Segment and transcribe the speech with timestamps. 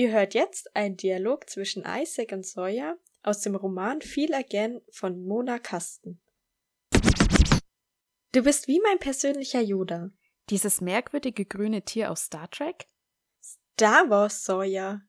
[0.00, 5.26] Ihr hört jetzt einen Dialog zwischen Isaac und Sawyer aus dem Roman Feel Again von
[5.26, 6.22] Mona Kasten.
[8.32, 10.08] Du bist wie mein persönlicher Yoda.
[10.48, 12.86] Dieses merkwürdige grüne Tier aus Star Trek?
[13.42, 15.02] Star Wars, Sawyer.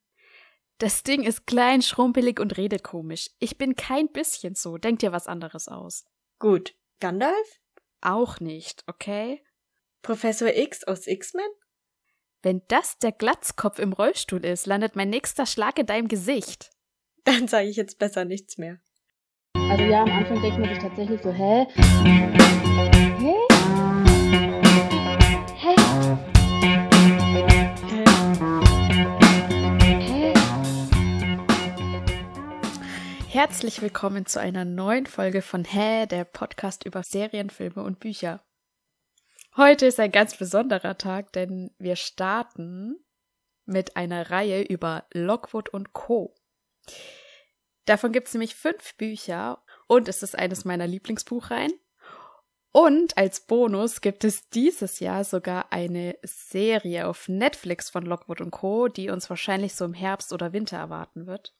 [0.77, 3.29] Das Ding ist klein, schrumpelig und redet komisch.
[3.39, 4.77] Ich bin kein bisschen so.
[4.77, 6.03] Denk dir was anderes aus.
[6.37, 6.75] Gut.
[6.99, 7.61] Gandalf?
[8.01, 9.41] Auch nicht, okay?
[10.01, 11.47] Professor X aus X-Men?
[12.43, 16.71] Wenn das der Glatzkopf im Rollstuhl ist, landet mein nächster Schlag in deinem Gesicht.
[17.23, 18.79] Dann sage ich jetzt besser nichts mehr.
[19.53, 21.67] Also ja, am Anfang denkt man sich tatsächlich so, hä?
[23.19, 23.35] Hä?
[25.59, 25.75] Hä?
[30.07, 30.33] Hä?
[33.27, 38.41] Herzlich willkommen zu einer neuen Folge von Hä, der Podcast über Serien, Filme und Bücher.
[39.57, 43.03] Heute ist ein ganz besonderer Tag, denn wir starten
[43.65, 46.33] mit einer Reihe über Lockwood und Co.
[47.83, 51.73] Davon gibt es nämlich fünf Bücher und es ist eines meiner Lieblingsbuchreihen.
[52.71, 58.51] Und als Bonus gibt es dieses Jahr sogar eine Serie auf Netflix von Lockwood und
[58.51, 61.53] Co., die uns wahrscheinlich so im Herbst oder Winter erwarten wird.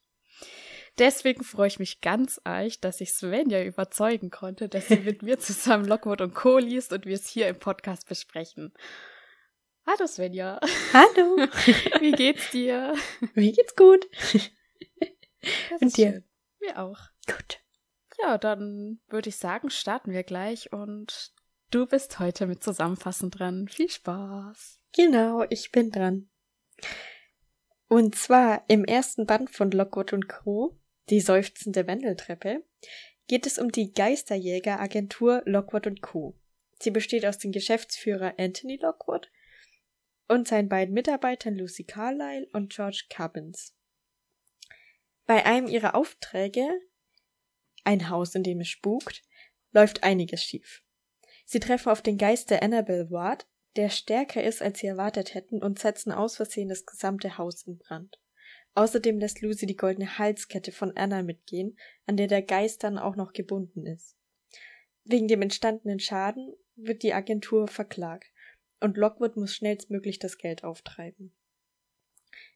[0.98, 5.40] Deswegen freue ich mich ganz arg, dass ich Svenja überzeugen konnte, dass sie mit mir
[5.40, 6.58] zusammen Lockwood und Co.
[6.58, 8.74] liest und wir es hier im Podcast besprechen.
[9.86, 10.60] Hallo Svenja.
[10.94, 11.38] Hallo.
[12.02, 12.94] Wie geht's dir?
[13.34, 14.06] Mir geht's gut.
[15.70, 16.12] Das Und dir?
[16.12, 16.24] schön.
[16.60, 17.00] Mir auch.
[17.26, 17.62] Gut.
[18.22, 21.34] Ja, dann würde ich sagen, starten wir gleich und
[21.72, 23.68] du bist heute mit Zusammenfassen dran.
[23.68, 24.80] Viel Spaß.
[24.96, 26.30] Genau, ich bin dran.
[27.88, 30.78] Und zwar im ersten Band von Lockwood und Co.,
[31.12, 32.64] die seufzende Wendeltreppe,
[33.28, 36.36] geht es um die Geisterjägeragentur Lockwood Co.
[36.80, 39.30] Sie besteht aus dem Geschäftsführer Anthony Lockwood
[40.28, 43.76] und seinen beiden Mitarbeitern Lucy Carlyle und George Cubbins.
[45.26, 46.68] Bei einem ihrer Aufträge,
[47.84, 49.22] ein Haus, in dem es spukt,
[49.72, 50.84] läuft einiges schief.
[51.46, 55.62] Sie treffen auf den Geist der Annabelle Ward, der stärker ist, als sie erwartet hätten,
[55.62, 58.20] und setzen aus Versehen das gesamte Haus in Brand.
[58.74, 63.16] Außerdem lässt Lucy die goldene Halskette von Anna mitgehen, an der der Geist dann auch
[63.16, 64.16] noch gebunden ist.
[65.04, 68.32] Wegen dem entstandenen Schaden wird die Agentur verklagt
[68.80, 71.34] und Lockwood muss schnellstmöglich das Geld auftreiben.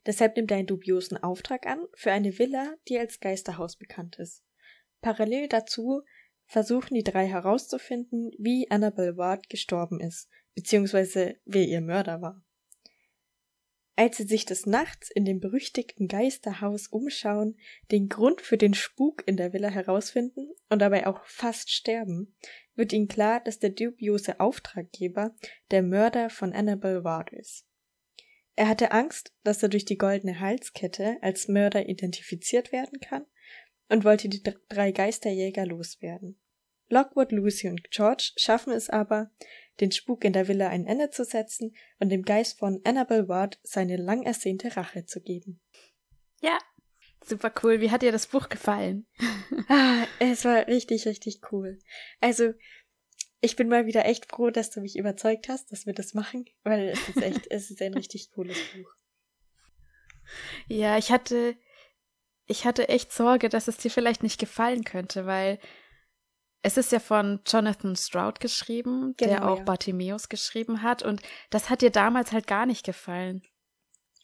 [0.05, 4.43] Deshalb nimmt er einen dubiosen Auftrag an für eine Villa, die als Geisterhaus bekannt ist.
[5.01, 6.03] Parallel dazu
[6.45, 12.44] versuchen die drei herauszufinden, wie Annabelle Ward gestorben ist, beziehungsweise wer ihr Mörder war.
[13.97, 17.57] Als sie sich des Nachts in dem berüchtigten Geisterhaus umschauen,
[17.91, 22.35] den Grund für den Spuk in der Villa herausfinden und dabei auch fast sterben,
[22.75, 25.33] wird ihnen klar, dass der dubiose Auftraggeber
[25.71, 27.65] der Mörder von Annabelle Ward ist.
[28.57, 33.25] Er hatte Angst, dass er durch die goldene Halskette als Mörder identifiziert werden kann
[33.89, 36.37] und wollte die dr- drei Geisterjäger loswerden.
[36.87, 39.31] Lockwood, Lucy und George schaffen es aber,
[39.79, 43.59] den Spuk in der Villa ein Ende zu setzen und dem Geist von Annabelle Ward
[43.63, 45.61] seine lang ersehnte Rache zu geben.
[46.41, 46.57] Ja,
[47.23, 47.81] super cool.
[47.81, 49.07] Wie hat dir das Buch gefallen?
[49.67, 51.79] Ah, es war richtig, richtig cool.
[52.19, 52.53] Also,
[53.41, 56.45] ich bin mal wieder echt froh, dass du mich überzeugt hast, dass wir das machen,
[56.63, 58.91] weil es ist echt, es ist ein richtig cooles Buch.
[60.67, 61.55] Ja, ich hatte,
[62.47, 65.59] ich hatte echt Sorge, dass es dir vielleicht nicht gefallen könnte, weil
[66.65, 69.63] es ist ja von Jonathan Stroud geschrieben, der Genau, auch ja.
[69.65, 71.21] Bartimeus geschrieben hat und
[71.51, 73.43] das hat dir damals halt gar nicht gefallen.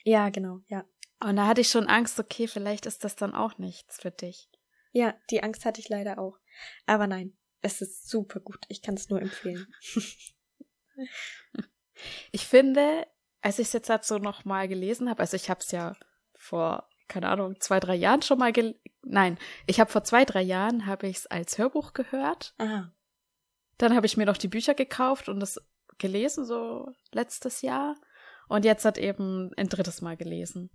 [0.03, 0.83] Ja, genau, ja.
[1.19, 4.49] Und da hatte ich schon Angst, okay, vielleicht ist das dann auch nichts für dich.
[4.91, 6.39] Ja, die Angst hatte ich leider auch.
[6.87, 8.65] Aber nein, es ist super gut.
[8.69, 9.67] Ich kann es nur empfehlen.
[12.31, 13.05] Ich finde,
[13.41, 15.95] als ich es jetzt halt so nochmal gelesen habe, also ich habe es ja
[16.33, 20.41] vor, keine Ahnung, zwei, drei Jahren schon mal gel Nein, ich habe vor zwei, drei
[20.41, 22.53] Jahren habe ich es als Hörbuch gehört.
[22.59, 22.89] Ah,
[23.77, 25.59] Dann habe ich mir noch die Bücher gekauft und das
[25.97, 27.95] gelesen, so letztes Jahr.
[28.47, 30.69] Und jetzt hat eben ein drittes Mal gelesen.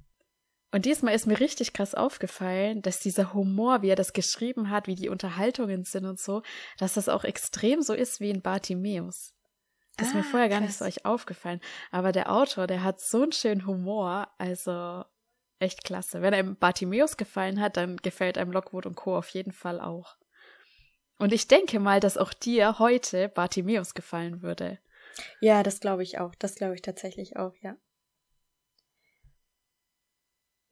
[0.73, 4.89] Und diesmal ist mir richtig krass aufgefallen, dass dieser Humor, wie er das geschrieben hat,
[4.89, 6.43] wie die Unterhaltungen sind und so,
[6.79, 9.33] dass das auch extrem so ist wie in Bartimeus.
[9.97, 10.79] Das ist mir Ah, vorher gar nicht krass.
[10.81, 11.61] so euch aufgefallen.
[11.93, 15.05] Aber der Autor, der hat so einen schönen Humor, also
[15.59, 16.23] echt klasse.
[16.23, 19.17] Wenn einem Bartimeus gefallen hat, dann gefällt einem Lockwood und Co.
[19.17, 20.17] auf jeden Fall auch.
[21.19, 24.79] Und ich denke mal, dass auch dir heute Bartimeus gefallen würde.
[25.41, 26.35] ja, das glaube ich auch.
[26.35, 27.77] Das glaube ich tatsächlich auch, ja.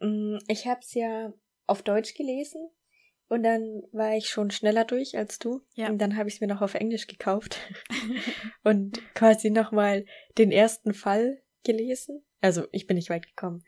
[0.00, 1.32] Mm, Ich habe es ja
[1.66, 2.68] auf Deutsch gelesen
[3.28, 5.62] und dann war ich schon schneller durch als du.
[5.74, 5.88] Ja.
[5.88, 7.58] Und dann habe ich es mir noch auf Englisch gekauft
[8.64, 10.04] und quasi nochmal
[10.36, 12.22] den ersten Fall gelesen.
[12.42, 13.64] Also ich bin nicht weit gekommen.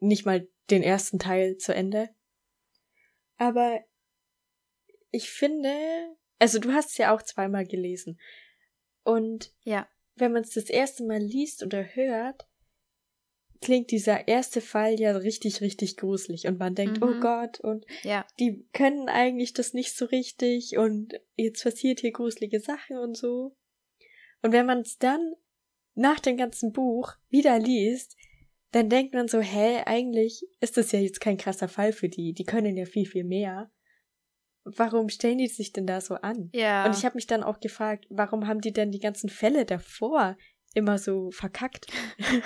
[0.00, 2.10] Nicht mal den ersten Teil zu Ende.
[3.36, 3.80] Aber
[5.10, 8.18] ich finde, also du hast es ja auch zweimal gelesen.
[9.04, 9.88] Und Ja.
[10.14, 12.46] wenn man es das erste Mal liest oder hört,
[13.60, 16.46] klingt dieser erste Fall ja richtig, richtig gruselig.
[16.46, 17.08] Und man denkt, Mhm.
[17.08, 18.26] oh Gott, und Ja.
[18.38, 23.56] die können eigentlich das nicht so richtig und jetzt passiert hier gruselige Sachen und so.
[24.42, 25.34] Und wenn man es dann
[25.94, 28.16] nach dem ganzen Buch wieder liest,
[28.72, 32.32] dann denkt man so, hä, eigentlich ist das ja jetzt kein krasser Fall für die.
[32.32, 33.70] Die können ja viel, viel mehr.
[34.64, 36.48] Warum stellen die sich denn da so an?
[36.52, 36.86] Ja.
[36.86, 40.36] Und ich habe mich dann auch gefragt, warum haben die denn die ganzen Fälle davor
[40.74, 41.86] immer so verkackt?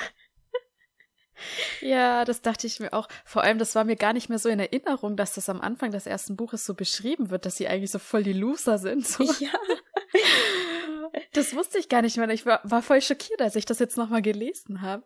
[1.82, 3.08] Ja, das dachte ich mir auch.
[3.26, 5.90] Vor allem, das war mir gar nicht mehr so in Erinnerung, dass das am Anfang
[5.90, 9.06] des ersten Buches so beschrieben wird, dass sie eigentlich so voll die Loser sind.
[9.06, 9.22] So.
[9.22, 9.52] ja.
[11.32, 12.28] Das wusste ich gar nicht mehr.
[12.30, 15.04] Ich war, war voll schockiert, als ich das jetzt nochmal gelesen habe.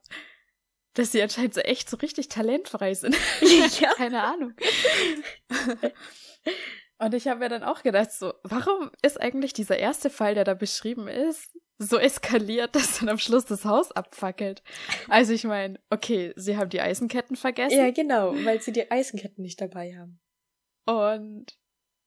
[0.95, 3.17] Dass sie anscheinend so echt so richtig talentfrei sind.
[3.81, 3.95] Ja.
[3.97, 4.55] Keine Ahnung.
[6.99, 10.45] Und ich habe mir dann auch gedacht, so, warum ist eigentlich dieser erste Fall, der
[10.45, 14.63] da beschrieben ist, so eskaliert, dass dann am Schluss das Haus abfackelt?
[15.09, 17.79] Also ich meine, okay, sie haben die Eisenketten vergessen.
[17.79, 20.21] ja, genau, weil sie die Eisenketten nicht dabei haben.
[20.87, 21.59] Und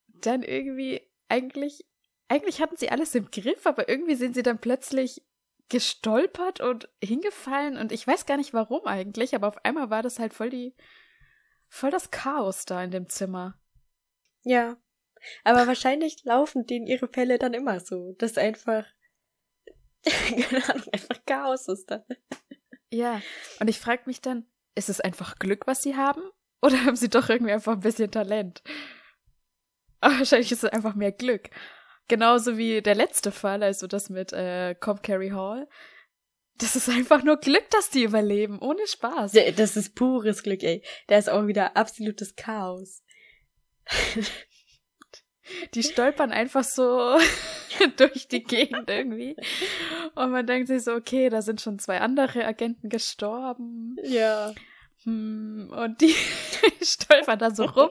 [0.07, 1.85] dann irgendwie, eigentlich,
[2.27, 5.23] eigentlich hatten sie alles im Griff, aber irgendwie sind sie dann plötzlich
[5.69, 10.19] gestolpert und hingefallen und ich weiß gar nicht warum eigentlich, aber auf einmal war das
[10.19, 10.75] halt voll die,
[11.67, 13.59] voll das Chaos da in dem Zimmer.
[14.43, 14.77] Ja.
[15.43, 18.13] Aber wahrscheinlich laufen denen ihre Fälle dann immer so.
[18.17, 18.85] Das ist einfach,
[20.05, 22.03] keine Ahnung, einfach Chaos ist dann.
[22.89, 23.21] Ja,
[23.59, 24.45] und ich frage mich dann,
[24.75, 26.21] ist es einfach Glück, was sie haben?
[26.61, 28.61] Oder haben sie doch irgendwie einfach ein bisschen Talent?
[29.99, 31.49] Aber wahrscheinlich ist es einfach mehr Glück.
[32.07, 35.67] Genauso wie der letzte Fall, also das mit äh, Cobb Carey Hall.
[36.57, 39.33] Das ist einfach nur Glück, dass die überleben, ohne Spaß.
[39.33, 40.83] Ja, Das ist pures Glück, ey.
[41.07, 43.03] Da ist auch wieder absolutes Chaos.
[45.73, 47.17] Die stolpern einfach so
[47.97, 49.35] durch die Gegend irgendwie.
[50.15, 53.97] Und man denkt sich so, okay, da sind schon zwei andere Agenten gestorben.
[54.03, 54.53] Ja.
[55.03, 56.13] Hm, und die
[56.81, 57.89] stolpern da so rum,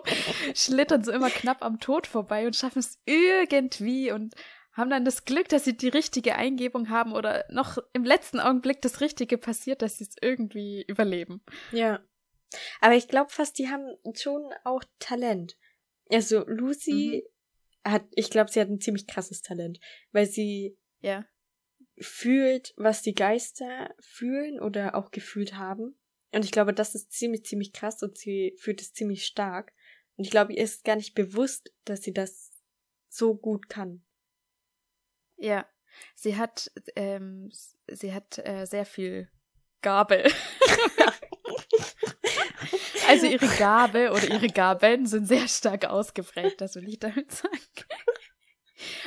[0.55, 4.35] schlittern so immer knapp am Tod vorbei und schaffen es irgendwie und
[4.73, 8.81] haben dann das Glück, dass sie die richtige Eingebung haben oder noch im letzten Augenblick
[8.81, 11.43] das Richtige passiert, dass sie es irgendwie überleben.
[11.73, 12.01] Ja.
[12.81, 15.57] Aber ich glaube fast, die haben schon auch Talent.
[16.11, 17.25] Also Lucy
[17.85, 19.79] hat, ich glaube, sie hat ein ziemlich krasses Talent,
[20.13, 21.27] weil sie Ja.
[21.99, 25.99] fühlt, was die Geister fühlen oder auch gefühlt haben.
[26.33, 29.73] Und ich glaube, das ist ziemlich, ziemlich krass und sie fühlt es ziemlich stark.
[30.17, 32.53] Und ich glaube, ihr ist gar nicht bewusst, dass sie das
[33.09, 34.05] so gut kann.
[35.37, 35.67] Ja.
[36.15, 37.51] Sie hat, ähm,
[37.87, 39.29] sie hat äh, sehr viel
[39.83, 40.25] Gabe.
[43.09, 47.59] also ihre Gabe oder ihre Gaben sind sehr stark ausgeprägt, das will ich damit sagen.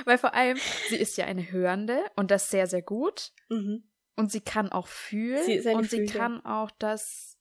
[0.05, 3.31] Weil vor allem, sie ist ja eine Hörende und das sehr, sehr gut.
[3.49, 3.89] Mhm.
[4.15, 5.43] Und sie kann auch fühlen.
[5.45, 6.17] Sie und sie Fühlerin.
[6.19, 7.37] kann auch das,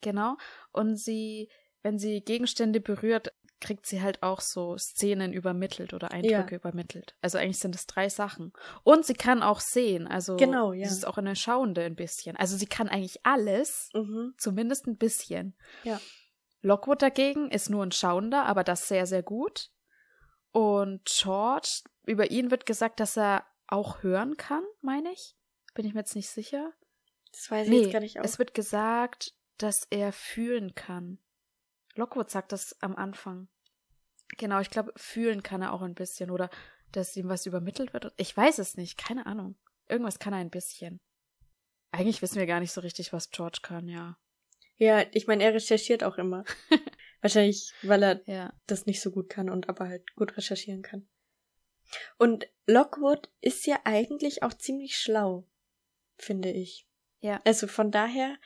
[0.00, 0.36] genau.
[0.72, 1.50] Und sie,
[1.82, 6.56] wenn sie Gegenstände berührt, kriegt sie halt auch so Szenen übermittelt oder Eindrücke Ja.
[6.58, 7.14] übermittelt.
[7.22, 8.52] Also eigentlich sind es drei Sachen.
[8.82, 10.06] Und sie kann auch sehen.
[10.06, 10.86] Also Genau, ja.
[10.86, 12.36] sie ist auch eine Schauende ein bisschen.
[12.36, 14.34] Also sie kann eigentlich alles, Mhm.
[14.36, 15.56] zumindest ein bisschen.
[15.82, 15.98] Ja.
[16.60, 19.70] Lockwood dagegen ist nur ein Schauender, aber das sehr, sehr gut.
[20.52, 25.36] Und George, über ihn wird gesagt, dass er auch hören kann, meine ich.
[25.74, 26.72] Bin ich mir jetzt nicht sicher.
[27.32, 28.24] Das weiß ich Nee, jetzt gar nicht auch.
[28.24, 31.18] es wird gesagt, dass er fühlen kann.
[31.94, 33.48] Lockwood sagt das am Anfang.
[34.38, 36.50] Genau, ich glaube, fühlen kann er auch ein bisschen oder
[36.92, 38.12] dass ihm was übermittelt wird.
[38.16, 39.56] Ich weiß es nicht, keine Ahnung.
[39.88, 41.00] Irgendwas kann er ein bisschen.
[41.90, 44.16] Eigentlich wissen wir gar nicht so richtig, was George kann, ja.
[44.76, 46.44] Ja, ich meine, er recherchiert auch immer.
[47.20, 48.52] Wahrscheinlich, weil er Ja.
[48.66, 51.08] das nicht so gut kann und aber halt gut recherchieren kann.
[52.18, 55.46] Und Lockwood ist ja eigentlich auch ziemlich schlau,
[56.18, 56.86] finde ich.
[57.20, 57.40] Ja.
[57.44, 58.36] Also von daher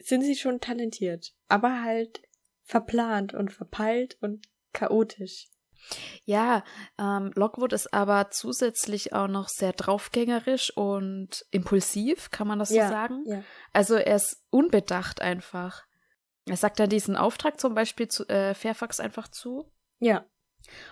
[0.00, 2.22] sind sie schon talentiert, aber halt
[2.64, 5.48] verplant und verpeilt und chaotisch.
[6.24, 6.64] Ja,
[6.98, 12.88] ähm, Lockwood ist aber zusätzlich auch noch sehr draufgängerisch und impulsiv, kann man das Ja,
[12.88, 13.22] so sagen?
[13.26, 13.42] ja.
[13.72, 15.84] Also er ist unbedacht einfach.
[16.46, 20.24] Er sagt dann diesen Auftrag zum Beispiel zu äh, Fairfax einfach zu, Ja,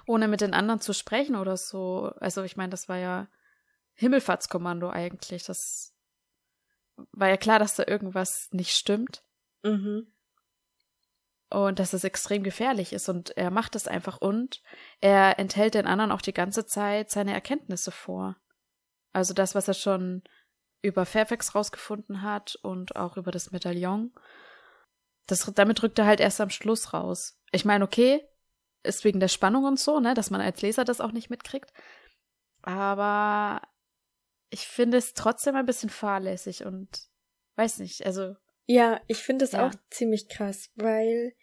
[0.07, 2.13] ohne mit den anderen zu sprechen oder so.
[2.21, 3.29] Also ich meine, das war ja
[3.95, 5.45] Himmelfahrtskommando eigentlich.
[5.45, 5.94] Das
[7.13, 9.23] war ja klar, dass da irgendwas nicht stimmt.
[9.63, 10.07] mhm.
[11.51, 14.63] und dass es extrem gefährlich ist und er macht es einfach und
[15.01, 18.37] er enthält den anderen auch die ganze Zeit seine Erkenntnisse vor.
[19.13, 20.23] Also das, was er schon
[20.83, 24.13] über Fairfax rausgefunden hat und auch über das Medaillon.
[25.27, 27.41] Das, damit rückt er halt erst am Schluss raus.
[27.53, 28.23] Ich meine, okay,
[28.83, 31.73] ist wegen der Spannung und so, ne, dass man als Leser das auch nicht mitkriegt.
[32.63, 33.63] Aber
[34.55, 37.09] ich finde es trotzdem ein bisschen fahrlässig und
[37.57, 38.37] weiß nicht, also.
[38.67, 39.67] Ja, ich finde es Ja.
[39.67, 41.35] auch ziemlich krass, weil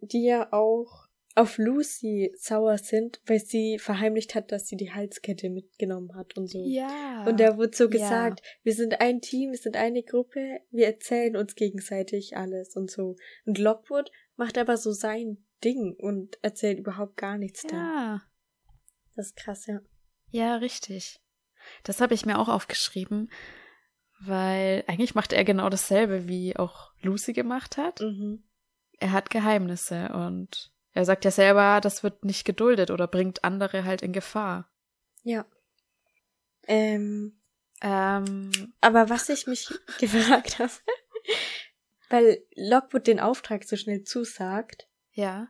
[0.00, 1.06] die ja auch
[1.36, 6.48] auf Lucy sauer sind, weil sie verheimlicht hat, dass sie die Halskette mitgenommen hat und
[6.48, 6.64] so.
[6.66, 7.24] Ja.
[7.26, 7.90] Und da wurde so Ja.
[7.90, 12.90] gesagt, wir sind ein Team, wir sind eine Gruppe, wir erzählen uns gegenseitig alles und
[12.90, 13.16] so.
[13.44, 17.76] Und Lockwood macht aber so sein Ding und erzählt überhaupt gar nichts da.
[17.76, 18.22] Ja.
[19.14, 19.80] Das ist krass, ja.
[20.30, 21.20] Ja, richtig.
[21.84, 23.30] Das habe ich mir auch aufgeschrieben,
[24.20, 28.00] weil eigentlich macht er genau dasselbe, wie auch Lucy gemacht hat.
[28.00, 28.44] Mhm.
[28.98, 33.84] Er hat Geheimnisse und er sagt ja selber, das wird nicht geduldet oder bringt andere
[33.84, 34.70] halt in Gefahr.
[35.22, 35.44] Ja.
[36.66, 37.38] Ähm,
[37.82, 39.68] Ähm, aber was ich mich
[40.00, 40.72] gefragt habe,
[42.08, 45.48] weil Lockwood den Auftrag so schnell zusagt, ja.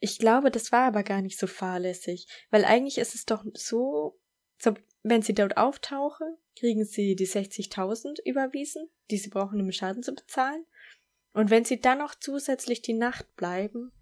[0.00, 4.20] Ich glaube, das war aber gar nicht so fahrlässig, weil eigentlich ist es doch so,
[4.58, 4.74] so
[5.04, 10.02] wenn sie dort auftauchen, kriegen sie die 60.000 überwiesen, die sie brauchen, um den Schaden
[10.02, 10.66] zu bezahlen.
[11.32, 13.92] Und wenn sie dann noch zusätzlich die Nacht bleiben,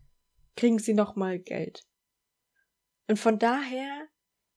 [0.57, 1.85] kriegen sie nochmal Geld.
[3.09, 4.09] Und von daher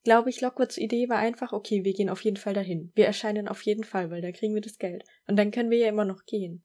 [0.06, 2.92] glaube ich, Lockwoods Idee war einfach, okay, wir gehen auf jeden Fall dahin.
[2.96, 5.04] Wir erscheinen auf jeden Fall, weil da kriegen wir das Geld.
[5.28, 6.64] Und dann können wir ja immer noch gehen.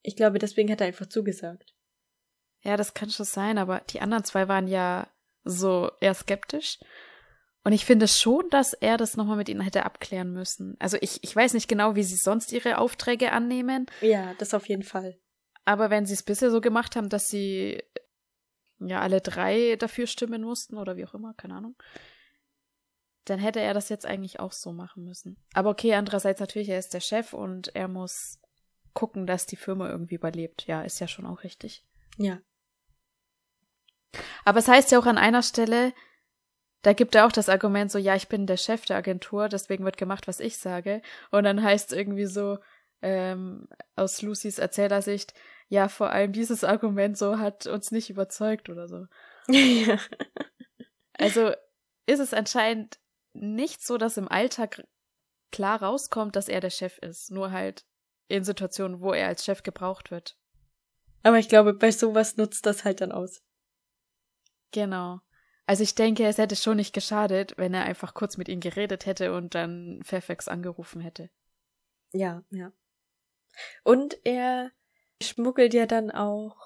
[0.00, 1.74] Ich glaube, deswegen hat er einfach zugesagt.
[2.62, 5.08] Ja, das kann schon sein, aber die anderen zwei waren ja
[5.44, 6.78] so eher skeptisch.
[7.68, 10.74] Und ich finde schon, dass er das nochmal mit ihnen hätte abklären müssen.
[10.78, 14.70] Also ich, ich weiß nicht genau, wie sie sonst ihre Aufträge annehmen, Ja, das auf
[14.70, 15.18] jeden Fall.
[15.66, 17.82] aber wenn sie es bisher so gemacht haben, dass sie
[18.78, 21.76] ja alle drei dafür stimmen mussten oder wie auch immer, keine Ahnung,
[23.26, 25.36] dann hätte er das jetzt eigentlich auch so machen müssen.
[25.52, 28.38] Aber okay, andererseits natürlich, er ist der Chef und er muss
[28.94, 30.66] gucken, dass die Firma irgendwie überlebt.
[30.66, 31.84] Ja, ist ja schon auch richtig.
[32.16, 32.38] Ja.
[34.46, 35.92] Aber es heißt ja auch an einer Stelle,
[36.82, 39.84] da gibt er auch das Argument so, ja, ich bin der Chef der Agentur, deswegen
[39.84, 41.02] wird gemacht, was ich sage.
[41.30, 42.58] Und dann heißt es irgendwie so,
[43.02, 45.34] ähm, aus Lucys Erzählersicht,
[45.68, 49.06] ja, vor allem dieses Argument so hat uns nicht überzeugt oder so.
[49.48, 49.98] ja.
[51.20, 51.50] Also
[52.06, 53.00] ist es anscheinend
[53.32, 54.86] nicht so, dass im Alltag
[55.50, 57.32] klar rauskommt, dass er der Chef ist.
[57.32, 57.84] Nur halt
[58.28, 60.38] in Situationen, wo er als Chef gebraucht wird.
[61.24, 63.42] Aber ich glaube, bei sowas nutzt das halt dann aus.
[64.70, 65.20] Genau.
[65.68, 69.04] Also ich denke, es hätte schon nicht geschadet, wenn er einfach kurz mit ihm geredet
[69.04, 71.28] hätte und dann Fairfax angerufen hätte.
[72.14, 72.72] Ja, ja.
[73.84, 74.72] Und er
[75.22, 76.56] schmuggelt ja dann auch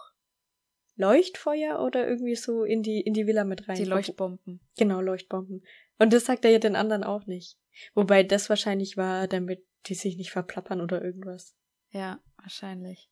[0.94, 3.75] Leuchtfeuer oder irgendwie so in die, in die Villa mit rein.
[3.75, 4.61] Die Leuchtbomben.
[4.76, 5.66] Genau, Leuchtbomben.
[5.99, 7.59] Und das sagt er ja den anderen auch nicht.
[7.94, 11.56] Wobei das wahrscheinlich war, damit die sich nicht verplappern oder irgendwas.
[11.90, 13.11] Ja, wahrscheinlich.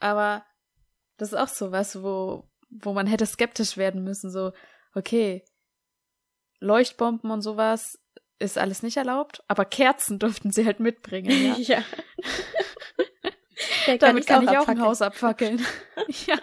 [0.00, 0.44] Aber
[1.16, 4.30] das ist auch so was, wo, wo man hätte skeptisch werden müssen.
[4.30, 4.52] So,
[4.94, 5.44] okay,
[6.60, 8.00] Leuchtbomben und sowas
[8.38, 11.54] ist alles nicht erlaubt, aber Kerzen durften sie halt mitbringen, ja.
[11.76, 11.84] ja.
[13.86, 14.78] Der Damit kann ich auch abfackeln.
[14.78, 15.66] ein Haus abfackeln.
[16.26, 16.38] ja.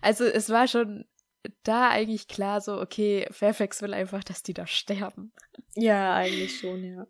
[0.00, 1.06] Also es war schon
[1.64, 5.32] da eigentlich klar so, okay, Fairfax will einfach, dass die da sterben.
[5.74, 7.06] Ja, eigentlich schon, ja.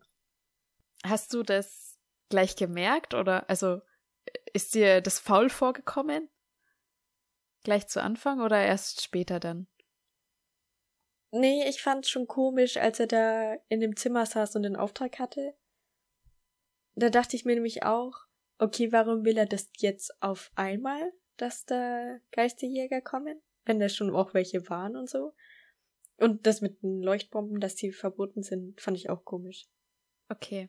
[1.05, 1.99] Hast du das
[2.31, 3.81] gleich gemerkt oder also
[4.53, 6.29] ist dir das faul vorgekommen?
[7.63, 9.67] Gleich zu Anfang oder erst später dann?
[11.31, 15.19] Nee, ich fand's schon komisch, als er da in dem Zimmer saß und den Auftrag
[15.19, 15.55] hatte.
[16.95, 18.13] Da dachte ich mir nämlich auch,
[18.59, 23.41] okay, warum will er das jetzt auf einmal, dass da Geisterjäger kommen?
[23.65, 25.33] Wenn da schon auch welche waren und so.
[26.19, 29.67] Und das mit den Leuchtbomben, dass die verboten sind, fand ich auch komisch.
[30.29, 30.69] Okay.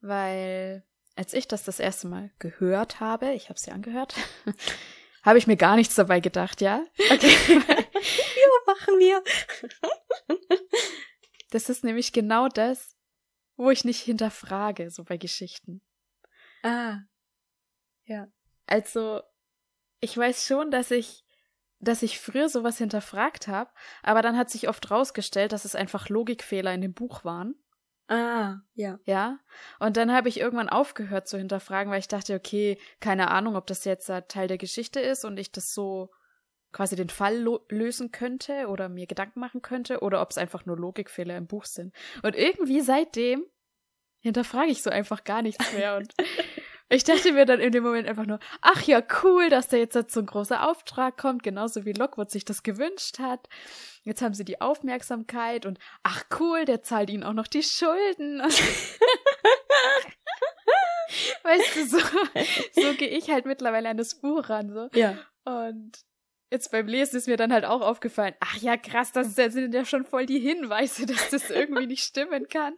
[0.00, 0.84] Weil
[1.16, 4.14] als ich das das erste Mal gehört habe, ich habe es ja angehört,
[5.24, 6.84] habe ich mir gar nichts dabei gedacht, ja?
[7.10, 7.34] Okay.
[7.58, 9.22] ja, machen wir.
[11.50, 12.96] Das ist nämlich genau das,
[13.56, 15.82] wo ich nicht hinterfrage, so bei Geschichten.
[16.64, 16.98] ah.
[18.06, 18.26] Ja.
[18.66, 19.22] Also,
[20.00, 21.24] ich weiß schon, dass ich,
[21.78, 23.70] dass ich früher sowas hinterfragt habe,
[24.02, 27.54] aber dann hat sich oft rausgestellt, dass es einfach Logikfehler in dem Buch waren.
[28.08, 28.98] Ah, ja.
[29.06, 29.38] Ja.
[29.78, 33.66] Und dann habe ich irgendwann aufgehört zu hinterfragen, weil ich dachte, okay, keine Ahnung, ob
[33.66, 36.10] das jetzt Teil der Geschichte ist und ich das so
[36.72, 40.76] quasi den Fall lösen könnte oder mir Gedanken machen könnte oder ob es einfach nur
[40.76, 41.94] Logikfehler im Buch sind.
[42.22, 43.44] Und irgendwie seitdem
[44.20, 46.12] hinterfrage ich so einfach gar nichts mehr und
[46.94, 49.94] ich dachte mir dann in dem Moment einfach nur, ach ja, cool, dass da jetzt
[50.10, 53.48] so ein großer Auftrag kommt, genauso wie Lockwood sich das gewünscht hat.
[54.02, 58.40] Jetzt haben sie die Aufmerksamkeit und ach cool, der zahlt ihnen auch noch die Schulden.
[61.42, 61.98] weißt du, so,
[62.72, 64.72] so gehe ich halt mittlerweile an das Buch ran.
[64.72, 64.88] So.
[64.98, 65.16] Ja.
[65.44, 65.92] Und
[66.54, 69.84] jetzt beim Lesen ist mir dann halt auch aufgefallen, ach ja, krass, das sind ja
[69.84, 72.74] schon voll die Hinweise, dass das irgendwie nicht stimmen kann.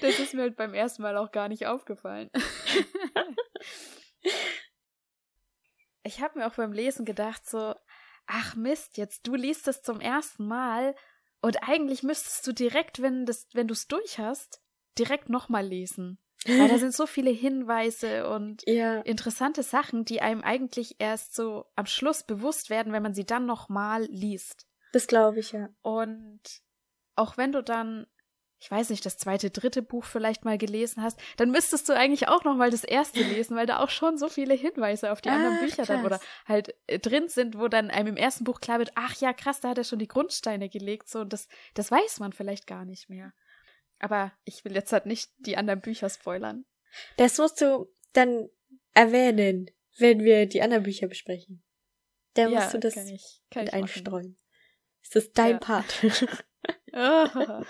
[0.00, 2.30] Das ist mir halt beim ersten Mal auch gar nicht aufgefallen.
[6.02, 7.74] Ich habe mir auch beim Lesen gedacht, so,
[8.26, 10.94] ach Mist, jetzt du liest es zum ersten Mal
[11.40, 14.62] und eigentlich müsstest du direkt, wenn wenn du es durch hast,
[14.98, 16.20] direkt nochmal lesen.
[16.44, 19.00] Weil da sind so viele Hinweise und Ja.
[19.00, 23.46] interessante Sachen, die einem eigentlich erst so am Schluss bewusst werden, wenn man sie dann
[23.46, 24.66] nochmal liest.
[24.92, 25.68] Das glaube ich, ja.
[25.82, 26.40] Und
[27.16, 28.06] auch wenn du dann,
[28.58, 32.28] ich weiß nicht, das zweite, dritte Buch vielleicht mal gelesen hast, dann müsstest du eigentlich
[32.28, 35.56] auch nochmal das erste lesen, weil da auch schon so viele Hinweise auf die anderen
[35.56, 36.28] Ach, Bücher dann oder krass.
[36.46, 39.60] halt äh, drin sind, wo dann einem im ersten Buch klar wird, ach ja, krass,
[39.60, 42.84] da hat er schon die Grundsteine gelegt, so und das, das weiß man vielleicht gar
[42.84, 43.32] nicht mehr.
[43.98, 46.64] Aber ich will jetzt halt nicht die anderen Bücher spoilern.
[47.16, 48.48] Das musst du dann
[48.94, 51.62] erwähnen, wenn wir die anderen Bücher besprechen.
[52.34, 54.36] Da musst du das kann ich, kann mit einstreuen.
[55.02, 55.58] Ist das dein Ja.
[55.58, 55.86] Part?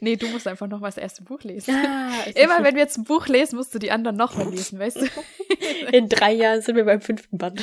[0.00, 1.74] Nee, du musst einfach noch mal das erste Buch lesen.
[1.74, 4.78] ah, Immer wenn wir jetzt ein Buch lesen, musst du die anderen noch mal lesen,
[4.78, 5.06] weißt du?
[5.92, 7.62] In drei Jahren sind wir beim fünften Band.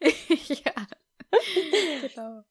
[0.00, 0.72] ja.
[2.02, 2.42] Genau.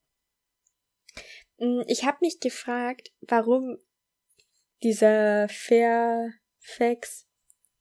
[1.58, 3.78] Mm, Ich habe mich gefragt, warum
[4.82, 7.26] dieser Fairfax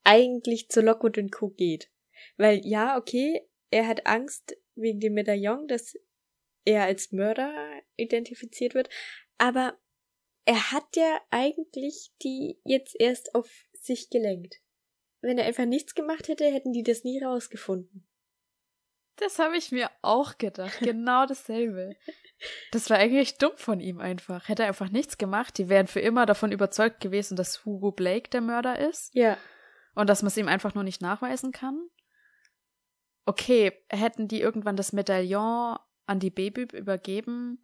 [0.03, 1.49] eigentlich zu Lockwood und Co.
[1.49, 1.89] geht.
[2.37, 5.97] Weil ja, okay, er hat Angst wegen dem Medaillon, dass
[6.65, 7.51] er als Mörder
[7.97, 8.89] identifiziert wird,
[9.37, 9.77] aber
[10.45, 14.61] er hat ja eigentlich die jetzt erst auf sich gelenkt.
[15.21, 18.05] Wenn er einfach nichts gemacht hätte, hätten die das nie rausgefunden.
[19.15, 20.79] Das habe ich mir auch gedacht.
[20.79, 21.95] Genau dasselbe.
[22.71, 24.47] Das war eigentlich dumm von ihm einfach.
[24.49, 28.29] Hätte er einfach nichts gemacht, die wären für immer davon überzeugt gewesen, dass Hugo Blake
[28.29, 29.37] der Mörder ist Ja.
[29.95, 31.87] und dass man es ihm einfach nur nicht nachweisen kann.
[33.25, 37.63] Okay, hätten die irgendwann das Medaillon an die Baby übergeben,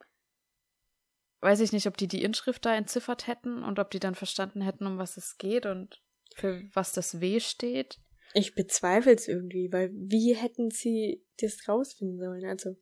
[1.42, 4.62] weiß ich nicht, ob die die Inschrift da entziffert hätten und ob die dann verstanden
[4.62, 6.02] hätten, um was es geht und
[6.36, 8.00] für was das W steht.
[8.34, 12.46] Ich bezweifle es irgendwie, weil wie hätten sie das rausfinden sollen?
[12.46, 12.76] Also,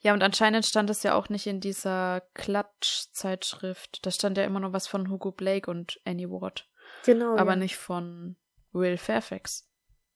[0.00, 4.04] Ja, und anscheinend stand es ja auch nicht in dieser Klatsch-Zeitschrift.
[4.04, 6.68] Da stand ja immer nur was von Hugo Blake und Annie Ward,
[7.04, 7.36] genau.
[7.36, 7.56] aber ja.
[7.56, 8.36] nicht von
[8.72, 9.68] Will Fairfax.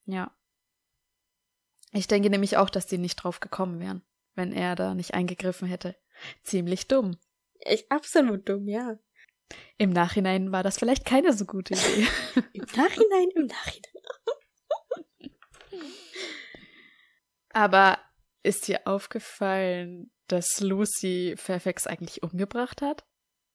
[0.05, 0.35] Ja.
[1.91, 4.03] Ich denke nämlich auch, dass die nicht drauf gekommen wären,
[4.35, 5.95] wenn er da nicht eingegriffen hätte.
[6.43, 7.17] Ziemlich dumm.
[7.59, 8.97] Echt absolut dumm, ja.
[9.77, 12.07] Im Nachhinein war das vielleicht keine so gute Idee.
[12.53, 13.91] Im Nachhinein, im Nachhinein.
[17.49, 17.99] aber
[18.43, 23.05] ist dir aufgefallen, dass Lucy Fairfax eigentlich umgebracht hat?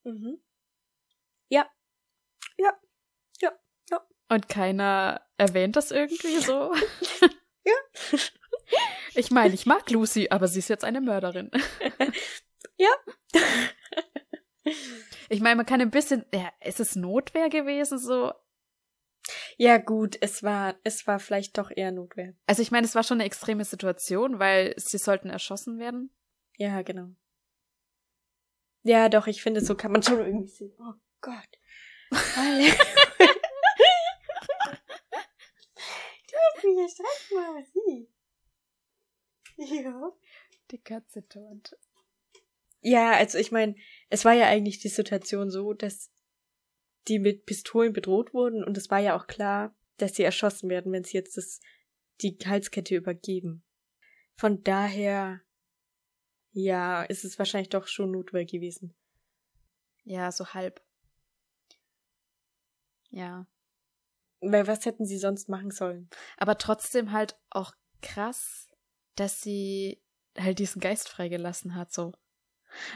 [0.04, 0.38] Mhm.
[1.48, 1.68] Ja.
[2.58, 2.72] Ja.
[3.40, 3.52] Ja.
[3.90, 4.00] Ja.
[4.28, 6.72] Und keiner erwähnt das irgendwie so?
[7.68, 8.20] Ja.
[9.16, 11.50] Ich meine, ich mag Lucy, aber sie ist jetzt eine Mörderin.
[12.78, 12.90] Ja.
[15.30, 18.32] Ich meine, man kann ein bisschen, ja, ist es Notwehr gewesen so?
[19.58, 22.34] Ja, gut, es war, es war vielleicht doch eher Notwehr.
[22.46, 26.10] Also ich meine, es war schon eine extreme Situation, weil sie sollten erschossen werden.
[26.58, 27.08] Ja, genau.
[28.82, 30.72] Ja, doch, ich finde, so kann man schon irgendwie sehen.
[30.78, 31.48] Oh Gott.
[36.62, 38.08] Mich erschreckt mal, sie.
[39.56, 40.12] Ja.
[40.70, 41.76] Die Katze tot.
[42.80, 43.74] Ja, also ich meine,
[44.10, 46.12] es war ja eigentlich die Situation so, dass
[47.08, 50.92] die mit Pistolen bedroht wurden und es war ja auch klar, dass sie erschossen werden,
[50.92, 51.60] wenn sie jetzt das,
[52.20, 53.64] die Halskette übergeben.
[54.36, 55.40] Von daher,
[56.52, 58.94] ja, ist es wahrscheinlich doch schon Notwehr gewesen.
[60.04, 60.82] Ja, so halb.
[63.10, 63.46] Ja.
[64.40, 66.10] Weil was hätten sie sonst machen sollen?
[66.36, 68.68] Aber trotzdem halt auch krass,
[69.14, 70.02] dass sie
[70.36, 72.12] halt diesen Geist freigelassen hat, so.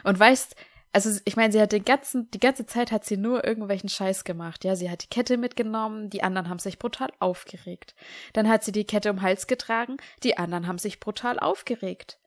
[0.05, 0.55] Und weißt,
[0.93, 4.25] also ich meine, sie hat den ganzen, die ganze Zeit hat sie nur irgendwelchen Scheiß
[4.25, 4.65] gemacht.
[4.65, 7.95] Ja, sie hat die Kette mitgenommen, die anderen haben sich brutal aufgeregt.
[8.33, 12.19] Dann hat sie die Kette um den Hals getragen, die anderen haben sich brutal aufgeregt.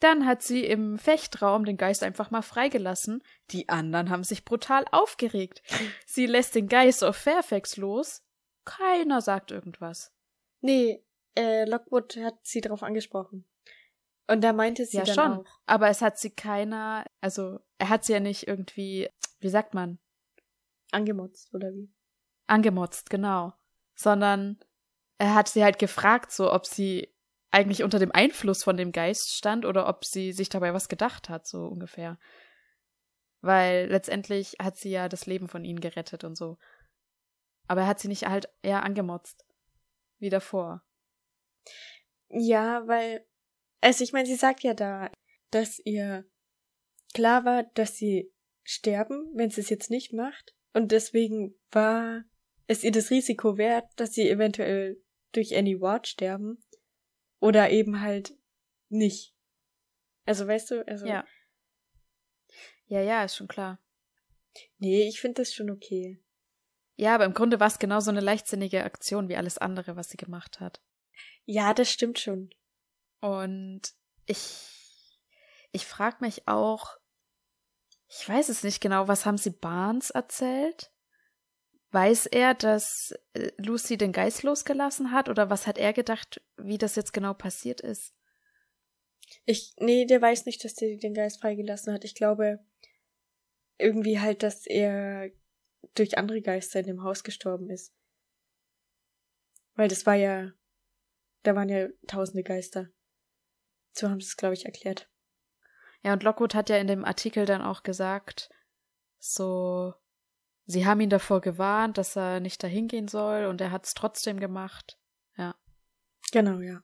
[0.00, 4.84] Dann hat sie im Fechtraum den Geist einfach mal freigelassen, die anderen haben sich brutal
[4.92, 5.62] aufgeregt.
[6.04, 8.22] Sie lässt den Geist auf Fairfax los,
[8.66, 10.12] keiner sagt irgendwas.
[10.60, 11.02] Nee,
[11.36, 13.46] äh, Lockwood hat sie darauf angesprochen.
[14.26, 15.32] Und da meinte sie Ja, dann schon.
[15.40, 15.44] auch.
[15.66, 19.98] Aber es hat sie keiner, also er hat sie ja nicht irgendwie, wie sagt man,
[20.90, 21.92] Angemotzt, oder wie?
[22.46, 23.52] angemotzt, genau.
[23.94, 24.58] Sondern
[25.18, 27.14] er hat sie halt gefragt, so ob sie
[27.50, 31.28] eigentlich unter dem Einfluss von dem Geist stand oder ob sie sich dabei was gedacht
[31.28, 32.18] hat, so ungefähr.
[33.42, 36.56] Weil letztendlich hat sie ja das Leben von ihnen gerettet und so.
[37.68, 39.44] Aber er hat sie nicht halt eher angemotzt.
[40.18, 40.82] Wie davor.
[42.30, 43.26] Ja, weil,
[43.82, 45.10] also ich meine, sie sagt ja da,
[45.50, 46.24] dass ihr
[47.14, 48.30] klar war, dass sie
[48.62, 50.54] sterben, wenn sie es jetzt nicht macht.
[50.74, 52.24] Und deswegen war
[52.66, 55.00] es ihr das Risiko wert, dass sie eventuell
[55.32, 56.62] durch Annie Ward sterben.
[57.40, 58.36] Oder eben halt
[58.88, 59.34] nicht.
[60.26, 61.06] Also weißt du, also.
[61.06, 61.26] Ja.
[62.86, 63.80] Ja, ja, ist schon klar.
[64.78, 66.22] Nee, ich finde das schon okay.
[66.96, 70.16] Ja, aber im Grunde war es genauso eine leichtsinnige Aktion wie alles andere, was sie
[70.16, 70.80] gemacht hat.
[71.44, 72.50] Ja, das stimmt schon.
[73.20, 73.82] Und
[74.26, 75.20] ich,
[75.72, 76.96] ich frage mich auch,
[78.08, 80.92] ich weiß es nicht genau, was haben sie Barnes erzählt?
[81.90, 86.78] Weiß er, dass äh, Lucy den Geist losgelassen hat oder was hat er gedacht, wie
[86.78, 88.14] das jetzt genau passiert ist?
[89.44, 92.04] Ich, nee, der weiß nicht, dass der den Geist freigelassen hat.
[92.04, 92.64] Ich glaube
[93.78, 95.30] irgendwie halt, dass er
[95.94, 97.92] durch andere Geister in dem Haus gestorben ist.
[99.74, 100.52] Weil das war ja,
[101.42, 102.88] da waren ja tausende Geister.
[103.92, 105.10] So haben sie es, glaube ich, erklärt.
[106.04, 108.50] Ja, und Lockwood hat ja in dem Artikel dann auch gesagt,
[109.18, 109.94] so,
[110.66, 113.94] sie haben ihn davor gewarnt, dass er nicht dahin gehen soll und er hat es
[113.94, 114.98] trotzdem gemacht.
[115.38, 115.54] Ja.
[116.30, 116.82] Genau, ja.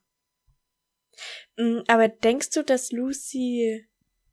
[1.59, 3.87] Mm, aber denkst du, dass Lucy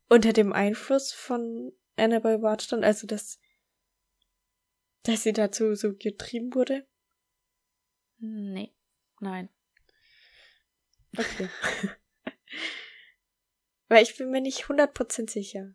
[0.08, 3.38] unter dem Einfluss von Annabelle Ward stand, also dass,
[5.02, 6.86] dass sie dazu so getrieben wurde?
[8.20, 8.74] Nee,
[9.20, 9.50] nein.
[11.14, 11.50] Okay.
[13.88, 15.74] Weil ich bin mir nicht 100% sicher.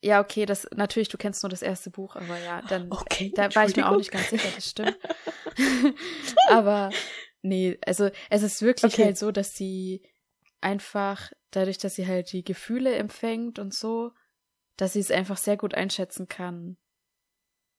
[0.00, 3.32] Ja, okay, das natürlich, du kennst nur das erste Buch, aber ja, dann Okay.
[3.34, 4.96] da war ich mir auch nicht ganz sicher, das stimmt.
[6.48, 6.90] aber
[7.42, 9.04] nee, also es ist wirklich Okay.
[9.06, 10.02] halt so, dass sie
[10.60, 14.12] einfach dadurch, dass sie halt die Gefühle empfängt und so,
[14.76, 16.76] dass sie es einfach sehr gut einschätzen kann,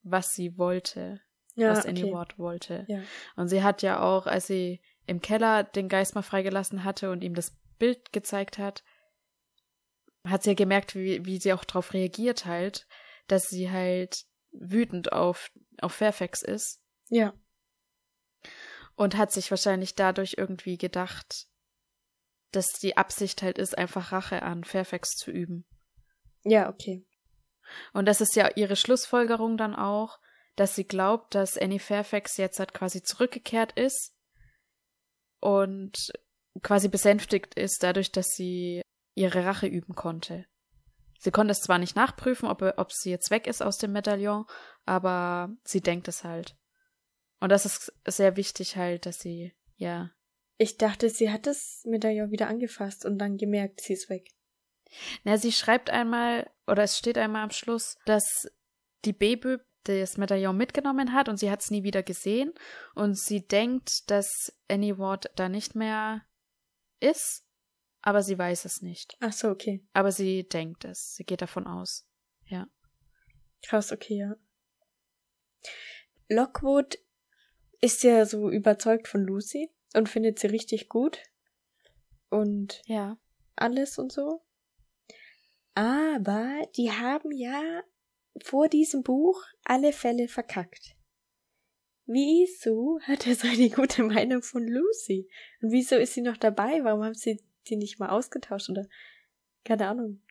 [0.03, 1.21] was sie wollte,
[1.55, 2.13] Ja, was Annie okay.
[2.13, 2.85] Ward wollte.
[2.89, 3.01] Ja.
[3.37, 7.23] Und sie hat ja auch, als sie im Keller den Geist mal freigelassen hatte und
[7.23, 8.83] ihm das Bild gezeigt hat,
[10.25, 12.87] hat sie ja gemerkt, wie, wie sie auch darauf reagiert halt,
[13.27, 15.51] dass sie halt wütend auf,
[15.81, 17.33] auf Fairfax ist Ja.
[18.95, 21.47] und hat sich wahrscheinlich dadurch irgendwie gedacht,
[22.51, 25.65] dass die Absicht halt ist, einfach Rache an Fairfax zu üben.
[26.43, 27.05] Ja, okay.
[27.93, 30.19] Und das ist ja ihre Schlussfolgerung dann auch,
[30.55, 34.15] dass sie glaubt, dass Annie Fairfax jetzt halt quasi zurückgekehrt ist
[35.39, 36.11] und
[36.63, 38.81] quasi besänftigt ist dadurch, dass sie
[39.19, 40.45] ihre Rache üben konnte.
[41.19, 44.45] Sie konnte es zwar nicht nachprüfen, ob, ob sie jetzt weg ist aus dem Medaillon,
[44.85, 46.55] aber sie denkt es halt.
[47.41, 50.11] Und das ist sehr wichtig halt, dass sie, ja.
[50.57, 54.29] Ich dachte, sie hat das Medaillon wieder angefasst und dann gemerkt, sie ist weg.
[55.23, 58.49] Na, sie schreibt einmal, oder es steht einmal am Schluss, dass
[59.05, 62.53] die Baby das Medaillon mitgenommen hat und sie hat es nie wieder gesehen
[62.95, 66.21] und sie denkt, dass Annie Ward da nicht mehr
[66.99, 67.45] ist,
[68.01, 69.17] aber sie weiß es nicht.
[69.19, 69.83] Ach so, okay.
[69.93, 72.07] Aber sie denkt es, sie geht davon aus.
[72.45, 72.67] Ja.
[73.65, 74.35] Krass, okay, ja.
[76.29, 76.99] Lockwood
[77.81, 81.23] ist ja so überzeugt von Lucy und findet sie richtig gut.
[82.29, 83.17] Und Ja.
[83.55, 84.43] alles und so.
[85.73, 87.83] Aber die haben ja
[88.43, 90.95] vor diesem Buch alle Fälle verkackt.
[92.05, 95.29] Wieso hat er so eine gute Meinung von Lucy?
[95.61, 96.83] Und wieso ist sie noch dabei?
[96.83, 98.85] Warum haben sie die nicht mal ausgetauscht oder
[99.63, 100.21] keine Ahnung.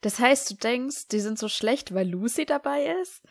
[0.00, 3.22] Das heißt, du denkst, die sind so schlecht, weil Lucy dabei ist?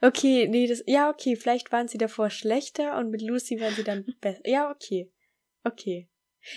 [0.00, 3.84] Okay, nee, das ja okay, vielleicht waren sie davor schlechter und mit Lucy waren sie
[3.84, 4.46] dann besser.
[4.46, 5.10] Ja, okay.
[5.64, 6.08] Okay.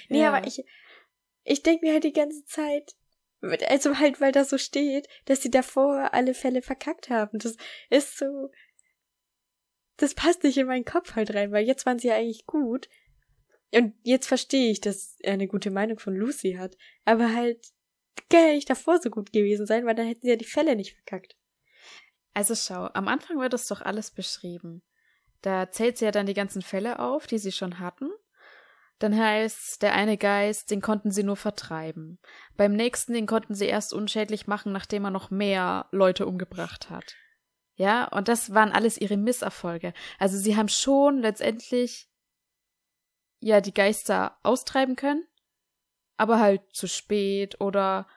[0.09, 0.33] Nee, Ja.
[0.33, 0.63] aber ich
[1.43, 2.95] ich denke mir halt die ganze Zeit
[3.67, 7.39] also halt, weil da so steht, dass sie davor alle Fälle verkackt haben.
[7.39, 7.55] Das
[7.89, 8.51] ist so
[9.97, 12.89] das passt nicht in meinen Kopf halt rein, weil jetzt waren sie ja eigentlich gut.
[13.73, 16.75] Und jetzt verstehe ich, dass er eine gute Meinung von Lucy hat.
[17.05, 17.59] Aber halt,
[18.29, 20.75] kann ja nicht davor so gut gewesen sein, weil dann hätten sie ja die Fälle
[20.75, 21.35] nicht verkackt.
[22.33, 24.81] Also schau, am Anfang wird das doch alles beschrieben.
[25.41, 28.09] Da zählt sie ja dann die ganzen Fälle auf, die sie schon hatten.
[28.99, 32.19] Dann heißt der eine Geist, den konnten sie nur vertreiben.
[32.57, 37.15] Beim nächsten, den konnten sie erst unschädlich machen, nachdem er noch mehr Leute umgebracht hat.
[37.75, 39.93] Ja, und das waren alles ihre Misserfolge.
[40.17, 42.09] Also sie haben schon letztendlich
[43.39, 45.25] ja die Geister austreiben können,
[46.17, 48.07] aber halt zu spät oder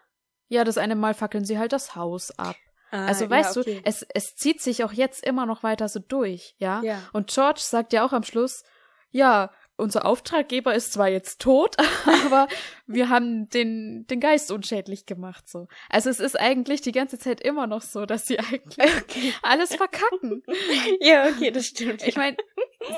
[0.49, 2.57] ja, das eine Mal fackeln sie halt das Haus ab.
[2.91, 3.77] Ah, Also ja, weißt okay.
[3.77, 6.83] du, es, es zieht sich auch jetzt immer noch weiter so durch, ja?
[6.83, 6.99] Ja.
[7.13, 8.65] Und George sagt ja auch am Schluss,
[9.11, 11.77] ja, unser Auftraggeber ist zwar jetzt tot,
[12.27, 12.49] aber
[12.87, 15.69] wir haben den, den Geist unschädlich gemacht, so.
[15.89, 19.35] Also es ist eigentlich die ganze Zeit immer noch so, dass sie eigentlich okay.
[19.43, 20.43] alles verkacken.
[21.01, 22.07] Ja, okay, das stimmt.
[22.07, 22.37] Ich meine,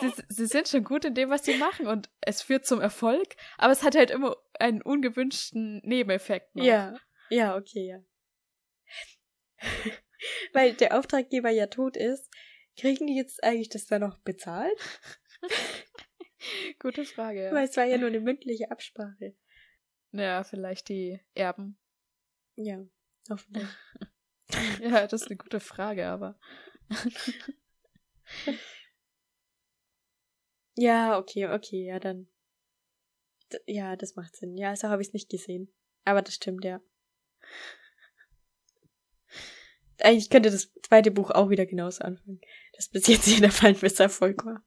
[0.00, 3.36] sie, sie sind schon gut in dem, was sie machen und es führt zum Erfolg,
[3.58, 6.54] aber es hat halt immer einen ungewünschten Nebeneffekt.
[6.56, 6.64] Noch.
[6.64, 6.96] Ja,
[7.30, 8.04] ja, okay, ja.
[10.52, 12.30] Weil der Auftraggeber ja tot ist,
[12.76, 14.78] kriegen die jetzt eigentlich das dann noch bezahlt?
[16.78, 17.44] Gute Frage.
[17.44, 17.52] Ja.
[17.52, 19.34] Weil es war ja nur eine mündliche Absprache.
[20.12, 21.78] Ja, vielleicht die Erben.
[22.56, 22.84] Ja,
[23.30, 23.68] hoffentlich.
[24.80, 26.38] ja, das ist eine gute Frage, aber.
[30.76, 32.28] ja, okay, okay, ja, dann.
[33.66, 34.56] Ja, das macht Sinn.
[34.56, 35.72] Ja, so habe ich es nicht gesehen.
[36.04, 36.80] Aber das stimmt, ja.
[40.00, 42.40] Eigentlich könnte das zweite Buch auch wieder genauso anfangen.
[42.74, 44.64] Das bis jetzt jeder Fall ein Erfolg war.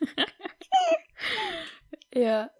[2.14, 2.50] ja.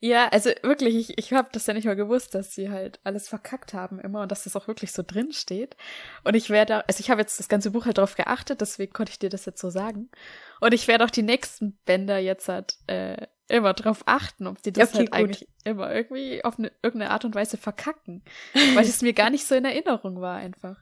[0.00, 3.28] Ja, also wirklich, ich, ich habe das ja nicht mal gewusst, dass sie halt alles
[3.28, 5.76] verkackt haben immer und dass das auch wirklich so drin steht.
[6.22, 9.10] Und ich werde, also ich habe jetzt das ganze Buch halt drauf geachtet, deswegen konnte
[9.10, 10.08] ich dir das jetzt so sagen.
[10.60, 14.72] Und ich werde auch die nächsten Bänder jetzt halt äh, immer drauf achten, ob die
[14.72, 15.18] das okay, halt gut.
[15.18, 18.22] eigentlich immer irgendwie auf eine, irgendeine Art und Weise verkacken.
[18.74, 20.76] weil es mir gar nicht so in Erinnerung war einfach.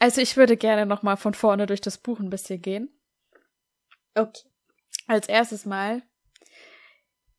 [0.00, 2.88] Also ich würde gerne noch mal von vorne durch das Buch ein bisschen gehen.
[4.16, 4.49] Okay.
[5.10, 6.04] Als erstes Mal,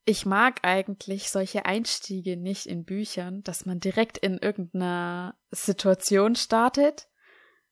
[0.04, 7.08] ich mag eigentlich solche Einstiege nicht in Büchern, dass man direkt in irgendeiner Situation startet,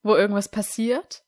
[0.02, 1.26] wo irgendwas passiert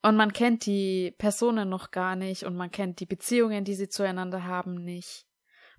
[0.00, 3.88] und man kennt die Personen noch gar nicht und man kennt die Beziehungen, die sie
[3.88, 5.26] zueinander haben, nicht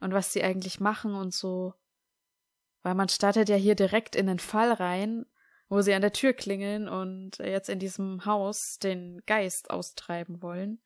[0.01, 1.73] und was sie eigentlich machen und so.
[2.83, 5.25] Weil man startet ja hier direkt in den Fall rein
[5.69, 10.81] wo sie an der Tür klingeln und jetzt in diesem Haus den Geist austreiben wollen.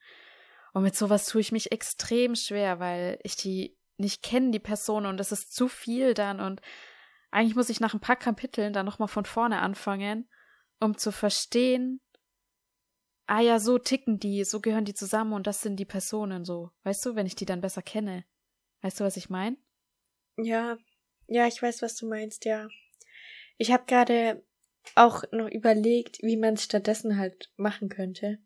[0.73, 5.05] Und mit sowas tue ich mich extrem schwer, weil ich die nicht kenne, die Person,
[5.05, 6.61] und es ist zu viel dann und
[7.31, 10.29] eigentlich muss ich nach ein paar Kapiteln dann nochmal von vorne anfangen,
[10.79, 12.01] um zu verstehen,
[13.25, 16.71] ah ja, so ticken die, so gehören die zusammen und das sind die Personen so.
[16.83, 18.25] Weißt du, wenn ich die dann besser kenne.
[18.81, 19.57] Weißt du, was ich meine?
[20.37, 20.77] Ja,
[21.27, 22.67] ja, ich weiß, was du meinst, ja.
[23.57, 24.43] Ich habe gerade
[24.95, 28.39] auch noch überlegt, wie man es stattdessen halt machen könnte.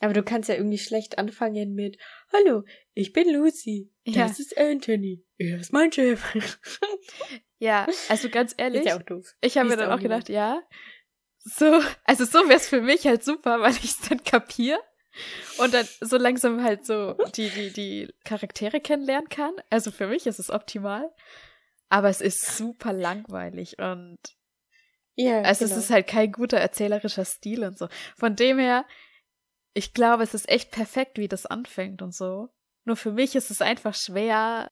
[0.00, 1.98] Aber du kannst ja irgendwie schlecht anfangen mit
[2.32, 3.90] Hallo, ich bin Lucy.
[4.04, 4.26] Ja.
[4.26, 5.24] Das ist Anthony.
[5.38, 6.22] Er ist mein Chef.
[7.58, 8.82] ja, also ganz ehrlich.
[8.82, 9.34] Ist ja auch doof.
[9.40, 10.62] Ich habe mir dann auch gedacht, ja.
[11.38, 14.80] So, also so wäre es für mich halt super, weil ich es dann kapier
[15.58, 19.54] und dann so langsam halt so die, die, die Charaktere kennenlernen kann.
[19.70, 21.10] Also für mich ist es optimal.
[21.88, 24.18] Aber es ist super langweilig und
[25.14, 25.76] ja, also genau.
[25.76, 27.88] es ist halt kein guter erzählerischer Stil und so.
[28.16, 28.84] Von dem her,
[29.76, 32.48] ich glaube, es ist echt perfekt, wie das anfängt und so.
[32.84, 34.70] Nur für mich ist es einfach schwer,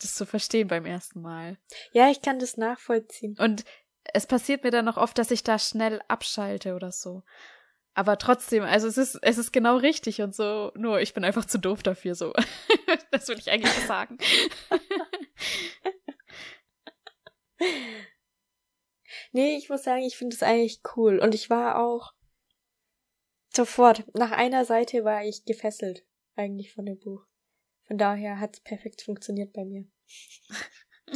[0.00, 1.56] das zu verstehen beim ersten Mal.
[1.92, 3.36] Ja, ich kann das nachvollziehen.
[3.38, 3.64] Und
[4.12, 7.22] es passiert mir dann noch oft, dass ich da schnell abschalte oder so.
[7.94, 11.44] Aber trotzdem, also es ist, es ist genau richtig und so, nur ich bin einfach
[11.44, 12.32] zu doof dafür, so.
[13.12, 14.18] das will ich eigentlich sagen.
[19.32, 21.20] Nee, ich muss sagen, ich finde es eigentlich cool.
[21.20, 22.14] Und ich war auch
[23.54, 26.04] sofort, nach einer Seite war ich gefesselt,
[26.36, 27.26] eigentlich von dem Buch.
[27.84, 29.84] Von daher hat es perfekt funktioniert bei mir.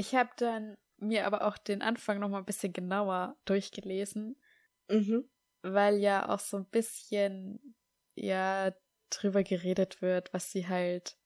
[0.00, 4.40] Ich habe dann mir aber auch den Anfang noch mal ein bisschen genauer durchgelesen,
[4.88, 5.28] mhm.
[5.60, 7.76] weil ja auch so ein bisschen
[8.14, 8.72] ja
[9.10, 11.18] drüber geredet wird, was sie halt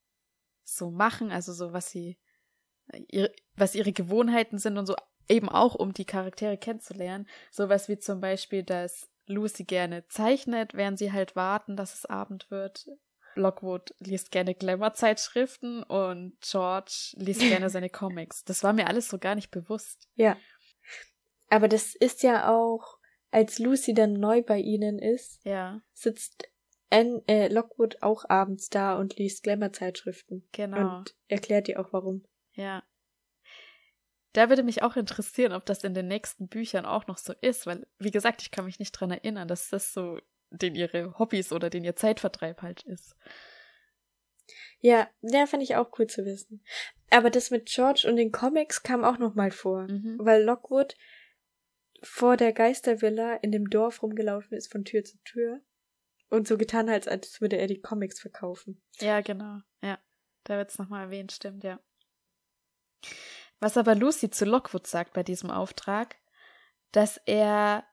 [0.64, 2.18] so machen, also so was sie
[3.08, 4.96] ihre, was ihre Gewohnheiten sind und so,
[5.28, 7.26] eben auch um die Charaktere kennenzulernen.
[7.50, 12.50] Sowas wie zum Beispiel, dass Lucy gerne zeichnet, während sie halt warten, dass es Abend
[12.50, 12.86] wird.
[13.36, 18.44] Lockwood liest gerne Glamour-Zeitschriften und George liest gerne seine Comics.
[18.44, 20.08] Das war mir alles so gar nicht bewusst.
[20.14, 20.36] Ja.
[21.50, 22.98] Aber das ist ja auch,
[23.30, 25.80] als Lucy dann neu bei ihnen ist, ja.
[25.92, 26.48] sitzt
[26.90, 30.48] Anne, äh, Lockwood auch abends da und liest Glamour-Zeitschriften.
[30.52, 30.98] Genau.
[30.98, 32.24] Und erklärt ihr auch warum.
[32.52, 32.84] Ja.
[34.34, 37.66] Da würde mich auch interessieren, ob das in den nächsten Büchern auch noch so ist,
[37.66, 40.18] weil, wie gesagt, ich kann mich nicht dran erinnern, dass das so
[40.50, 43.16] den ihre Hobbys oder den ihr Zeitvertreib halt ist.
[44.80, 46.64] Ja, der fand ich auch cool zu wissen.
[47.10, 50.18] Aber das mit George und den Comics kam auch noch mal vor, mhm.
[50.18, 50.96] weil Lockwood
[52.02, 55.60] vor der Geistervilla in dem Dorf rumgelaufen ist von Tür zu Tür
[56.28, 58.82] und so getan hat, als würde er die Comics verkaufen.
[58.98, 59.60] Ja, genau.
[59.80, 59.98] Ja,
[60.42, 61.80] da wird's noch mal erwähnt, stimmt, ja.
[63.64, 66.16] Was aber Lucy zu Lockwood sagt bei diesem Auftrag,
[66.92, 67.84] dass er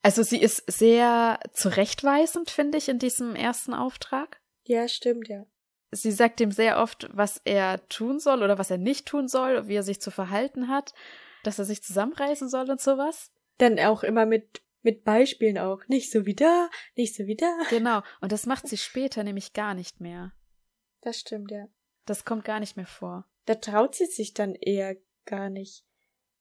[0.00, 4.40] Also sie ist sehr zurechtweisend, finde ich, in diesem ersten Auftrag.
[4.64, 5.44] Ja, stimmt, ja.
[5.90, 9.68] Sie sagt ihm sehr oft, was er tun soll oder was er nicht tun soll,
[9.68, 10.94] wie er sich zu verhalten hat,
[11.42, 13.30] dass er sich zusammenreißen soll und sowas.
[13.58, 15.86] Dann auch immer mit, mit Beispielen auch.
[15.88, 17.54] Nicht so wie da, nicht so wie da.
[17.68, 18.00] Genau.
[18.22, 20.32] Und das macht sie später nämlich gar nicht mehr.
[21.02, 21.66] Das stimmt, ja.
[22.06, 23.26] Das kommt gar nicht mehr vor.
[23.48, 25.82] Da traut sie sich dann eher gar nicht,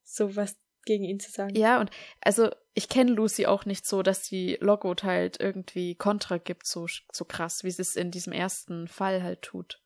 [0.03, 1.55] sowas gegen ihn zu sagen.
[1.55, 1.89] Ja, und
[2.19, 6.85] also ich kenne Lucy auch nicht so, dass sie Lockwood halt irgendwie Kontra gibt, so,
[7.13, 9.81] so krass, wie sie es in diesem ersten Fall halt tut.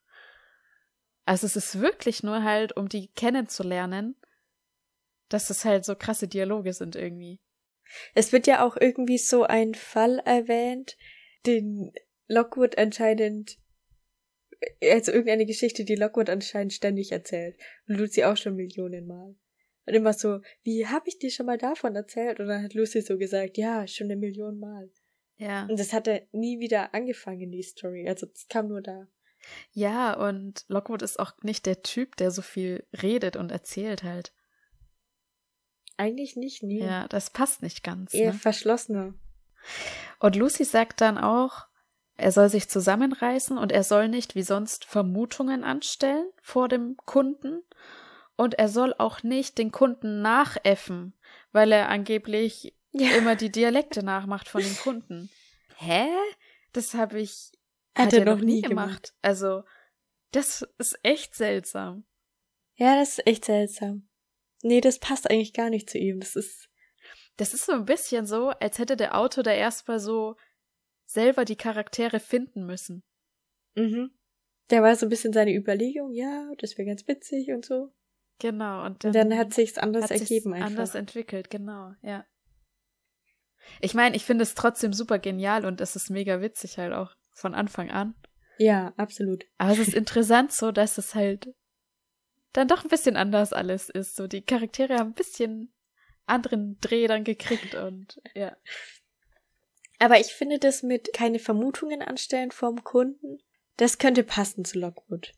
[1.23, 4.15] Also es ist wirklich nur halt, um die kennenzulernen,
[5.29, 7.39] dass es halt so krasse Dialoge sind irgendwie.
[8.15, 10.97] Es wird ja auch irgendwie so ein Fall erwähnt,
[11.45, 11.93] den
[12.27, 13.59] Lockwood anscheinend,
[14.83, 17.57] also irgendeine Geschichte, die Lockwood anscheinend ständig erzählt.
[17.87, 19.35] Und Lucy auch schon Millionen Mal.
[19.85, 22.39] Und immer so, wie hab ich dir schon mal davon erzählt?
[22.39, 24.89] Und dann hat Lucy so gesagt, ja, schon eine Million Mal.
[25.37, 25.65] Ja.
[25.65, 28.07] Und das hatte nie wieder angefangen, die Story.
[28.07, 29.07] Also es kam nur da.
[29.71, 34.33] Ja, und Lockwood ist auch nicht der Typ, der so viel redet und erzählt halt.
[35.97, 36.79] Eigentlich nicht, nie.
[36.79, 38.13] Ja, das passt nicht ganz.
[38.13, 38.39] Eher ne?
[38.39, 39.15] verschlossener.
[40.19, 41.67] Und Lucy sagt dann auch,
[42.21, 47.63] er soll sich zusammenreißen und er soll nicht wie sonst Vermutungen anstellen vor dem Kunden.
[48.35, 51.13] Und er soll auch nicht den Kunden nachäffen,
[51.51, 53.11] weil er angeblich Ja.
[53.17, 55.29] immer die Dialekte nachmacht von den Kunden.
[55.77, 56.07] Hä?
[56.73, 57.51] Das habe ich
[57.95, 59.13] Hat er noch nie gemacht.
[59.21, 59.63] Also,
[60.31, 62.05] das ist echt seltsam.
[62.75, 64.07] Ja, das ist echt seltsam.
[64.63, 66.19] Nee, das passt eigentlich gar nicht zu ihm.
[66.19, 66.69] Das ist.
[67.37, 70.35] Das ist so ein bisschen so, als hätte der Autor da erstmal so
[71.13, 73.03] selber die Charaktere finden müssen.
[73.75, 74.11] Mhm.
[74.69, 77.91] Der war so ein bisschen seine Überlegung, ja, das wäre ganz witzig und so.
[78.39, 78.85] Genau.
[78.85, 80.67] Und Und dann hat sich's anders hat ergeben einfach.
[80.67, 82.25] anders entwickelt, genau, ja.
[83.79, 87.13] Ich meine, ich finde es trotzdem super genial und es ist mega witzig halt auch
[87.33, 88.15] von Anfang an.
[88.57, 89.45] ja, absolut.
[89.57, 91.53] Aber es ist interessant so, dass es halt
[92.53, 94.15] dann doch ein bisschen anders alles ist.
[94.15, 95.73] So, die Charaktere haben ein bisschen
[96.25, 98.55] anderen Dreh dann gekriegt und ja.
[100.01, 103.37] Aber ich finde das mit keine Vermutungen anstellen vom Kunden,
[103.77, 105.31] das könnte passen zu Lockwood.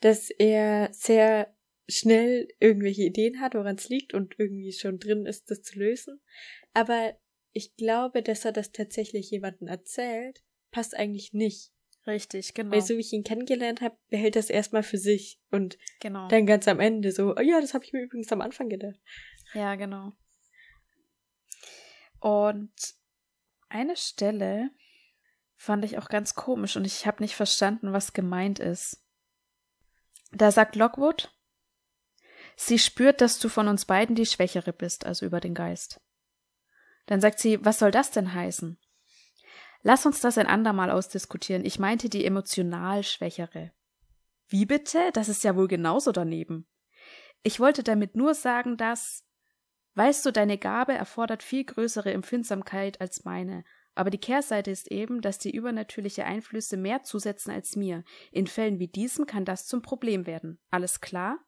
[0.00, 1.54] Dass er sehr
[1.86, 6.22] schnell irgendwelche Ideen hat, woran es liegt und irgendwie schon drin ist, das zu lösen.
[6.72, 7.14] Aber
[7.52, 11.70] ich glaube, dass er das tatsächlich jemandem erzählt, passt eigentlich nicht.
[12.06, 12.72] Richtig, genau.
[12.72, 16.28] Weil so wie ich ihn kennengelernt habe, behält das erstmal für sich und genau.
[16.28, 18.98] dann ganz am Ende so, oh ja, das habe ich mir übrigens am Anfang gedacht.
[19.52, 20.12] Ja, genau.
[22.20, 22.72] Und
[23.70, 24.70] eine Stelle
[25.56, 29.04] fand ich auch ganz komisch und ich habe nicht verstanden, was gemeint ist.
[30.32, 31.34] Da sagt Lockwood,
[32.56, 36.00] sie spürt, dass du von uns beiden die Schwächere bist, also über den Geist.
[37.06, 38.78] Dann sagt sie, was soll das denn heißen?
[39.82, 41.64] Lass uns das ein andermal ausdiskutieren.
[41.64, 43.72] Ich meinte die emotional Schwächere.
[44.48, 45.10] Wie bitte?
[45.12, 46.66] Das ist ja wohl genauso daneben.
[47.42, 49.24] Ich wollte damit nur sagen, dass
[49.94, 53.64] Weißt du, deine Gabe erfordert viel größere Empfindsamkeit als meine.
[53.94, 58.04] Aber die Kehrseite ist eben, dass dir übernatürliche Einflüsse mehr zusetzen als mir.
[58.30, 60.60] In Fällen wie diesem kann das zum Problem werden.
[60.70, 61.38] Alles klar?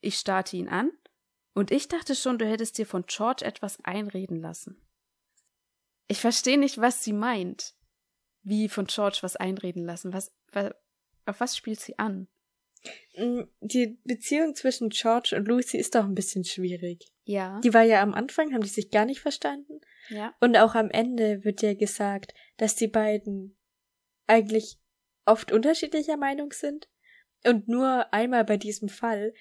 [0.00, 0.90] Ich starrte ihn an,
[1.54, 4.82] und ich dachte schon, du hättest dir von George etwas einreden lassen.
[6.08, 7.74] Ich verstehe nicht, was sie meint.
[8.42, 10.12] Wie von George was einreden lassen?
[10.12, 10.74] Was, was
[11.24, 12.28] auf was spielt sie an?
[13.16, 17.06] Mm, Die Beziehung zwischen George und Lucy ist doch ein bisschen schwierig.
[17.24, 17.60] Ja.
[17.62, 19.80] Die war ja am Anfang, haben die sich gar nicht verstanden.
[20.08, 20.34] ja.
[20.40, 23.56] Und auch am Ende wird ja gesagt, dass die beiden
[24.26, 24.78] eigentlich
[25.24, 26.88] oft unterschiedlicher Meinung sind.
[27.46, 29.32] Und nur einmal bei diesem Fall,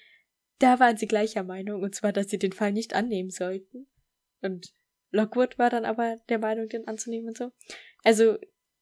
[0.60, 3.88] da waren sie gleicher Meinung, und zwar, dass sie den Fall nicht annehmen sollten.
[4.42, 4.74] Und
[5.12, 7.52] Lockwood war dann aber der Meinung, den anzunehmen und so.
[8.04, 8.38] Also,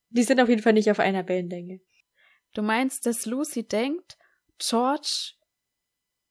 [0.09, 1.81] die sind auf jeden Fall nicht auf einer Wellenlänge.
[2.53, 4.17] Du meinst, dass Lucy denkt,
[4.61, 5.33] George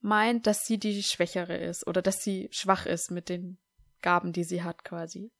[0.00, 3.58] meint, dass sie die Schwächere ist oder dass sie schwach ist mit den
[4.02, 5.30] Gaben, die sie hat, quasi.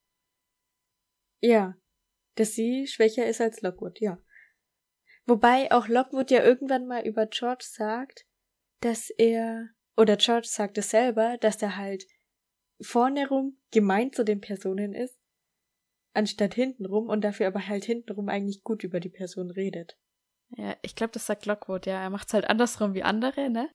[1.41, 1.77] Ja.
[2.35, 4.19] Dass sie schwächer ist als Lockwood, ja.
[5.27, 8.27] Wobei auch Lockwood ja irgendwann mal über George sagt,
[8.81, 12.07] dass er, oder George sagt es selber, dass er halt
[12.81, 15.19] vorne rum gemein zu den Personen ist,
[16.13, 19.99] anstatt hinten rum und dafür aber halt hinten rum eigentlich gut über die Person redet.
[20.57, 22.03] Ja, ich glaube, das sagt Lockwood, ja.
[22.03, 23.71] Er macht's halt andersrum wie andere, ne?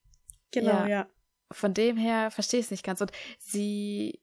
[0.52, 0.88] Genau, Ja.
[0.88, 1.08] ja.
[1.52, 3.02] Von dem her verstehe ich es nicht ganz.
[3.02, 4.20] Und sie,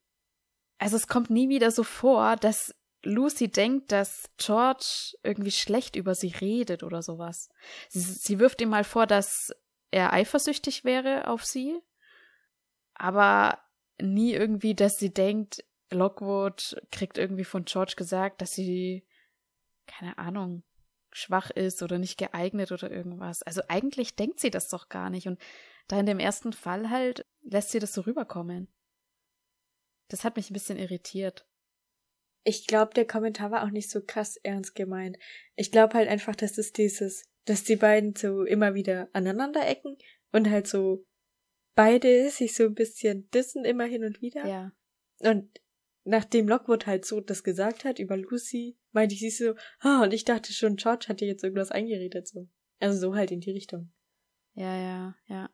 [0.78, 2.74] also es kommt nie wieder so vor, dass
[3.04, 7.48] Lucy denkt, dass George irgendwie schlecht über sie redet oder sowas.
[7.88, 9.52] Sie, sie wirft ihm mal vor, dass
[9.90, 11.78] er eifersüchtig wäre auf sie,
[12.94, 13.58] aber
[14.00, 19.06] nie irgendwie, dass sie denkt, Lockwood kriegt irgendwie von George gesagt, dass sie,
[19.86, 20.62] keine Ahnung,
[21.12, 23.42] schwach ist oder nicht geeignet oder irgendwas.
[23.42, 25.26] Also eigentlich denkt sie das doch gar nicht.
[25.26, 25.40] Und
[25.88, 28.68] da in dem ersten Fall halt lässt sie das so rüberkommen.
[30.08, 31.46] Das hat mich ein bisschen irritiert.
[32.44, 35.18] Ich glaube, der Kommentar war auch nicht so krass ernst gemeint.
[35.54, 39.96] Ich glaube halt einfach, dass es dieses, dass die beiden so immer wieder aneinander ecken
[40.32, 41.06] und halt so
[41.74, 44.46] beide sich so ein bisschen dissen immer hin und wieder.
[44.46, 44.72] Ja.
[45.20, 45.60] Und
[46.04, 50.12] nachdem Lockwood halt so das gesagt hat über Lucy, meinte ich sie so, ah, und
[50.12, 52.48] ich dachte schon, George hat dir jetzt irgendwas eingeredet, so.
[52.80, 53.92] Also so halt in die Richtung.
[54.54, 55.50] Ja, ja, ja.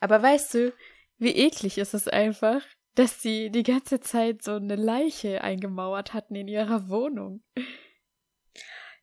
[0.00, 0.72] Aber weißt du,
[1.18, 6.34] wie eklig ist es einfach, dass sie die ganze Zeit so eine Leiche eingemauert hatten
[6.34, 7.40] in ihrer Wohnung.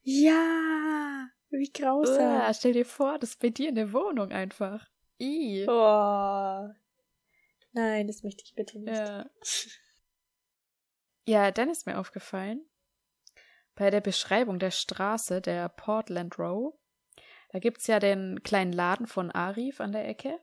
[0.02, 2.20] Ja, wie grausam.
[2.20, 4.86] Ja, stell dir vor, das ist bei dir in der Wohnung einfach.
[5.20, 5.66] I.
[5.68, 6.70] Oh.
[7.76, 8.96] Nein, das möchte ich bitte nicht.
[8.96, 9.30] Ja.
[11.26, 12.66] ja, dann ist mir aufgefallen,
[13.76, 16.74] bei der Beschreibung der Straße, der Portland Row,
[17.50, 20.40] da gibt's ja den kleinen Laden von Arif an der Ecke.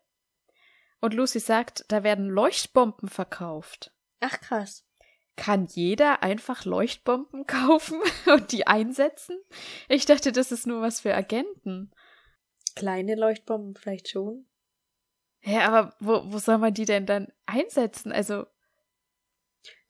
[1.00, 3.94] Und Lucy sagt, da werden Leuchtbomben verkauft.
[4.20, 4.86] Ach krass.
[5.34, 9.40] Kann jeder einfach Leuchtbomben kaufen und die einsetzen?
[9.88, 11.92] Ich dachte, das ist nur was für Agenten.
[12.76, 14.46] Kleine Leuchtbomben vielleicht schon.
[15.45, 18.12] Ja, aber wo, wo soll man die denn dann einsetzen?
[18.12, 18.47] Also.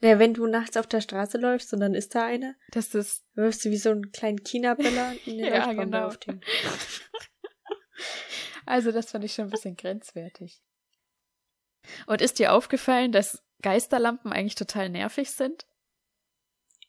[0.01, 3.25] Na, wenn du nachts auf der Straße läufst und dann ist da eine, das ist.
[3.35, 6.07] wirfst du wie so einen kleinen China-Böller in den ja, genau.
[6.07, 6.41] auf den.
[8.67, 10.63] also, das fand ich schon ein bisschen grenzwertig.
[12.07, 15.67] Und ist dir aufgefallen, dass Geisterlampen eigentlich total nervig sind?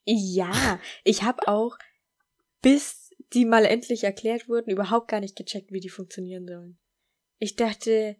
[0.05, 1.77] Ja, ich habe auch,
[2.61, 6.79] bis die mal endlich erklärt wurden, überhaupt gar nicht gecheckt, wie die funktionieren sollen.
[7.39, 8.17] Ich dachte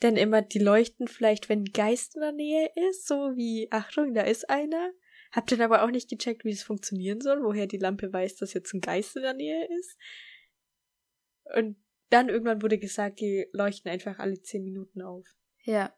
[0.00, 4.14] dann immer, die leuchten vielleicht, wenn ein Geist in der Nähe ist, so wie, Achtung,
[4.14, 4.92] da ist einer.
[5.32, 8.54] Hab dann aber auch nicht gecheckt, wie es funktionieren soll, woher die Lampe weiß, dass
[8.54, 9.98] jetzt ein Geist in der Nähe ist.
[11.56, 11.76] Und
[12.10, 15.26] dann irgendwann wurde gesagt, die leuchten einfach alle zehn Minuten auf.
[15.64, 15.92] Ja.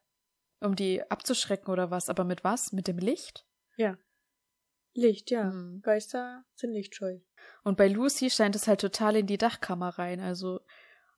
[0.61, 2.09] Um die abzuschrecken oder was?
[2.09, 2.73] Aber mit was?
[2.73, 3.47] Mit dem Licht?
[3.77, 3.99] Ja.
[4.95, 5.51] Licht, ja.
[5.51, 5.83] Mhm.
[5.83, 7.19] Geister sind lichtscheu.
[7.63, 10.21] Und bei Lucy scheint es halt total in die Dachkammer rein.
[10.21, 10.61] Also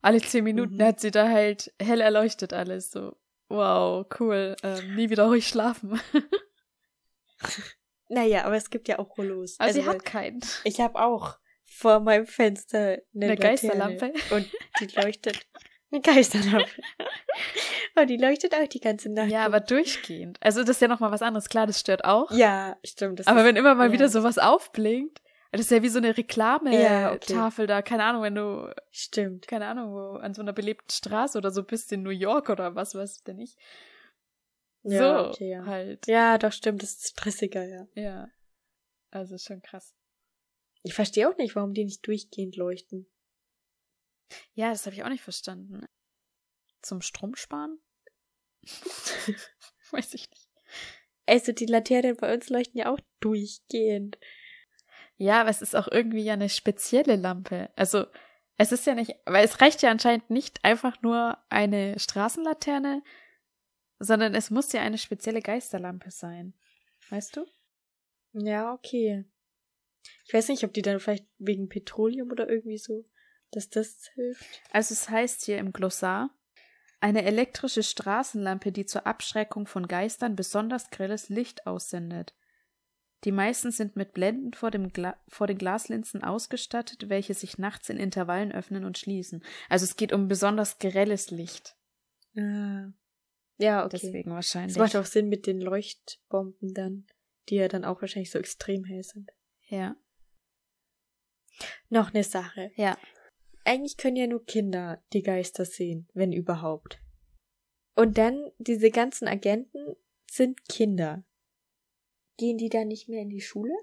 [0.01, 0.83] alle zehn Minuten Mhm.
[0.83, 2.91] hat sie da halt hell erleuchtet alles.
[2.91, 3.15] So,
[3.49, 4.55] wow, cool.
[4.63, 5.99] Ähm, nie wieder ruhig schlafen.
[8.11, 9.55] Naja, aber es gibt ja auch Rollos.
[9.59, 10.39] Aber sie Also, hat keinen.
[10.63, 14.11] Ich habe auch vor meinem Fenster eine, Eine Geisterlampe?
[14.31, 15.45] Und die leuchtet.
[15.91, 16.69] Eine Geisterlampe.
[17.95, 19.29] Und die leuchtet auch die ganze Nacht.
[19.29, 20.37] Ja, aber durchgehend.
[20.41, 21.49] Also das ist ja nochmal was anderes.
[21.49, 22.31] Klar, das stört auch.
[22.31, 23.27] Ja, stimmt.
[23.27, 23.93] Aber wenn immer mal ja.
[23.93, 25.21] wieder sowas aufblinkt,
[25.51, 27.67] das ist ja wie so eine Ja, Reklametafel okay.
[27.67, 27.81] da.
[27.81, 29.47] Keine Ahnung, wenn du, Stimmt.
[29.47, 32.75] keine Ahnung, wo an so einer belebten Straße oder so bist in New York oder
[32.75, 33.55] was weiß denn ich.
[34.83, 35.65] Ja, so, okay, ja.
[35.65, 36.07] halt.
[36.07, 36.83] Ja, doch, stimmt.
[36.83, 37.87] Das ist stressiger, ja.
[37.95, 38.29] Ja.
[39.11, 39.95] Also schon krass.
[40.83, 43.07] Ich verstehe auch nicht, warum die nicht durchgehend leuchten.
[44.53, 45.85] Ja, das habe ich auch nicht verstanden.
[46.81, 47.79] Zum Strom sparen?
[49.91, 50.47] Weiß ich nicht.
[51.25, 54.17] Also, die Laternen bei uns leuchten ja auch durchgehend.
[55.19, 57.69] Ja, aber es ist auch irgendwie ja eine spezielle Lampe.
[57.75, 58.05] Also,
[58.55, 63.03] es ist ja nicht, weil es reicht ja anscheinend nicht einfach nur eine Straßenlaterne,
[63.99, 66.53] sondern es muss ja eine spezielle Geisterlampe sein.
[67.09, 67.45] Weißt du?
[68.31, 69.25] Ja, okay.
[70.25, 73.05] Ich weiß nicht, ob die dann vielleicht wegen Petroleum oder irgendwie so,
[73.51, 74.45] dass das hilft.
[74.71, 76.29] Also es heißt hier im Glossar,
[77.01, 82.33] eine elektrische Straßenlampe, die zur Abschreckung von Geistern besonders grelles Licht aussendet.
[83.25, 84.91] Die meisten sind mit Blenden vor, dem
[85.27, 89.43] vor den Glaslinsen ausgestattet, welche sich nachts in Intervallen öffnen und schließen.
[89.67, 91.75] Also es geht um besonders grelles Licht.
[92.37, 92.93] Ah.
[93.57, 93.99] Ja, okay.
[94.01, 94.77] Deswegen wahrscheinlich.
[94.77, 97.07] Das macht auch Sinn mit den Leuchtbomben dann,
[97.49, 99.31] die ja dann auch wahrscheinlich so extrem hell sind.
[99.67, 99.97] Ja.
[101.89, 102.71] Noch eine Sache.
[102.75, 102.97] Ja.
[103.65, 107.01] Eigentlich können ja nur Kinder die Geister sehen, wenn überhaupt.
[107.95, 109.97] Und dann, diese ganzen Agenten
[110.31, 111.25] sind Kinder.
[112.39, 113.73] Gehen die dann nicht mehr in die Schule?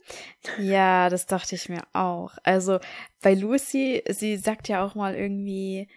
[0.59, 2.39] Ja, das dachte ich mir auch.
[2.43, 2.81] Also
[3.21, 5.89] bei Lucy, sie sagt ja auch mal irgendwie,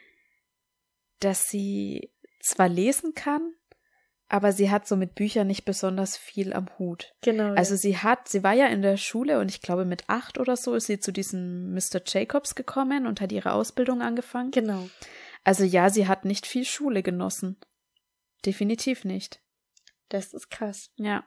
[1.22, 3.54] dass sie zwar lesen kann,
[4.28, 7.16] aber sie hat so mit Büchern nicht besonders viel am Hut.
[7.22, 7.54] Genau.
[7.54, 7.78] Also ja.
[7.78, 10.76] sie hat, sie war ja in der Schule und ich glaube mit acht oder so
[10.76, 12.02] ist sie zu diesem Mr.
[12.06, 14.52] Jacobs gekommen und hat ihre Ausbildung angefangen.
[14.52, 14.90] genau.
[15.46, 17.56] Also ja, sie hat nicht viel Schule genossen.
[18.46, 19.42] Definitiv nicht.
[20.10, 20.92] Das ist krass.
[20.98, 21.24] Ja.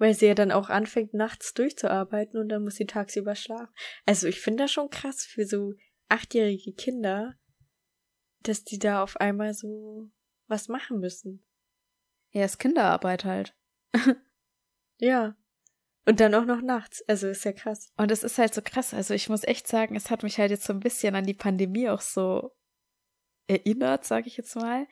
[0.00, 3.72] Weil sie ja dann auch anfängt, nachts durchzuarbeiten und dann muss sie tagsüber schlafen.
[4.06, 5.74] Also ich finde das schon krass für so
[6.08, 7.34] achtjährige Kinder,
[8.42, 10.10] dass die da auf einmal so
[10.46, 11.44] was machen müssen.
[12.30, 13.54] Ja, ist Kinderarbeit halt.
[14.98, 15.36] ja.
[16.06, 17.04] Und dann auch noch nachts.
[17.06, 17.92] Also ist ja krass.
[17.98, 18.94] Und es ist halt so krass.
[18.94, 21.34] Also ich muss echt sagen, es hat mich halt jetzt so ein bisschen an die
[21.34, 22.52] Pandemie auch so
[23.48, 24.86] erinnert, sage ich jetzt mal.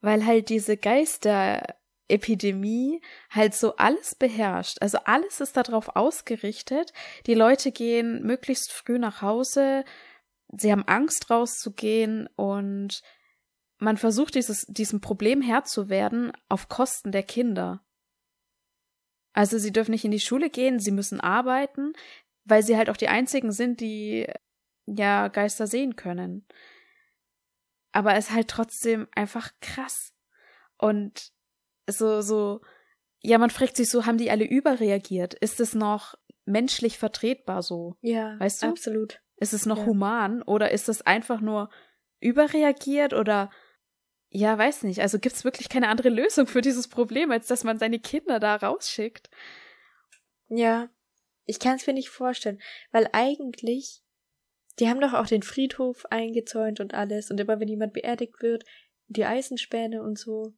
[0.00, 0.76] Weil halt diese
[2.10, 3.00] Geisterepidemie
[3.30, 4.78] halt so alles beherrscht.
[4.80, 6.92] Also alles ist darauf ausgerichtet.
[7.26, 9.84] Die Leute gehen möglichst früh nach Hause.
[10.48, 13.02] Sie haben Angst rauszugehen und
[13.78, 17.82] man versucht dieses, diesem Problem Herr zu werden auf Kosten der Kinder.
[19.32, 21.92] Also sie dürfen nicht in die Schule gehen, sie müssen arbeiten,
[22.44, 24.26] weil sie halt auch die einzigen sind, die
[24.86, 26.44] ja Geister sehen können.
[27.92, 30.12] Aber es ist halt trotzdem einfach krass.
[30.76, 31.32] Und
[31.92, 32.60] so, so,
[33.20, 35.34] ja, man fragt sich so, haben die alle überreagiert?
[35.34, 36.14] Ist es noch
[36.44, 37.96] menschlich vertretbar so?
[38.00, 38.66] Ja, weißt du?
[38.68, 39.20] Absolut.
[39.36, 39.86] Ist es noch ja.
[39.86, 41.70] human oder ist es einfach nur
[42.20, 43.50] überreagiert oder
[44.28, 45.00] ja, weiß nicht.
[45.00, 48.38] Also gibt es wirklich keine andere Lösung für dieses Problem, als dass man seine Kinder
[48.38, 49.28] da rausschickt.
[50.48, 50.88] Ja,
[51.46, 52.60] ich kann es mir nicht vorstellen,
[52.92, 54.02] weil eigentlich,
[54.78, 58.64] die haben doch auch den Friedhof eingezäunt und alles und immer wenn jemand beerdigt wird,
[59.08, 60.54] die Eisenspäne und so.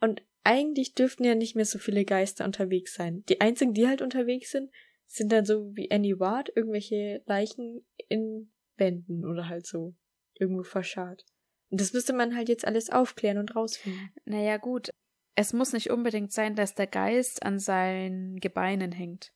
[0.00, 3.24] Und eigentlich dürften ja nicht mehr so viele Geister unterwegs sein.
[3.28, 4.70] Die einzigen, die halt unterwegs sind,
[5.06, 9.94] sind dann so wie Annie Ward, irgendwelche Leichen in Wänden oder halt so
[10.34, 11.24] irgendwo verscharrt.
[11.70, 14.10] Und das müsste man halt jetzt alles aufklären und rausfinden.
[14.24, 14.90] Naja, gut.
[15.34, 19.32] Es muss nicht unbedingt sein, dass der Geist an seinen Gebeinen hängt.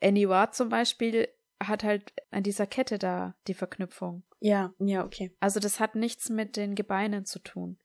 [0.00, 1.28] Annie Ward zum Beispiel
[1.62, 4.24] hat halt an dieser Kette da die Verknüpfung.
[4.40, 5.34] Ja, ja, okay.
[5.40, 7.78] Also das hat nichts mit den Gebeinen zu tun.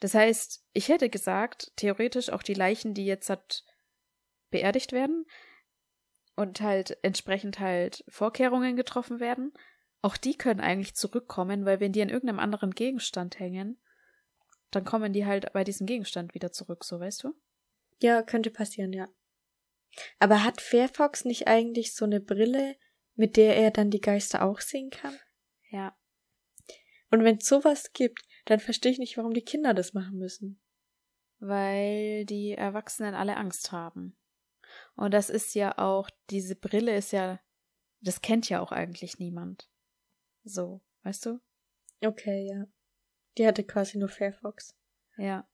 [0.00, 3.64] Das heißt, ich hätte gesagt, theoretisch auch die Leichen, die jetzt hat
[4.50, 5.26] beerdigt werden
[6.36, 9.52] und halt entsprechend halt Vorkehrungen getroffen werden,
[10.02, 13.80] auch die können eigentlich zurückkommen, weil wenn die an irgendeinem anderen Gegenstand hängen,
[14.70, 17.34] dann kommen die halt bei diesem Gegenstand wieder zurück, so weißt du?
[18.00, 19.08] Ja, könnte passieren, ja.
[20.18, 22.76] Aber hat Fairfox nicht eigentlich so eine Brille,
[23.14, 25.18] mit der er dann die Geister auch sehen kann?
[25.70, 25.96] Ja.
[27.10, 30.60] Und wenn es sowas gibt, dann verstehe ich nicht, warum die Kinder das machen müssen.
[31.38, 34.16] Weil die Erwachsenen alle Angst haben.
[34.94, 37.40] Und das ist ja auch, diese Brille ist ja,
[38.00, 39.70] das kennt ja auch eigentlich niemand.
[40.44, 41.40] So, weißt du?
[42.02, 42.66] Okay, ja.
[43.38, 44.76] Die hatte quasi nur Fairfox.
[45.16, 45.48] Ja.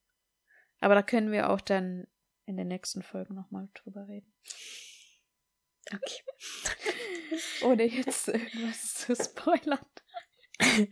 [0.80, 2.07] Aber da können wir auch dann
[2.47, 4.32] in den nächsten Folgen nochmal drüber reden.
[5.93, 6.22] Okay.
[7.64, 9.87] Ohne jetzt irgendwas zu spoilern.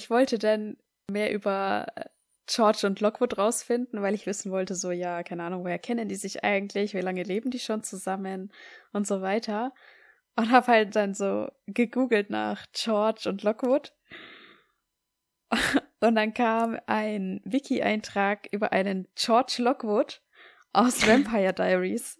[0.00, 0.78] ich wollte dann
[1.10, 1.86] mehr über
[2.46, 6.16] George und Lockwood rausfinden, weil ich wissen wollte, so, ja, keine Ahnung, woher kennen die
[6.16, 8.50] sich eigentlich, wie lange leben die schon zusammen
[8.92, 9.72] und so weiter.
[10.36, 13.92] Und habe halt dann so gegoogelt nach George und Lockwood.
[16.02, 20.22] Und dann kam ein Wiki-Eintrag über einen George Lockwood
[20.72, 22.18] aus Vampire Diaries.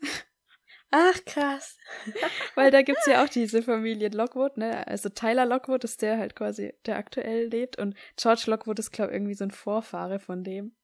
[0.93, 1.78] Ach, krass.
[2.57, 4.86] Weil da gibt's ja auch diese Familie Lockwood, ne?
[4.88, 7.78] Also Tyler Lockwood ist der halt quasi, der aktuell lebt.
[7.78, 10.74] Und George Lockwood ist, glaube ich, irgendwie so ein Vorfahre von dem.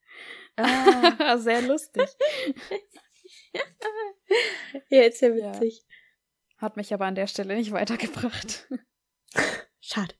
[0.57, 1.37] Ah.
[1.39, 2.09] Sehr lustig.
[4.91, 5.85] ja, ist ja witzig.
[5.89, 5.95] Ja.
[6.59, 8.69] Hat mich aber an der Stelle nicht weitergebracht.
[9.81, 10.15] Schade.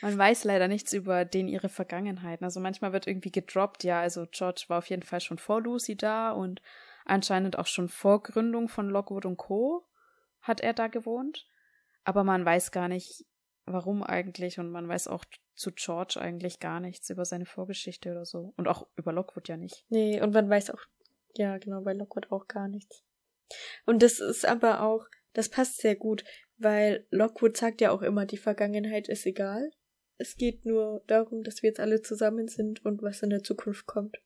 [0.00, 2.44] Man weiß leider nichts über den ihre Vergangenheiten.
[2.44, 5.96] Also manchmal wird irgendwie gedroppt, ja, also George war auf jeden Fall schon vor Lucy
[5.96, 6.62] da und
[7.08, 9.86] anscheinend auch schon vor Gründung von Lockwood und Co.
[10.40, 11.46] hat er da gewohnt.
[12.04, 13.26] Aber man weiß gar nicht,
[13.66, 18.24] warum eigentlich und man weiß auch zu George eigentlich gar nichts über seine Vorgeschichte oder
[18.24, 18.54] so.
[18.56, 19.84] Und auch über Lockwood ja nicht.
[19.88, 20.80] Nee, und man weiß auch,
[21.34, 23.04] ja, genau, bei Lockwood auch gar nichts.
[23.86, 26.24] Und das ist aber auch, das passt sehr gut,
[26.56, 29.70] weil Lockwood sagt ja auch immer, die Vergangenheit ist egal.
[30.16, 33.86] Es geht nur darum, dass wir jetzt alle zusammen sind und was in der Zukunft
[33.86, 34.18] kommt.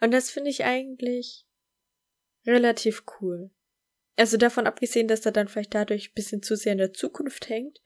[0.00, 1.46] Und das finde ich eigentlich
[2.46, 3.50] relativ cool.
[4.16, 7.48] Also davon abgesehen, dass er dann vielleicht dadurch ein bisschen zu sehr in der Zukunft
[7.48, 7.80] hängt,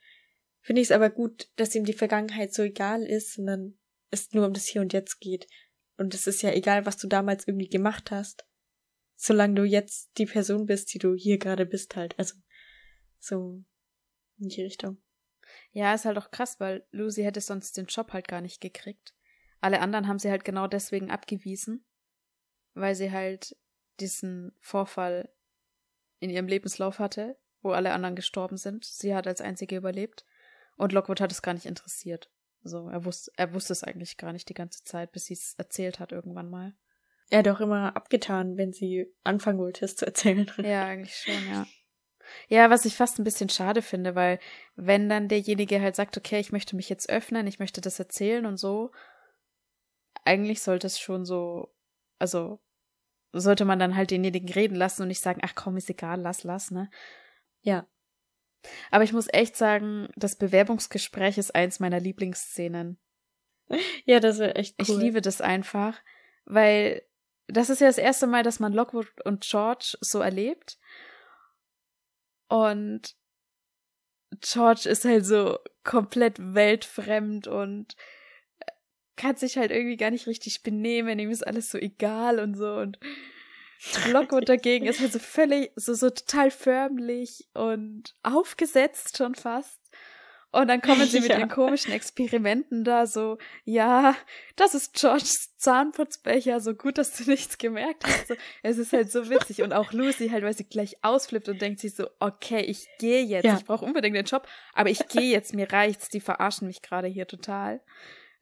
[0.60, 3.78] finde ich es aber gut, dass ihm die Vergangenheit so egal ist, sondern
[4.10, 5.46] es nur um das Hier und Jetzt geht.
[5.96, 8.46] Und es ist ja egal, was du damals irgendwie gemacht hast,
[9.14, 12.18] solange du jetzt die Person bist, die du hier gerade bist halt.
[12.18, 12.34] Also
[13.20, 13.62] so
[14.38, 14.98] in die Richtung.
[15.72, 19.14] Ja, ist halt auch krass, weil Lucy hätte sonst den Job halt gar nicht gekriegt.
[19.64, 21.86] Alle anderen haben sie halt genau deswegen abgewiesen,
[22.74, 23.56] weil sie halt
[23.98, 25.30] diesen Vorfall
[26.18, 28.84] in ihrem Lebenslauf hatte, wo alle anderen gestorben sind.
[28.84, 30.26] Sie hat als einzige überlebt.
[30.76, 32.30] Und Lockwood hat es gar nicht interessiert.
[32.62, 35.54] So, er wusste, er wusste es eigentlich gar nicht die ganze Zeit, bis sie es
[35.56, 36.74] erzählt hat irgendwann mal.
[37.30, 40.50] Er hat auch immer abgetan, wenn sie anfangen wollte, es zu erzählen.
[40.62, 41.66] Ja, eigentlich schon, ja.
[42.48, 44.40] Ja, was ich fast ein bisschen schade finde, weil
[44.76, 48.44] wenn dann derjenige halt sagt, okay, ich möchte mich jetzt öffnen, ich möchte das erzählen
[48.44, 48.92] und so,
[50.24, 51.74] eigentlich sollte es schon so,
[52.18, 52.60] also
[53.32, 56.44] sollte man dann halt denjenigen reden lassen und nicht sagen, ach komm, ist egal, lass,
[56.44, 56.90] lass, ne?
[57.62, 57.86] Ja.
[58.90, 62.98] Aber ich muss echt sagen, das Bewerbungsgespräch ist eins meiner Lieblingsszenen.
[64.04, 64.84] Ja, das wäre echt cool.
[64.86, 65.98] Ich liebe das einfach,
[66.44, 67.02] weil
[67.46, 70.78] das ist ja das erste Mal, dass man Lockwood und George so erlebt.
[72.48, 73.16] Und
[74.40, 77.96] George ist halt so komplett weltfremd und
[79.16, 82.74] kann sich halt irgendwie gar nicht richtig benehmen, ihm ist alles so egal und so
[82.74, 82.98] und
[84.10, 89.78] Lockwood dagegen ist halt so völlig, so, so total förmlich und aufgesetzt schon fast.
[90.54, 91.38] Und dann kommen sie mit ja.
[91.38, 94.14] den komischen Experimenten da so, ja,
[94.54, 98.28] das ist Georges Zahnputzbecher, so gut, dass du nichts gemerkt hast.
[98.28, 99.62] So, es ist halt so witzig.
[99.62, 103.24] Und auch Lucy halt, weil sie gleich ausflippt und denkt sich so, okay, ich gehe
[103.24, 103.56] jetzt, ja.
[103.56, 107.08] ich brauche unbedingt den Job, aber ich gehe jetzt, mir reicht's, die verarschen mich gerade
[107.08, 107.80] hier total.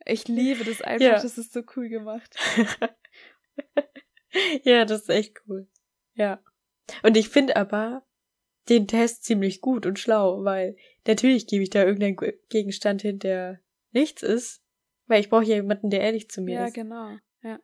[0.05, 1.20] Ich liebe das einfach, ja.
[1.20, 2.36] das ist so cool gemacht.
[4.64, 5.68] ja, das ist echt cool.
[6.14, 6.42] Ja.
[7.03, 8.05] Und ich finde aber
[8.68, 10.76] den Test ziemlich gut und schlau, weil
[11.07, 12.16] natürlich gebe ich da irgendeinen
[12.48, 14.62] Gegenstand hin, der nichts ist,
[15.07, 16.76] weil ich brauche ja jemanden, der ehrlich zu mir ja, ist.
[16.76, 17.16] Ja, genau.
[17.42, 17.61] Ja.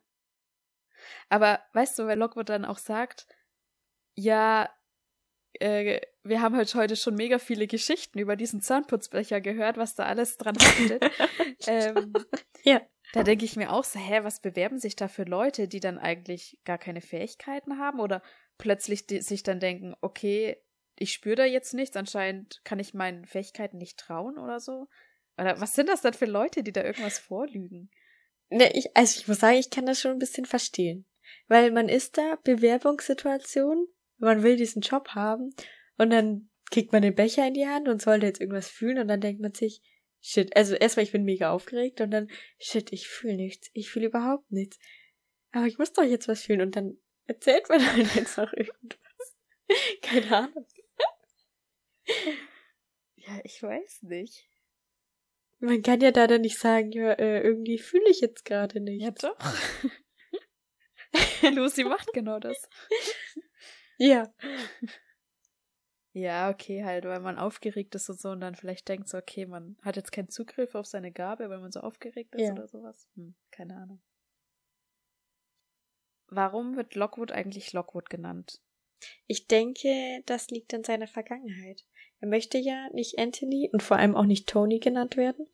[1.29, 3.27] Aber weißt du, weil Lockwood dann auch sagt,
[4.15, 4.69] ja,
[5.59, 10.03] äh, wir haben halt heute schon mega viele Geschichten über diesen Zahnputzbecher gehört, was da
[10.03, 11.03] alles dran haftet.
[11.67, 12.13] ähm,
[12.63, 12.81] ja.
[13.11, 15.97] Da denke ich mir auch so, hä, was bewerben sich da für Leute, die dann
[15.97, 18.21] eigentlich gar keine Fähigkeiten haben oder
[18.59, 20.61] plötzlich sich dann denken, okay,
[20.95, 24.87] ich spüre da jetzt nichts, anscheinend kann ich meinen Fähigkeiten nicht trauen oder so.
[25.39, 27.89] Oder was sind das dann für Leute, die da irgendwas vorlügen?
[28.49, 31.05] Ne, ich, also ich muss sagen, ich kann das schon ein bisschen verstehen.
[31.47, 33.87] Weil man ist da, Bewerbungssituation,
[34.19, 35.53] man will diesen Job haben
[35.97, 39.07] und dann kriegt man den Becher in die Hand und sollte jetzt irgendwas fühlen und
[39.07, 39.81] dann denkt man sich,
[40.21, 44.07] shit, also erstmal ich bin mega aufgeregt und dann, shit, ich fühle nichts, ich fühle
[44.07, 44.77] überhaupt nichts.
[45.51, 49.37] Aber ich muss doch jetzt was fühlen und dann erzählt man halt jetzt noch irgendwas.
[50.01, 50.67] Keine Ahnung.
[53.15, 54.47] ja, ich weiß nicht.
[55.59, 59.01] Man kann ja da dann nicht sagen, ja, äh, irgendwie fühle ich jetzt gerade nicht.
[59.01, 59.37] Ja, doch.
[61.41, 62.69] Lucy macht genau das.
[63.99, 64.33] Ja.
[66.13, 69.45] Ja, okay, halt, weil man aufgeregt ist und so und dann vielleicht denkt so, okay,
[69.45, 72.53] man hat jetzt keinen Zugriff auf seine Gabe, weil man so aufgeregt ist ja.
[72.53, 73.07] oder sowas.
[73.15, 74.01] Hm, keine Ahnung.
[76.27, 78.59] Warum wird Lockwood eigentlich Lockwood genannt?
[79.27, 81.85] Ich denke, das liegt an seiner Vergangenheit.
[82.19, 85.47] Er möchte ja nicht Anthony und vor allem auch nicht Tony genannt werden.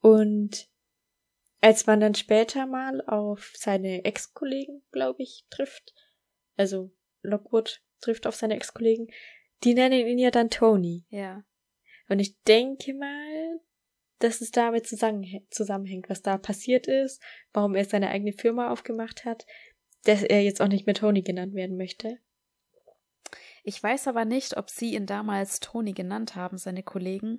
[0.00, 0.68] Und
[1.60, 5.92] als man dann später mal auf seine Ex-Kollegen, glaube ich, trifft,
[6.56, 6.95] also
[7.26, 9.08] Lockwood trifft auf seine Ex-Kollegen,
[9.64, 11.04] die nennen ihn ja dann Tony.
[11.08, 11.44] Ja.
[12.08, 13.60] Und ich denke mal,
[14.18, 17.22] dass es damit zusammenhängt, was da passiert ist,
[17.52, 19.46] warum er seine eigene Firma aufgemacht hat,
[20.04, 22.18] dass er jetzt auch nicht mehr Tony genannt werden möchte.
[23.62, 27.38] Ich weiß aber nicht, ob sie ihn damals Tony genannt haben, seine Kollegen,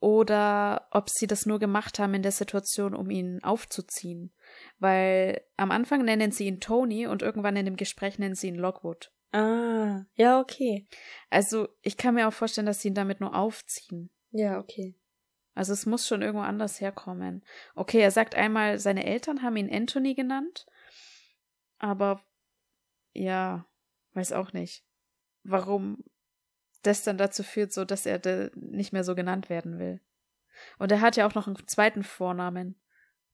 [0.00, 4.32] oder ob sie das nur gemacht haben in der Situation, um ihn aufzuziehen.
[4.78, 8.56] Weil am Anfang nennen sie ihn Tony und irgendwann in dem Gespräch nennen sie ihn
[8.56, 9.12] Lockwood.
[9.36, 10.86] Ah, ja, okay.
[11.30, 14.10] Also ich kann mir auch vorstellen, dass sie ihn damit nur aufziehen.
[14.30, 14.94] Ja, okay.
[15.54, 17.44] Also es muss schon irgendwo anders herkommen.
[17.74, 20.66] Okay, er sagt einmal, seine Eltern haben ihn Anthony genannt,
[21.78, 22.22] aber
[23.14, 23.66] ja,
[24.14, 24.86] weiß auch nicht
[25.46, 26.04] warum
[26.82, 30.00] das dann dazu führt, so dass er nicht mehr so genannt werden will.
[30.78, 32.80] Und er hat ja auch noch einen zweiten Vornamen.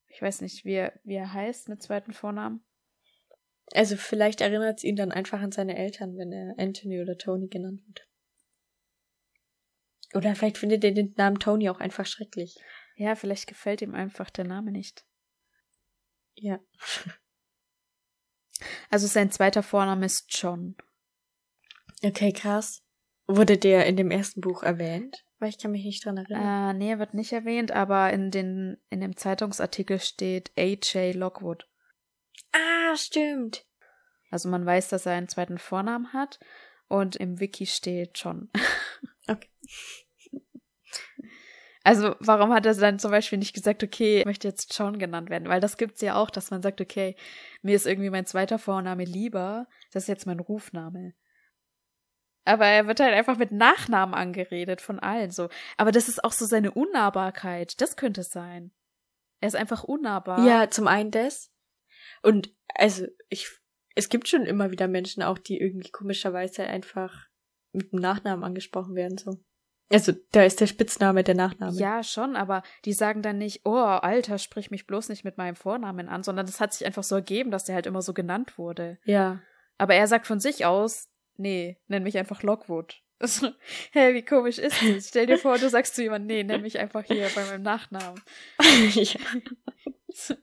[0.09, 2.65] Ich weiß nicht, wie er, wie er heißt mit zweiten Vornamen.
[3.75, 7.49] Also vielleicht erinnert es ihn dann einfach an seine Eltern, wenn er Anthony oder Tony
[7.49, 8.09] genannt wird.
[10.15, 12.57] Oder vielleicht findet er den Namen Tony auch einfach schrecklich.
[12.97, 15.07] Ja, vielleicht gefällt ihm einfach der Name nicht.
[16.35, 16.61] Ja.
[18.91, 20.77] Also sein zweiter Vorname ist John.
[22.05, 22.83] Okay, krass.
[23.27, 25.25] Wurde der in dem ersten Buch erwähnt?
[25.39, 26.77] Weil ich kann mich nicht dran erinnern.
[26.77, 31.15] Äh, nee, er wird nicht erwähnt, aber in, den, in dem Zeitungsartikel steht A.J.
[31.15, 31.69] Lockwood.
[32.53, 33.65] Ah, stimmt.
[34.31, 36.41] Also man weiß, dass er einen zweiten Vornamen hat
[36.89, 38.51] und im Wiki steht John.
[39.29, 39.49] Okay.
[41.85, 45.31] Also warum hat er dann zum Beispiel nicht gesagt, okay, ich möchte jetzt John genannt
[45.31, 45.49] werden?
[45.49, 47.17] Weil das gibt's ja auch, dass man sagt, okay,
[47.63, 51.15] mir ist irgendwie mein zweiter Vorname lieber, das ist jetzt mein Rufname.
[52.45, 55.49] Aber er wird halt einfach mit Nachnamen angeredet von allen so.
[55.77, 57.81] Aber das ist auch so seine Unnahbarkeit.
[57.81, 58.73] Das könnte es sein.
[59.41, 60.45] Er ist einfach unnahbar.
[60.45, 61.51] Ja, zum einen das.
[62.23, 63.49] Und also ich,
[63.95, 67.29] es gibt schon immer wieder Menschen auch, die irgendwie komischerweise einfach
[67.73, 69.39] mit dem Nachnamen angesprochen werden, so.
[69.93, 71.77] Also, da ist der Spitzname der Nachname.
[71.77, 75.55] Ja, schon, aber die sagen dann nicht, oh, Alter, sprich mich bloß nicht mit meinem
[75.55, 78.57] Vornamen an, sondern das hat sich einfach so ergeben, dass der halt immer so genannt
[78.57, 78.99] wurde.
[79.05, 79.43] Ja.
[79.77, 83.01] Aber er sagt von sich aus, nee, nenn mich einfach Lockwood.
[83.23, 83.51] Also,
[83.93, 85.11] hä, wie komisch ist das?
[85.11, 88.21] Stell dir vor, du sagst zu jemandem, nee, nenn mich einfach hier bei meinem Nachnamen.
[88.95, 89.21] ja.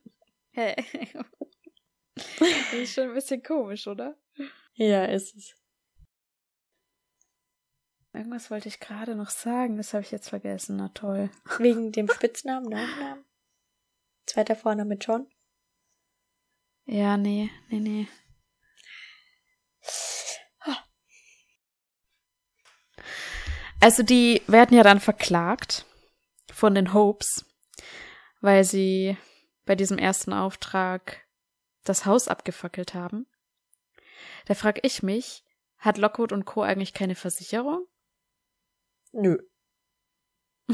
[0.51, 0.75] Hä?
[2.39, 4.17] Das ist schon ein bisschen komisch, oder?
[4.73, 5.55] Ja, ist es.
[8.13, 10.77] Irgendwas wollte ich gerade noch sagen, das habe ich jetzt vergessen.
[10.77, 11.29] Na toll.
[11.59, 13.25] Wegen dem Spitznamen, Nachnamen?
[14.25, 15.27] Zweiter Vorname John?
[16.85, 18.07] Ja, nee, nee, nee.
[23.81, 25.85] Also die werden ja dann verklagt
[26.51, 27.45] von den Hopes,
[28.41, 29.17] weil sie
[29.65, 31.25] bei diesem ersten Auftrag
[31.89, 33.27] das Haus abgefackelt haben.
[34.45, 35.43] Da frage ich mich,
[35.77, 36.61] hat Lockwood und Co.
[36.61, 37.85] eigentlich keine Versicherung?
[39.11, 39.39] Nö.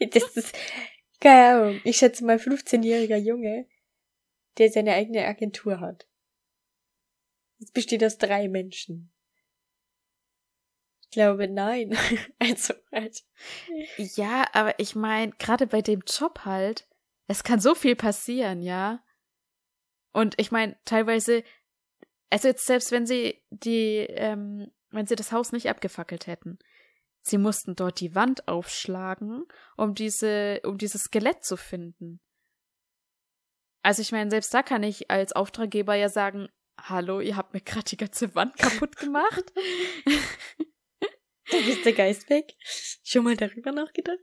[0.00, 0.56] das ist,
[1.20, 3.68] keine Ahnung, ich schätze mal 15-jähriger Junge,
[4.56, 6.08] der seine eigene Agentur hat.
[7.58, 9.12] Es besteht aus drei Menschen.
[11.02, 11.94] Ich glaube, nein.
[12.38, 13.22] also, halt.
[13.98, 16.88] Ja, aber ich meine, gerade bei dem Job halt,
[17.26, 19.04] es kann so viel passieren, ja.
[20.12, 21.44] Und ich meine, teilweise,
[22.30, 26.58] also jetzt selbst wenn sie die, ähm, wenn sie das Haus nicht abgefackelt hätten,
[27.22, 29.44] sie mussten dort die Wand aufschlagen,
[29.76, 32.20] um diese, um dieses Skelett zu finden.
[33.82, 36.48] Also ich meine, selbst da kann ich als Auftraggeber ja sagen,
[36.78, 39.52] hallo, ihr habt mir gerade die ganze Wand kaputt gemacht.
[41.50, 42.54] da ist der Geist weg.
[43.04, 44.18] Schon mal darüber nachgedacht?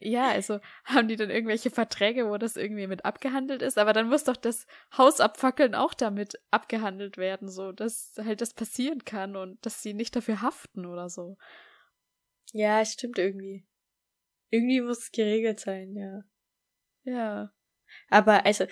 [0.00, 4.08] Ja, also haben die dann irgendwelche Verträge, wo das irgendwie mit abgehandelt ist, aber dann
[4.08, 4.66] muss doch das
[4.96, 9.94] Haus abfackeln auch damit abgehandelt werden, so dass halt das passieren kann und dass sie
[9.94, 11.36] nicht dafür haften oder so.
[12.52, 13.66] Ja, stimmt irgendwie.
[14.50, 16.22] Irgendwie muss es geregelt sein, ja.
[17.04, 17.52] Ja.
[18.08, 18.66] Aber also,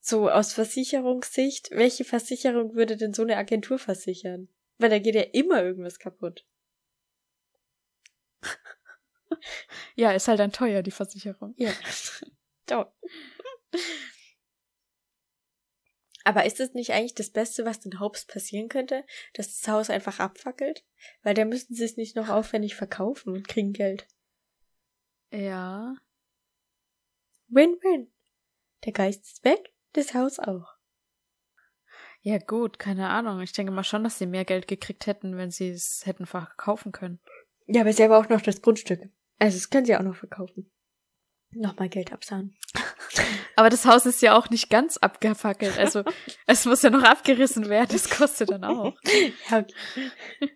[0.00, 4.48] so aus Versicherungssicht, welche Versicherung würde denn so eine Agentur versichern?
[4.78, 6.44] Weil da geht ja immer irgendwas kaputt.
[9.94, 11.54] Ja, ist halt dann teuer, die Versicherung.
[11.56, 11.72] Ja.
[12.66, 12.92] Doch.
[16.24, 19.90] Aber ist es nicht eigentlich das Beste, was den Hopes passieren könnte, dass das Haus
[19.90, 20.84] einfach abfackelt?
[21.22, 24.06] Weil da müssen sie es nicht noch aufwendig verkaufen und kriegen Geld.
[25.32, 25.96] Ja.
[27.48, 28.12] Win-win.
[28.84, 30.76] Der Geist ist weg, das Haus auch.
[32.20, 33.40] Ja, gut, keine Ahnung.
[33.40, 36.92] Ich denke mal schon, dass sie mehr Geld gekriegt hätten, wenn sie es hätten verkaufen
[36.92, 37.20] können.
[37.66, 39.00] Ja, aber sie haben auch noch das Grundstück.
[39.42, 40.70] Also, das können sie auch noch verkaufen.
[41.50, 42.56] Nochmal Geld absahen.
[43.56, 45.76] Aber das Haus ist ja auch nicht ganz abgefackelt.
[45.80, 46.04] Also,
[46.46, 47.88] es muss ja noch abgerissen werden.
[47.90, 48.96] Das kostet dann auch.
[49.50, 50.50] Ja, okay.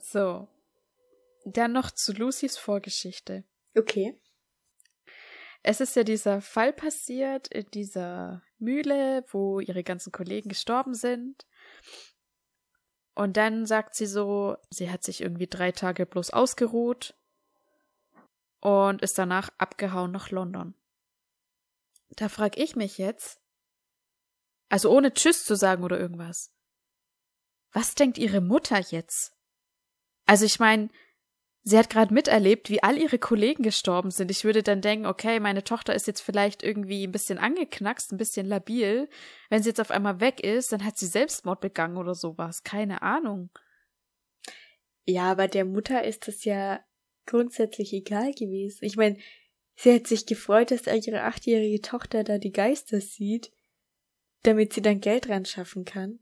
[0.00, 0.48] So.
[1.44, 3.44] Dann noch zu Lucys Vorgeschichte.
[3.76, 4.18] Okay.
[5.62, 11.44] Es ist ja dieser Fall passiert in dieser Mühle, wo ihre ganzen Kollegen gestorben sind.
[13.14, 17.14] Und dann sagt sie so, sie hat sich irgendwie drei Tage bloß ausgeruht
[18.60, 20.74] und ist danach abgehauen nach London.
[22.10, 23.40] Da frag ich mich jetzt,
[24.68, 26.52] also ohne Tschüss zu sagen oder irgendwas,
[27.72, 29.32] was denkt ihre Mutter jetzt?
[30.26, 30.90] Also ich meine,
[31.68, 34.30] sie hat gerade miterlebt, wie all ihre Kollegen gestorben sind.
[34.30, 38.16] Ich würde dann denken, okay, meine Tochter ist jetzt vielleicht irgendwie ein bisschen angeknackst, ein
[38.16, 39.08] bisschen labil.
[39.50, 42.62] Wenn sie jetzt auf einmal weg ist, dann hat sie Selbstmord begangen oder sowas.
[42.62, 43.50] Keine Ahnung.
[45.04, 46.80] Ja, aber der Mutter ist das ja
[47.26, 48.84] grundsätzlich egal gewesen.
[48.84, 49.18] Ich meine,
[49.74, 53.52] sie hat sich gefreut, dass ihre achtjährige Tochter da die Geister sieht,
[54.42, 56.20] damit sie dann Geld ran schaffen kann.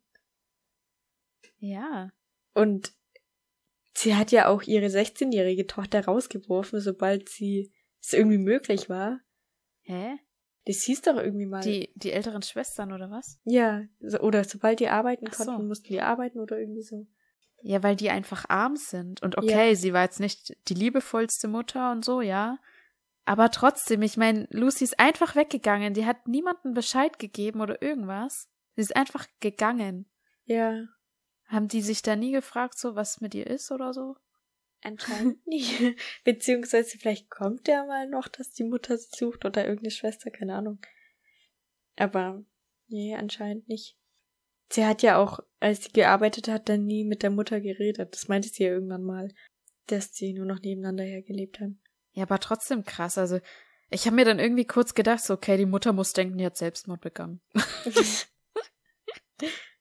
[1.58, 2.10] Ja.
[2.52, 2.96] Und
[3.96, 9.20] sie hat ja auch ihre 16-jährige Tochter rausgeworfen, sobald sie es irgendwie möglich war.
[9.82, 10.18] Hä?
[10.66, 11.62] Das hieß doch irgendwie mal.
[11.62, 13.40] Die, die älteren Schwestern oder was?
[13.44, 15.44] Ja, so, oder sobald die arbeiten Ach so.
[15.44, 17.06] konnten, mussten die arbeiten oder irgendwie so.
[17.62, 19.22] Ja, weil die einfach arm sind.
[19.22, 19.74] Und okay, Ja.
[19.74, 22.58] sie war jetzt nicht die liebevollste Mutter und so, ja.
[23.24, 25.94] Aber trotzdem, ich meine, Lucy ist einfach weggegangen.
[25.94, 28.48] Die hat niemandem Bescheid gegeben oder irgendwas.
[28.74, 30.06] Sie ist einfach gegangen.
[30.44, 30.84] Ja,
[31.46, 34.16] Haben die sich da nie gefragt, so was mit ihr ist oder so?
[34.86, 35.80] anscheinend nicht.
[36.24, 40.54] Beziehungsweise vielleicht kommt der mal noch, dass die Mutter sie sucht oder irgendeine Schwester, keine
[40.54, 40.78] Ahnung.
[41.96, 42.42] Aber
[42.88, 43.96] nee, anscheinend nicht.
[44.70, 48.14] Sie hat ja auch, als sie gearbeitet hat, dann nie mit der Mutter geredet.
[48.14, 49.32] Das meinte sie ja irgendwann mal,
[49.86, 51.80] dass sie nur noch nebeneinander hergelebt haben.
[52.12, 53.18] Ja, aber trotzdem krass.
[53.18, 53.40] Also,
[53.90, 56.56] Ich habe mir dann irgendwie kurz gedacht, so, okay, die Mutter muss denken, die hat
[56.56, 57.40] Selbstmord begangen.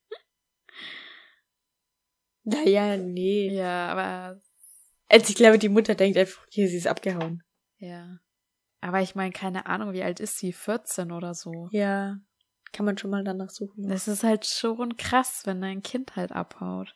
[2.46, 3.50] naja, nee.
[3.52, 4.40] Ja, aber.
[5.10, 7.44] Also ich glaube, die Mutter denkt einfach, hier, sie ist abgehauen.
[7.78, 8.20] Ja.
[8.82, 10.54] Aber ich meine, keine Ahnung, wie alt ist sie?
[10.54, 11.68] 14 oder so.
[11.72, 12.18] Ja.
[12.72, 13.88] Kann man schon mal danach suchen.
[13.88, 16.96] Das ist halt schon krass, wenn dein Kind halt abhaut.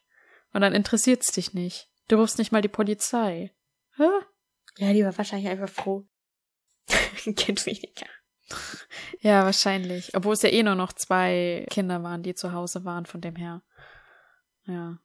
[0.53, 1.89] Und dann interessiert's dich nicht.
[2.07, 3.55] Du rufst nicht mal die Polizei.
[3.95, 4.09] Hä?
[4.77, 6.07] Ja, die war wahrscheinlich einfach froh.
[7.35, 8.07] kind weniger.
[9.19, 10.15] Ja, wahrscheinlich.
[10.15, 13.35] Obwohl es ja eh nur noch zwei Kinder waren, die zu Hause waren, von dem
[13.35, 13.61] her.
[14.65, 14.99] Ja.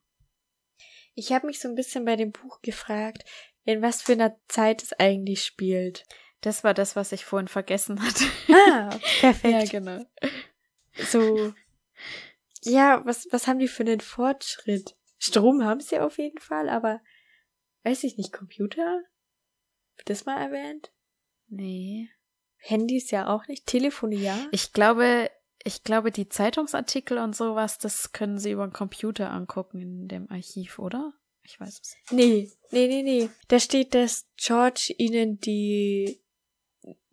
[1.15, 3.25] Ich habe mich so ein bisschen bei dem Buch gefragt,
[3.65, 6.05] in was für einer Zeit es eigentlich spielt.
[6.41, 8.25] Das war das, was ich vorhin vergessen hatte.
[8.53, 9.55] Ah, perfekt.
[9.55, 10.05] ja, genau.
[11.11, 11.55] So.
[12.63, 14.97] Ja, was, was haben die für einen Fortschritt?
[15.19, 17.01] Strom haben sie auf jeden Fall, aber
[17.85, 19.03] weiß ich nicht, Computer?
[19.97, 20.93] Wird das mal erwähnt?
[21.49, 22.11] Nee.
[22.57, 23.67] Handys ja auch nicht.
[23.67, 24.39] Telefone ja.
[24.51, 25.31] Ich glaube,
[25.65, 30.31] ich glaube, die Zeitungsartikel und sowas, das können sie über den Computer angucken in dem
[30.31, 31.15] Archiv, oder?
[31.43, 31.97] Ich weiß es.
[32.11, 33.31] Nee, nee, nee, nee.
[33.49, 36.21] Da steht, dass George ihnen die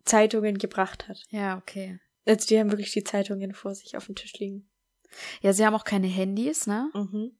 [0.04, 1.24] Zeitungen gebracht hat.
[1.30, 1.98] Ja, okay.
[2.24, 4.70] Also die haben wirklich die Zeitungen vor sich auf dem Tisch liegen.
[5.40, 6.90] Ja, sie haben auch keine Handys, ne?
[6.94, 7.36] Mhm.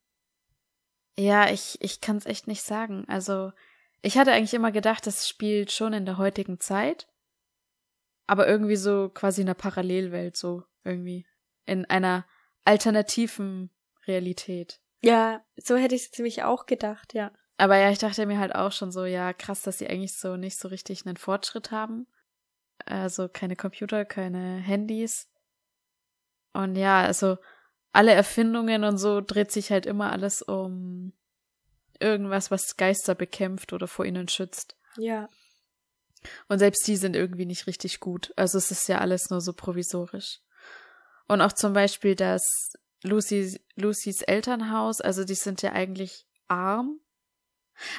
[1.17, 3.05] Ja, ich, ich kann es echt nicht sagen.
[3.07, 3.53] Also,
[4.01, 7.09] ich hatte eigentlich immer gedacht, das spielt schon in der heutigen Zeit.
[8.27, 11.27] Aber irgendwie so quasi in einer Parallelwelt, so irgendwie.
[11.67, 12.27] In einer
[12.65, 13.71] alternativen
[14.07, 14.81] Realität.
[15.01, 17.33] Ja, so hätte ich es ziemlich auch gedacht, ja.
[17.59, 20.37] Aber ja, ich dachte mir halt auch schon so, ja, krass, dass sie eigentlich so
[20.37, 22.07] nicht so richtig einen Fortschritt haben.
[22.85, 25.29] Also keine Computer, keine Handys.
[26.53, 27.39] Und ja, also
[27.93, 31.13] alle Erfindungen und so dreht sich halt immer alles um
[32.01, 34.77] irgendwas, was Geister bekämpft oder vor ihnen schützt.
[34.97, 35.29] Ja.
[36.49, 38.33] Und selbst die sind irgendwie nicht richtig gut.
[38.37, 40.41] Also es ist ja alles nur so provisorisch.
[41.29, 47.01] Und auch zum Beispiel das Lucy, Lucys Elternhaus, also die sind ja eigentlich arm.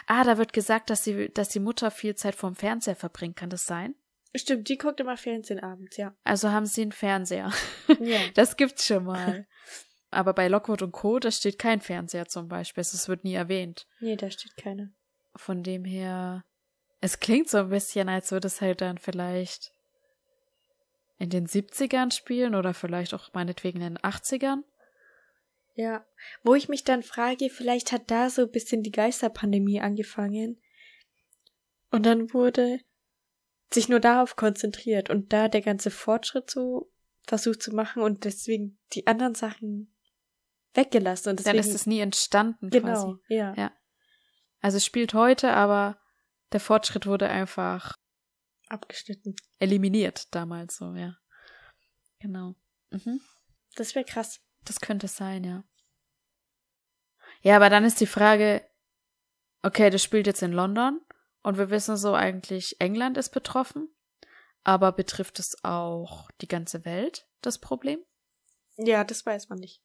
[0.07, 3.35] Ah, da wird gesagt, dass die, dass die Mutter viel Zeit vorm Fernseher verbringt.
[3.35, 3.95] Kann das sein?
[4.35, 6.15] Stimmt, die guckt immer Fernsehen abends, ja.
[6.23, 7.51] Also haben sie einen Fernseher.
[7.99, 8.19] Ja.
[8.33, 9.45] Das gibt's schon mal.
[10.09, 12.81] Aber bei Lockwood und Co., da steht kein Fernseher zum Beispiel.
[12.81, 13.87] Es wird nie erwähnt.
[13.99, 14.89] Nee, da steht keiner.
[15.35, 16.43] Von dem her,
[17.03, 19.73] es klingt so ein bisschen, als würde es halt dann vielleicht
[21.17, 24.63] in den 70ern spielen oder vielleicht auch meinetwegen in den 80ern.
[25.75, 26.05] Ja.
[26.43, 30.61] Wo ich mich dann frage, vielleicht hat da so ein bisschen die Geisterpandemie angefangen.
[31.91, 32.79] Und dann wurde
[33.69, 36.89] sich nur darauf konzentriert und da der ganze Fortschritt so
[37.27, 39.93] versucht zu machen und deswegen die anderen Sachen
[40.73, 43.19] weggelassen und deswegen Dann ist es nie entstanden genau, quasi.
[43.27, 43.53] ja.
[43.57, 43.73] Ja.
[44.61, 45.99] Also es spielt heute, aber
[46.53, 47.97] der Fortschritt wurde einfach
[48.69, 49.35] abgeschnitten.
[49.59, 51.17] eliminiert damals so, ja.
[52.19, 52.55] Genau.
[52.91, 53.21] Mhm.
[53.75, 54.39] Das wäre krass.
[54.63, 55.63] Das könnte sein, ja.
[57.41, 58.65] Ja, aber dann ist die Frage,
[59.63, 61.01] okay, das spielt jetzt in London
[61.41, 63.93] und wir wissen so eigentlich, England ist betroffen,
[64.63, 67.99] aber betrifft es auch die ganze Welt, das Problem?
[68.77, 69.83] Ja, das weiß man nicht.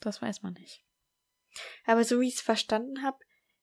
[0.00, 0.84] Das weiß man nicht.
[1.86, 3.18] Aber so wie ich es verstanden habe,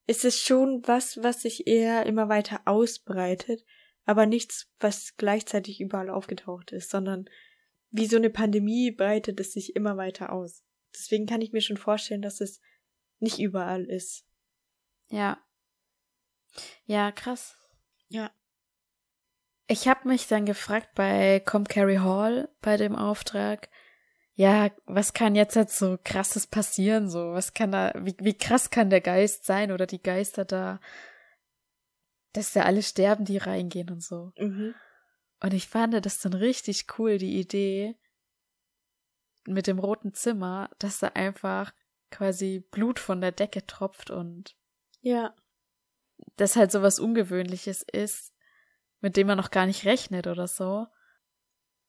[0.07, 3.65] ist es schon was, was sich eher immer weiter ausbreitet,
[4.05, 7.25] aber nichts, was gleichzeitig überall aufgetaucht ist, sondern
[7.89, 10.63] wie so eine Pandemie breitet es sich immer weiter aus.
[10.93, 12.61] Deswegen kann ich mir schon vorstellen, dass es
[13.19, 14.25] nicht überall ist.
[15.09, 15.39] Ja.
[16.85, 17.57] Ja, krass.
[18.07, 18.31] Ja.
[19.67, 23.69] Ich habe mich dann gefragt bei Comcarry Hall bei dem Auftrag,
[24.37, 28.69] ja, was kann jetzt jetzt so krasses passieren, so, was kann da, wie, wie krass
[28.69, 30.79] kann der Geist sein oder die Geister da,
[32.33, 34.33] dass da alle sterben, die reingehen und so.
[34.37, 34.75] Mhm.
[35.41, 37.95] Und ich fand das dann richtig cool, die Idee
[39.47, 41.73] mit dem roten Zimmer, dass da einfach
[42.11, 44.55] quasi Blut von der Decke tropft und
[45.01, 45.33] Ja.
[46.35, 48.33] das halt so was Ungewöhnliches ist,
[48.99, 50.87] mit dem man noch gar nicht rechnet oder so.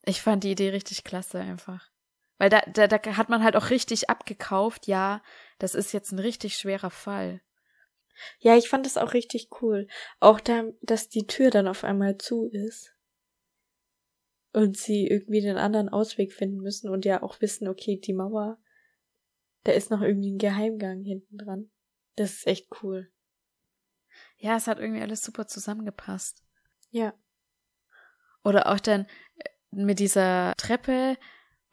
[0.05, 1.90] Ich fand die Idee richtig klasse einfach.
[2.39, 5.22] Weil da, da, da hat man halt auch richtig abgekauft, ja,
[5.59, 7.41] das ist jetzt ein richtig schwerer Fall.
[8.39, 9.87] Ja, ich fand das auch richtig cool.
[10.20, 12.95] Auch da, dass die Tür dann auf einmal zu ist.
[14.53, 18.59] Und sie irgendwie den anderen Ausweg finden müssen und ja auch wissen, okay, die Mauer,
[19.64, 21.70] da ist noch irgendwie ein Geheimgang hinten dran.
[22.16, 23.11] Das ist echt cool.
[24.39, 26.43] Ja, es hat irgendwie alles super zusammengepasst.
[26.91, 27.12] Ja.
[28.45, 29.07] Oder auch dann
[29.37, 31.18] äh, mit dieser Treppe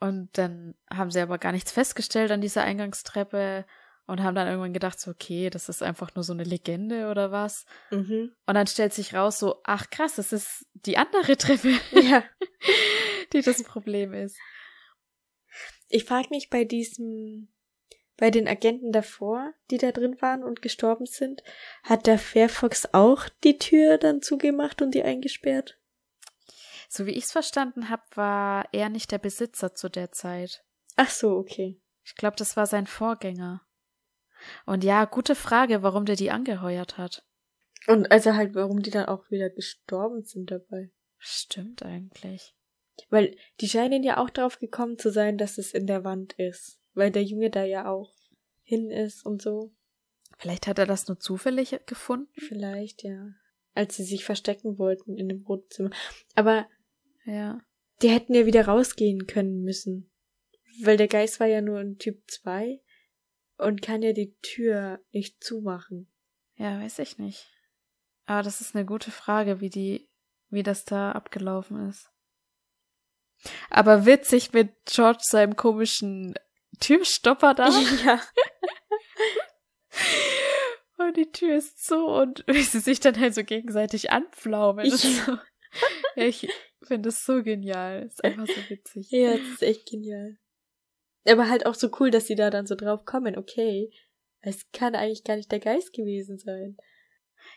[0.00, 3.64] und dann haben sie aber gar nichts festgestellt an dieser Eingangstreppe
[4.06, 7.30] und haben dann irgendwann gedacht, so, okay, das ist einfach nur so eine Legende oder
[7.32, 7.64] was.
[7.90, 8.32] Mhm.
[8.46, 12.22] Und dann stellt sich raus, so, ach krass, das ist die andere Treppe, Ja.
[13.32, 14.36] die das Problem ist.
[15.88, 17.48] Ich frage mich bei diesem,
[18.16, 21.42] bei den Agenten davor, die da drin waren und gestorben sind,
[21.82, 25.78] hat der Fairfox auch die Tür dann zugemacht und die eingesperrt?
[26.96, 30.64] So wie ich es verstanden habe, war er nicht der Besitzer zu der Zeit.
[30.94, 31.82] Ach so, okay.
[32.04, 33.66] Ich glaube, das war sein Vorgänger.
[34.64, 37.26] Und ja, gute Frage, warum der die angeheuert hat.
[37.88, 40.92] Und also halt, warum die dann auch wieder gestorben sind dabei.
[41.18, 42.54] Stimmt eigentlich.
[43.10, 46.78] Weil die scheinen ja auch drauf gekommen zu sein, dass es in der Wand ist.
[46.92, 48.14] Weil der Junge da ja auch
[48.62, 49.74] hin ist und so.
[50.38, 52.30] Vielleicht hat er das nur zufällig gefunden.
[52.36, 53.30] Vielleicht, ja.
[53.72, 55.90] Als sie sich verstecken wollten in dem Brotzimmer.
[56.36, 56.68] Aber
[57.24, 57.60] Ja.
[58.02, 60.10] die hätten ja wieder rausgehen können müssen.
[60.82, 62.80] Weil der Geist war ja nur ein Typ 2
[63.58, 66.10] und kann ja die Tür nicht zumachen.
[66.56, 67.48] Ja, weiß ich nicht.
[68.26, 70.08] Aber das ist eine gute Frage, wie die,
[70.48, 72.10] wie das da abgelaufen ist.
[73.70, 76.34] Aber witzig mit George seinem komischen
[76.80, 77.68] Türstopper da.
[78.04, 78.20] Ja.
[80.96, 84.86] Und die Tür ist zu und wie sie sich dann halt so gegenseitig anpflaumen.
[84.86, 85.32] Ist so,
[86.14, 86.48] ja, ich
[86.86, 88.04] finde es so genial.
[88.04, 89.08] Ist einfach so witzig.
[89.10, 90.36] Ja, das ist echt genial.
[91.26, 93.90] Aber halt auch so cool, dass sie da dann so drauf kommen, okay.
[94.40, 96.76] Es kann eigentlich gar nicht der Geist gewesen sein.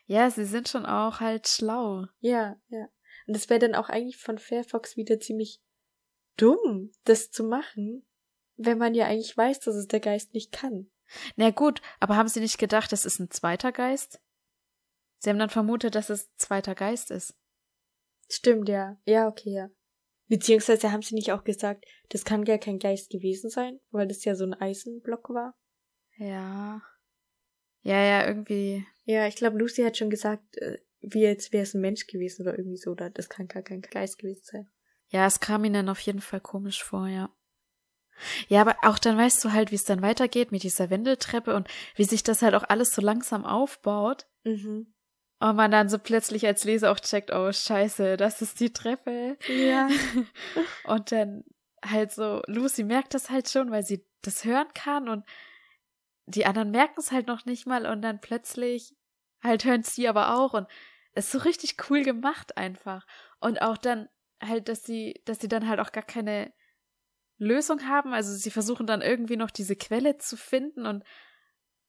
[0.06, 2.06] Ja, sie sind schon auch halt schlau.
[2.20, 2.88] Ja, ja.
[3.28, 5.62] Und es wäre dann auch eigentlich von Fairfox wieder ziemlich
[6.38, 8.06] dumm, das zu machen,
[8.56, 10.90] wenn man ja eigentlich weiß, dass es der Geist nicht kann.
[11.36, 14.22] Na gut, aber haben sie nicht gedacht, das ist ein zweiter Geist?
[15.20, 17.36] Sie haben dann vermutet, dass es ein zweiter Geist ist.
[18.30, 18.98] Stimmt, ja.
[19.06, 19.70] Ja, okay, ja.
[20.28, 24.26] Beziehungsweise haben sie nicht auch gesagt, das kann gar kein Geist gewesen sein, weil das
[24.26, 25.58] ja so ein Eisenblock war.
[26.18, 26.82] Ja.
[27.82, 28.86] Ja, ja, irgendwie.
[29.06, 32.42] Ja, ich glaube, Lucy hat schon gesagt, äh, wie jetzt wäre es ein Mensch gewesen
[32.42, 34.70] oder irgendwie so, oder das kann gar kein Geist gewesen sein.
[35.10, 37.34] Ja, es kam ihnen auf jeden Fall komisch vor, ja.
[38.50, 41.70] Ja, aber auch dann weißt du halt, wie es dann weitergeht mit dieser Wendeltreppe und
[41.96, 44.28] wie sich das halt auch alles so langsam aufbaut.
[44.44, 44.94] Mhm.
[45.40, 49.38] Und man dann so plötzlich als Leser auch checkt, oh scheiße, das ist die Treppe.
[49.48, 49.88] Ja.
[50.84, 51.44] Und dann
[51.86, 55.24] halt so, Lucy merkt das halt schon, weil sie das hören kann und
[56.26, 58.96] die anderen merken es halt noch nicht mal und dann plötzlich
[59.44, 60.68] halt hören sie aber auch und
[61.14, 63.06] es ist so richtig cool gemacht einfach.
[63.40, 64.10] Und auch dann
[64.42, 66.54] halt, dass sie, dass sie dann halt auch gar keine
[67.38, 68.14] Lösung haben.
[68.14, 71.04] Also sie versuchen dann irgendwie noch diese Quelle zu finden und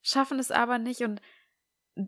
[0.03, 1.21] schaffen es aber nicht und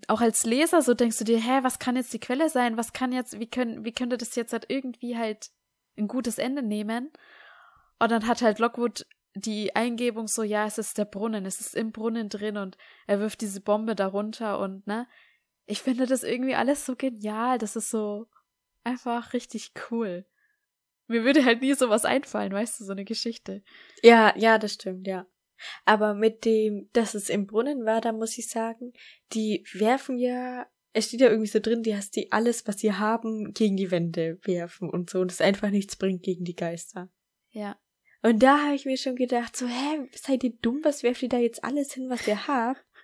[0.09, 2.77] auch als Leser so denkst du dir, hä, was kann jetzt die Quelle sein?
[2.77, 5.51] Was kann jetzt, wie können, wie könnte das jetzt halt irgendwie halt
[5.97, 7.11] ein gutes Ende nehmen?
[7.99, 11.75] Und dann hat halt Lockwood die Eingebung so, ja, es ist der Brunnen, es ist
[11.75, 12.77] im Brunnen drin und
[13.07, 15.07] er wirft diese Bombe darunter und, ne?
[15.67, 18.27] Ich finde das irgendwie alles so genial, das ist so
[18.83, 20.27] einfach richtig cool.
[21.07, 23.63] Mir würde halt nie sowas einfallen, weißt du, so eine Geschichte.
[24.03, 25.27] Ja, ja, das stimmt, ja.
[25.85, 28.93] Aber mit dem, dass es im Brunnen war, da muss ich sagen,
[29.33, 33.53] die werfen ja, es steht ja irgendwie so drin, dass die alles, was sie haben,
[33.53, 37.11] gegen die Wände werfen und so und es einfach nichts bringt gegen die Geister.
[37.51, 37.79] Ja.
[38.23, 41.29] Und da habe ich mir schon gedacht, so, hä, seid ihr dumm, was werft ihr
[41.29, 42.85] da jetzt alles hin, was ihr habt?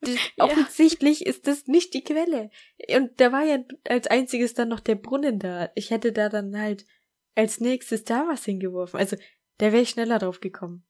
[0.00, 0.44] Das, Ja.
[0.44, 2.50] Offensichtlich ist das nicht die Quelle.
[2.94, 5.70] Und da war ja als einziges dann noch der Brunnen da.
[5.76, 6.84] Ich hätte da dann halt
[7.34, 9.00] als nächstes da was hingeworfen.
[9.00, 9.16] Also,
[9.56, 10.84] da wäre ich schneller drauf gekommen.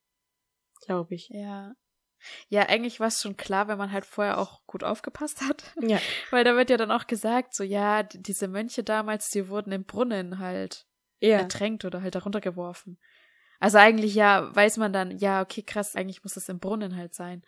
[0.86, 1.28] Glaube ich.
[1.30, 1.74] Ja.
[2.48, 5.72] Ja, eigentlich war es schon klar, wenn man halt vorher auch gut aufgepasst hat.
[5.80, 5.98] Ja.
[6.30, 9.84] Weil da wird ja dann auch gesagt, so, ja, diese Mönche damals, die wurden im
[9.84, 10.86] Brunnen halt
[11.20, 11.38] Ja.
[11.38, 12.98] ertränkt oder halt darunter geworfen.
[13.60, 17.14] Also eigentlich ja, weiß man dann, ja, okay, krass, eigentlich muss es im Brunnen halt
[17.14, 17.42] sein.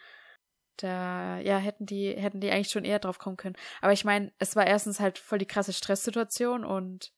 [0.78, 3.56] Da, ja, hätten die, hätten die eigentlich schon eher drauf kommen können.
[3.80, 7.12] Aber ich meine, es war erstens halt voll die krasse Stresssituation und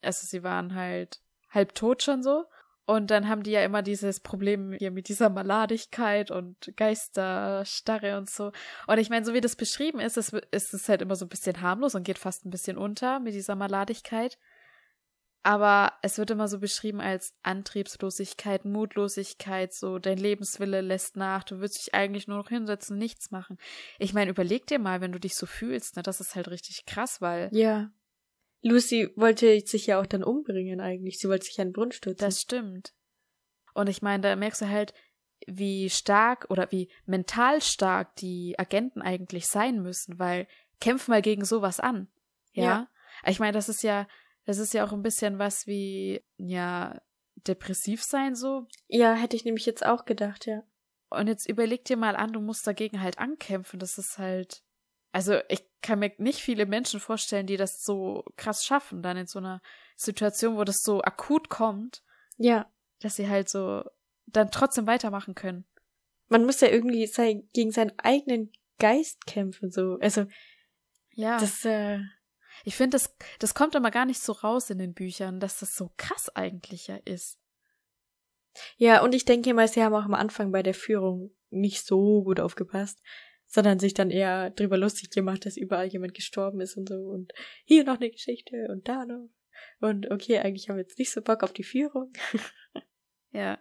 [0.00, 2.44] also sie waren halt halb tot schon so.
[2.90, 8.28] Und dann haben die ja immer dieses Problem hier mit dieser Maladigkeit und Geisterstarre und
[8.28, 8.50] so.
[8.88, 11.28] Und ich meine, so wie das beschrieben ist, ist, ist es halt immer so ein
[11.28, 14.38] bisschen harmlos und geht fast ein bisschen unter mit dieser Maladigkeit.
[15.44, 21.58] Aber es wird immer so beschrieben als Antriebslosigkeit, Mutlosigkeit, so dein Lebenswille lässt nach, du
[21.60, 23.56] würdest dich eigentlich nur noch hinsetzen, nichts machen.
[24.00, 26.86] Ich meine, überleg dir mal, wenn du dich so fühlst, ne, das ist halt richtig
[26.86, 27.92] krass, weil Ja.
[28.62, 31.18] Lucy wollte sich ja auch dann umbringen eigentlich.
[31.18, 32.24] Sie wollte sich an den Brunnen stürzen.
[32.24, 32.94] Das stimmt.
[33.74, 34.92] Und ich meine, da merkst du halt,
[35.46, 40.46] wie stark oder wie mental stark die Agenten eigentlich sein müssen, weil
[40.80, 42.08] kämpf mal gegen sowas an.
[42.52, 42.64] Ja.
[42.64, 42.88] Ja.
[43.26, 44.06] Ich meine, das ist ja,
[44.44, 47.00] das ist ja auch ein bisschen was wie, ja,
[47.46, 48.66] depressiv sein so.
[48.88, 50.62] ja, hätte ich nämlich jetzt auch gedacht, ja.
[51.10, 53.80] Und jetzt überleg dir mal an, du musst dagegen halt ankämpfen.
[53.80, 54.62] Das ist halt.
[55.12, 59.26] Also, ich kann mir nicht viele Menschen vorstellen, die das so krass schaffen, dann in
[59.26, 59.60] so einer
[59.96, 62.02] Situation, wo das so akut kommt.
[62.36, 62.70] Ja.
[63.00, 63.82] Dass sie halt so
[64.26, 65.64] dann trotzdem weitermachen können.
[66.28, 69.98] Man muss ja irgendwie sein, gegen seinen eigenen Geist kämpfen, so.
[70.00, 70.26] Also,
[71.10, 71.38] ja.
[71.38, 72.00] das, äh,
[72.64, 75.74] ich finde, das, das kommt immer gar nicht so raus in den Büchern, dass das
[75.74, 77.38] so krass eigentlich ja ist.
[78.76, 82.22] Ja, und ich denke mal, sie haben auch am Anfang bei der Führung nicht so
[82.22, 83.00] gut aufgepasst,
[83.50, 87.32] sondern sich dann eher drüber lustig gemacht, dass überall jemand gestorben ist und so und
[87.64, 89.28] hier noch eine Geschichte und da noch.
[89.80, 92.12] Und okay, eigentlich haben wir jetzt nicht so Bock auf die Führung.
[93.32, 93.58] Ja,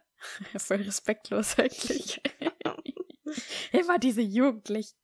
[0.58, 2.22] voll respektlos eigentlich.
[3.72, 4.98] Immer diese Jugendlichen.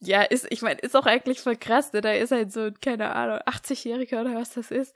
[0.00, 2.00] Ja, ist, ich meine, ist auch eigentlich voll krass, ne?
[2.00, 4.94] Da ist halt so, keine Ahnung, 80-Jähriger oder was das ist.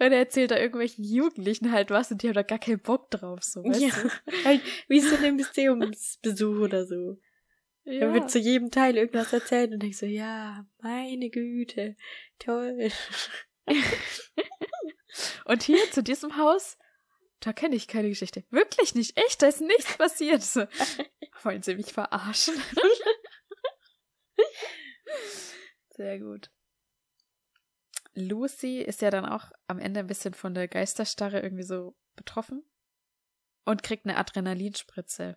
[0.00, 3.10] Und er erzählt da irgendwelchen Jugendlichen halt was und die haben da gar keinen Bock
[3.10, 4.10] drauf, so, weißt ja, du?
[4.46, 7.18] halt wie so ein Museumsbesuch oder so.
[7.84, 8.06] Ja.
[8.06, 11.96] Er wird zu jedem Teil irgendwas erzählt und ich so, ja, meine Güte,
[12.38, 12.90] toll.
[15.44, 16.78] Und hier zu diesem Haus,
[17.40, 18.44] da kenne ich keine Geschichte.
[18.50, 20.42] Wirklich nicht, echt, da ist nichts passiert.
[20.42, 20.64] So,
[21.42, 22.54] wollen Sie mich verarschen?
[25.90, 26.50] Sehr gut.
[28.14, 32.62] Lucy ist ja dann auch am Ende ein bisschen von der Geisterstarre irgendwie so betroffen
[33.64, 35.36] und kriegt eine Adrenalinspritze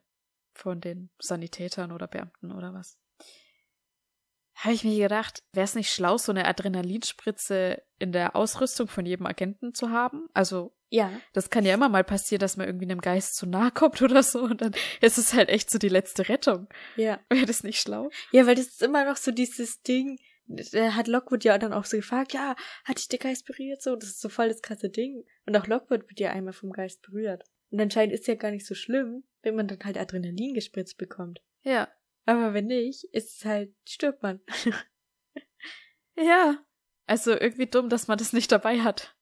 [0.56, 2.98] von den Sanitätern oder Beamten oder was.
[4.56, 9.06] Habe ich mir gedacht, wäre es nicht schlau, so eine Adrenalinspritze in der Ausrüstung von
[9.06, 10.28] jedem Agenten zu haben?
[10.34, 11.12] Also, Ja.
[11.34, 14.22] das kann ja immer mal passieren, dass man irgendwie einem Geist zu nahe kommt oder
[14.22, 16.68] so und dann ist es halt echt so die letzte Rettung.
[16.96, 17.20] Ja.
[17.30, 18.10] Wäre das nicht schlau?
[18.32, 20.20] Ja, weil das ist immer noch so dieses Ding,
[20.50, 23.82] hat Lockwood ja dann auch so gefragt, ja, hat dich der Geist berührt?
[23.82, 25.24] So, das ist so voll das krasse Ding.
[25.46, 27.44] Und auch Lockwood wird ja einmal vom Geist berührt.
[27.72, 31.42] Und anscheinend ist ja gar nicht so schlimm, wenn man dann halt Adrenalin gespritzt bekommt.
[31.64, 31.88] Ja.
[32.26, 34.42] Aber wenn nicht, ist es halt, stirbt man.
[36.16, 36.64] Ja.
[37.06, 39.16] Also irgendwie dumm, dass man das nicht dabei hat.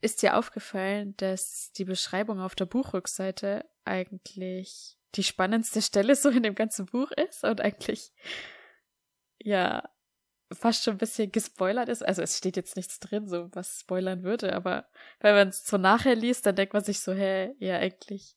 [0.00, 6.42] Ist dir aufgefallen, dass die Beschreibung auf der Buchrückseite eigentlich die spannendste Stelle so in
[6.42, 8.12] dem ganzen Buch ist und eigentlich
[9.42, 9.88] ja
[10.52, 12.02] fast schon ein bisschen gespoilert ist.
[12.02, 14.88] Also es steht jetzt nichts drin, so was spoilern würde, aber
[15.20, 18.36] wenn man es so nachher liest, dann denkt man sich so, hä, ja eigentlich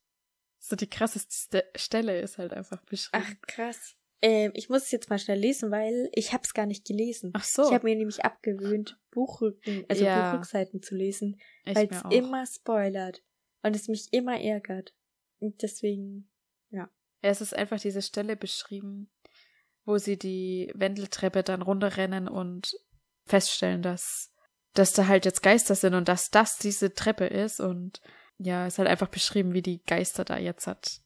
[0.60, 3.26] so die krasseste Stelle ist halt einfach beschrieben.
[3.26, 3.96] Ach, krass.
[4.22, 7.32] Ähm, ich muss es jetzt mal schnell lesen, weil ich hab's gar nicht gelesen.
[7.34, 7.64] Ach so.
[7.64, 10.32] Ich habe mir nämlich abgewöhnt, Buchrücken, also Ja.
[10.32, 13.24] Buchrückseiten zu lesen, weil es immer spoilert
[13.64, 14.94] und es mich immer ärgert.
[15.40, 16.30] Und deswegen,
[16.70, 16.90] Ja,
[17.22, 19.10] es ist einfach diese Stelle beschrieben,
[19.86, 22.74] wo sie die Wendeltreppe dann runterrennen und
[23.26, 24.34] feststellen, dass,
[24.74, 28.02] dass da halt jetzt Geister sind und dass das diese Treppe ist und
[28.38, 31.02] ja, es ist halt einfach beschrieben, wie die Geister da jetzt halt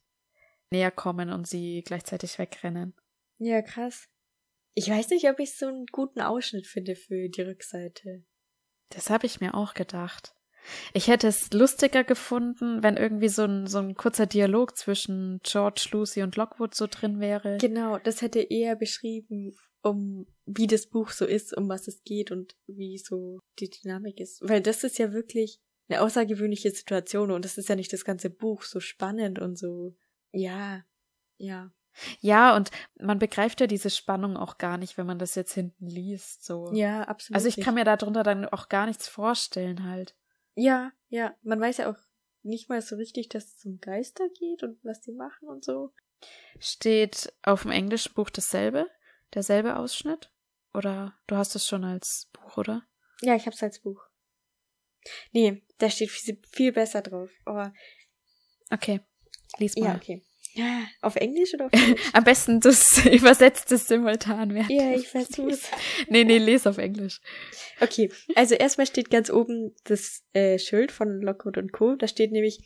[0.70, 2.94] näher kommen und sie gleichzeitig wegrennen.
[3.38, 4.08] ja, krass.
[4.74, 8.24] Ich weiß nicht, ob ich so einen guten Ausschnitt finde für die Rückseite.
[8.90, 10.35] Das habe ich mir auch gedacht.
[10.92, 15.88] Ich hätte es lustiger gefunden, wenn irgendwie so ein, so ein kurzer Dialog zwischen George,
[15.92, 17.58] Lucy und Lockwood so drin wäre.
[17.58, 22.30] Genau, das hätte eher beschrieben, um wie das Buch so ist, um was es geht
[22.30, 24.40] und wie so die Dynamik ist.
[24.42, 28.30] Weil das ist ja wirklich eine außergewöhnliche Situation und das ist ja nicht das ganze
[28.30, 29.94] Buch so spannend und so.
[30.32, 30.84] Ja,
[31.38, 31.72] ja.
[32.20, 35.86] Ja, und man begreift ja diese Spannung auch gar nicht, wenn man das jetzt hinten
[35.86, 36.44] liest.
[36.44, 36.70] So.
[36.74, 37.36] Ja, absolut.
[37.36, 40.14] Also ich kann mir darunter dann auch gar nichts vorstellen halt.
[40.56, 41.36] Ja, ja.
[41.42, 41.98] Man weiß ja auch
[42.42, 45.92] nicht mal so richtig, dass es um Geister geht und was die machen und so.
[46.58, 48.90] Steht auf dem englischen Buch dasselbe?
[49.34, 50.32] Derselbe Ausschnitt?
[50.72, 52.86] Oder du hast es schon als Buch, oder?
[53.20, 54.02] Ja, ich hab's als Buch.
[55.32, 57.30] Nee, da steht viel, viel besser drauf.
[57.44, 57.72] Aber
[58.70, 59.00] Okay,
[59.58, 59.86] lies mal.
[59.86, 60.24] ja, okay.
[60.56, 62.10] Ja, auf Englisch oder auf Deutsch?
[62.14, 65.70] Am besten das übersetzt es simultan während ja, ich versuch's.
[66.08, 67.20] Nee, nee, les auf Englisch.
[67.80, 71.94] Okay, also erstmal steht ganz oben das äh, Schild von Lockwood und Co.
[71.94, 72.58] Da steht nämlich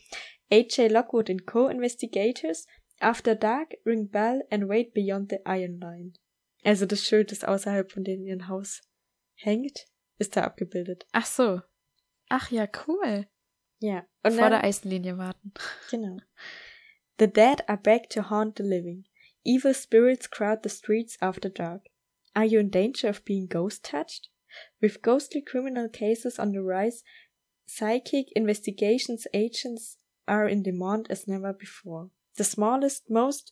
[0.51, 0.89] H.J.
[0.89, 1.67] Lockwood and Co.
[1.67, 2.65] Investigators
[2.99, 6.13] After Dark ring bell and wait beyond the iron line.
[6.63, 8.81] Also das Schild, das außerhalb von denen ihr Haus
[9.35, 9.87] hängt,
[10.17, 11.07] ist da abgebildet.
[11.11, 11.61] Ach so.
[12.29, 13.27] Ach ja, cool.
[13.79, 14.05] Ja.
[14.23, 15.51] Und Vor der dann, Eisenlinie warten.
[15.89, 16.17] genau.
[17.21, 19.05] The dead are back to haunt the living.
[19.45, 21.83] Evil spirits crowd the streets after dark.
[22.35, 24.29] Are you in danger of being ghost touched?
[24.81, 27.03] With ghostly criminal cases on the rise,
[27.67, 32.09] psychic investigations agents are in demand as never before.
[32.37, 33.51] The smallest, most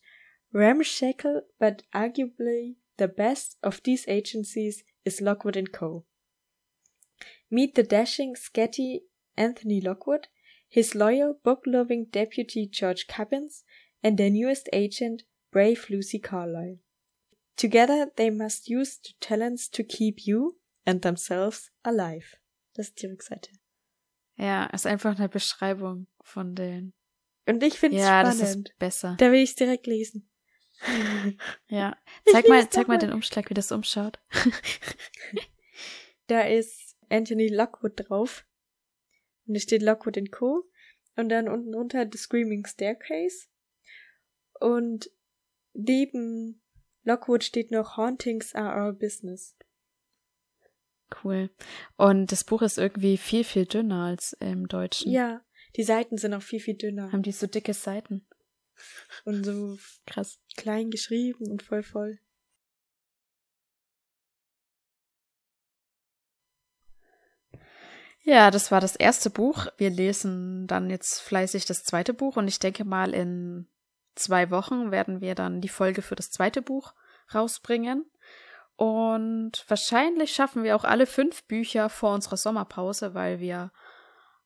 [0.51, 6.05] ramshackle, but arguably the best of these agencies is Lockwood and Co.
[7.51, 9.01] Meet the dashing, scatty
[9.37, 10.27] Anthony Lockwood.
[10.69, 13.63] His loyal, book-loving deputy George Cubbins,
[14.03, 16.77] and their newest agent, brave Lucy Carlyle.
[17.57, 22.37] Together they must use their talents to keep you and themselves alive.
[22.75, 23.49] Das ist die Rückseite.
[24.37, 26.93] Ja, ist einfach eine Beschreibung von den.
[27.45, 28.41] Und ich finde es Ja, spannend.
[28.41, 29.15] das ist besser.
[29.19, 30.29] Da will ich es direkt lesen.
[31.67, 31.97] Ja.
[32.25, 32.99] Ich Zeig mal, lese zeig mal mal.
[32.99, 34.19] den Umschlag, wie das umschaut.
[36.27, 38.45] Da ist Anthony Lockwood drauf.
[39.49, 40.63] Und da steht Lockwood Co.
[41.15, 43.47] Und dann unten drunter The Screaming Staircase.
[44.59, 45.09] Und
[45.73, 46.61] neben
[47.03, 49.57] Lockwood steht noch Hauntings are our business.
[51.23, 51.49] Cool.
[51.97, 55.11] Und das Buch ist irgendwie viel, viel dünner als im Deutschen.
[55.11, 55.43] Ja,
[55.75, 57.11] die Seiten sind auch viel, viel dünner.
[57.11, 58.27] Haben die so dicke Seiten.
[59.25, 60.39] Und so Krass.
[60.57, 62.19] klein geschrieben und voll voll.
[68.23, 69.67] Ja, das war das erste Buch.
[69.77, 73.67] Wir lesen dann jetzt fleißig das zweite Buch und ich denke mal in
[74.15, 76.93] zwei Wochen werden wir dann die Folge für das zweite Buch
[77.33, 78.05] rausbringen.
[78.75, 83.71] Und wahrscheinlich schaffen wir auch alle fünf Bücher vor unserer Sommerpause, weil wir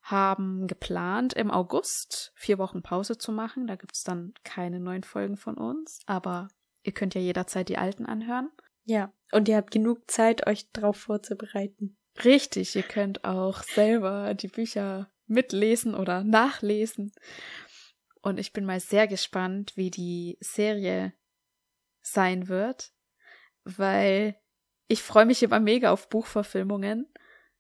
[0.02, 3.68] haben geplant, im August vier Wochen Pause zu machen.
[3.68, 6.50] Da gibt's dann keine neuen Folgen von uns, aber
[6.84, 8.50] ihr könnt ja jederzeit die alten anhören.
[8.86, 11.96] Ja, und ihr habt genug Zeit, euch drauf vorzubereiten.
[12.24, 17.12] Richtig, ihr könnt auch selber die Bücher mitlesen oder nachlesen.
[18.22, 21.14] Und ich bin mal sehr gespannt, wie die Serie
[22.02, 22.94] sein wird,
[23.64, 24.40] weil
[24.88, 27.12] ich freue mich immer mega auf Buchverfilmungen,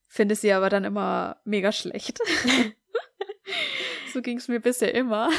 [0.07, 2.19] finde sie aber dann immer mega schlecht.
[4.13, 5.30] so ging es mir bisher immer.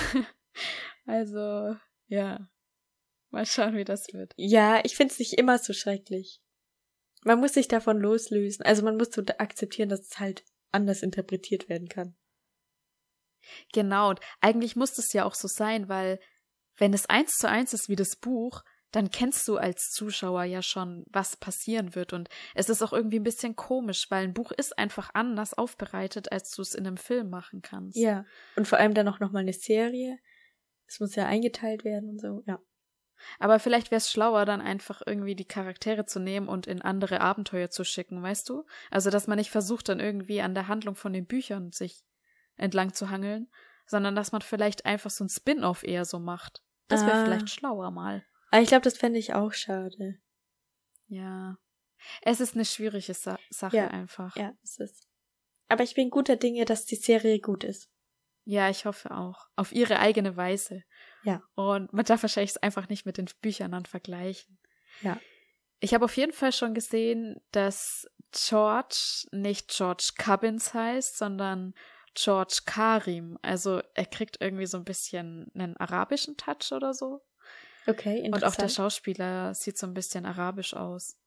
[1.07, 1.77] Also,
[2.07, 2.49] ja.
[3.31, 4.33] Mal schauen, wie das wird.
[4.37, 6.41] Ja, ich find's nicht immer so schrecklich.
[7.25, 8.65] Man muss sich davon loslösen.
[8.65, 12.17] Also man muss so akzeptieren, dass es halt anders interpretiert werden kann.
[13.73, 16.19] Genau, und eigentlich muss das ja auch so sein, weil
[16.77, 20.63] wenn es eins zu eins ist wie das Buch, dann kennst du als Zuschauer ja
[20.63, 22.13] schon, was passieren wird.
[22.13, 26.31] Und es ist auch irgendwie ein bisschen komisch, weil ein Buch ist einfach anders aufbereitet,
[26.31, 27.97] als du es in einem Film machen kannst.
[27.97, 28.25] Ja.
[28.55, 30.19] Und vor allem dann auch nochmal eine Serie.
[30.87, 32.61] Es muss ja eingeteilt werden und so, ja.
[33.39, 37.21] Aber vielleicht wäre es schlauer, dann einfach irgendwie die Charaktere zu nehmen und in andere
[37.21, 38.65] Abenteuer zu schicken, weißt du?
[38.91, 42.03] Also, dass man nicht versucht, dann irgendwie an der Handlung von den Büchern sich
[42.57, 43.51] entlang zu hangeln,
[43.87, 46.63] sondern dass man vielleicht einfach so ein Spin-off eher so macht.
[46.89, 47.25] Das wäre Ah.
[47.25, 48.25] vielleicht schlauer mal.
[48.51, 50.19] Aber ich glaube, das fände ich auch schade.
[51.09, 51.57] Ja.
[52.23, 54.37] Es ist eine schwierige Sa Sache Ja, einfach.
[54.37, 55.09] Ja, es ist.
[55.69, 57.91] Aber ich bin guter Dinge, dass die Serie gut ist.
[58.45, 59.49] Ja, ich hoffe auch.
[59.57, 60.83] Auf ihre eigene Weise.
[61.25, 61.43] Ja.
[61.55, 64.59] Und man darf wahrscheinlich es einfach nicht mit den Büchern dann vergleichen.
[65.03, 65.19] Ja.
[65.81, 71.75] Ich habe auf jeden Fall schon gesehen, dass George nicht George Cubbins heißt, sondern
[72.15, 73.39] George Karim.
[73.43, 77.23] Also er kriegt irgendwie so ein bisschen einen arabischen Touch oder so.
[77.87, 78.35] Okay, interessant.
[78.35, 81.19] Und auch der Schauspieler sieht so ein bisschen arabisch aus.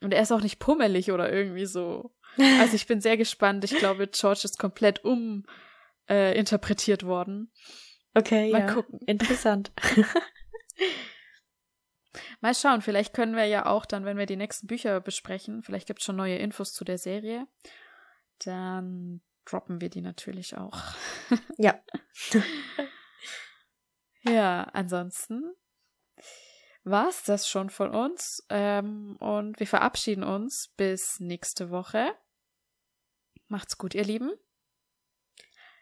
[0.00, 2.14] Und er ist auch nicht pummelig oder irgendwie so.
[2.36, 3.64] Also ich bin sehr gespannt.
[3.64, 5.44] Ich glaube, George ist komplett um
[6.08, 7.50] äh, interpretiert worden.
[8.14, 8.72] Okay, Mal ja.
[8.72, 9.00] gucken.
[9.06, 9.72] Interessant.
[12.40, 15.86] Mal schauen, vielleicht können wir ja auch dann, wenn wir die nächsten Bücher besprechen, vielleicht
[15.86, 17.46] gibt es schon neue Infos zu der Serie,
[18.44, 20.80] dann droppen wir die natürlich auch.
[21.58, 21.80] ja.
[24.22, 25.54] Ja, ansonsten
[26.84, 32.14] war's das schon von uns ähm, und wir verabschieden uns bis nächste Woche.
[33.48, 34.32] Macht's gut, ihr Lieben.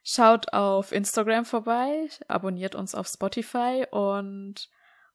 [0.09, 4.69] Schaut auf Instagram vorbei, abonniert uns auf Spotify und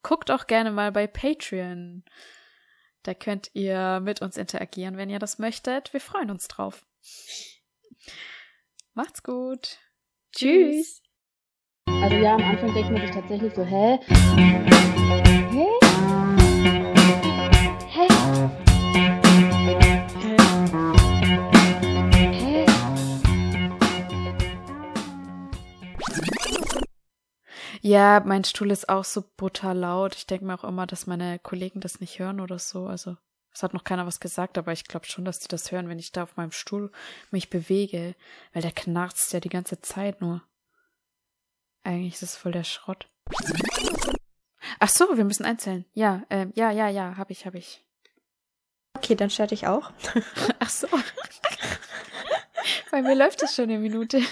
[0.04, 2.04] guckt auch gerne mal bei Patreon.
[3.04, 5.94] Da könnt ihr mit uns interagieren, wenn ihr das möchtet.
[5.94, 6.86] Wir freuen uns drauf.
[8.94, 9.78] Macht's gut.
[10.36, 11.02] Tschüss.
[11.88, 13.98] Also ja, am Anfang denkt man sich tatsächlich so, hä?
[15.52, 15.81] Hä?
[27.82, 30.16] Ja, mein Stuhl ist auch so brutal laut.
[30.16, 32.86] Ich denke mir auch immer, dass meine Kollegen das nicht hören oder so.
[32.86, 33.18] Also,
[33.54, 35.98] es hat noch keiner was gesagt, aber ich glaube schon, dass die das hören, wenn
[35.98, 36.92] ich da auf meinem Stuhl
[37.32, 38.16] mich bewege,
[38.54, 40.44] weil der knarzt ja die ganze Zeit nur.
[41.84, 43.10] Eigentlich ist es voll der Schrott.
[44.80, 45.86] Ach so, wir müssen einzählen.
[45.94, 47.84] Ja, ähm, ja, ja, ja, hab ich, hab ich.
[48.94, 49.92] Okay, dann starte ich auch.
[50.60, 50.88] Ach so.
[52.92, 54.22] Bei mir läuft es schon eine Minute.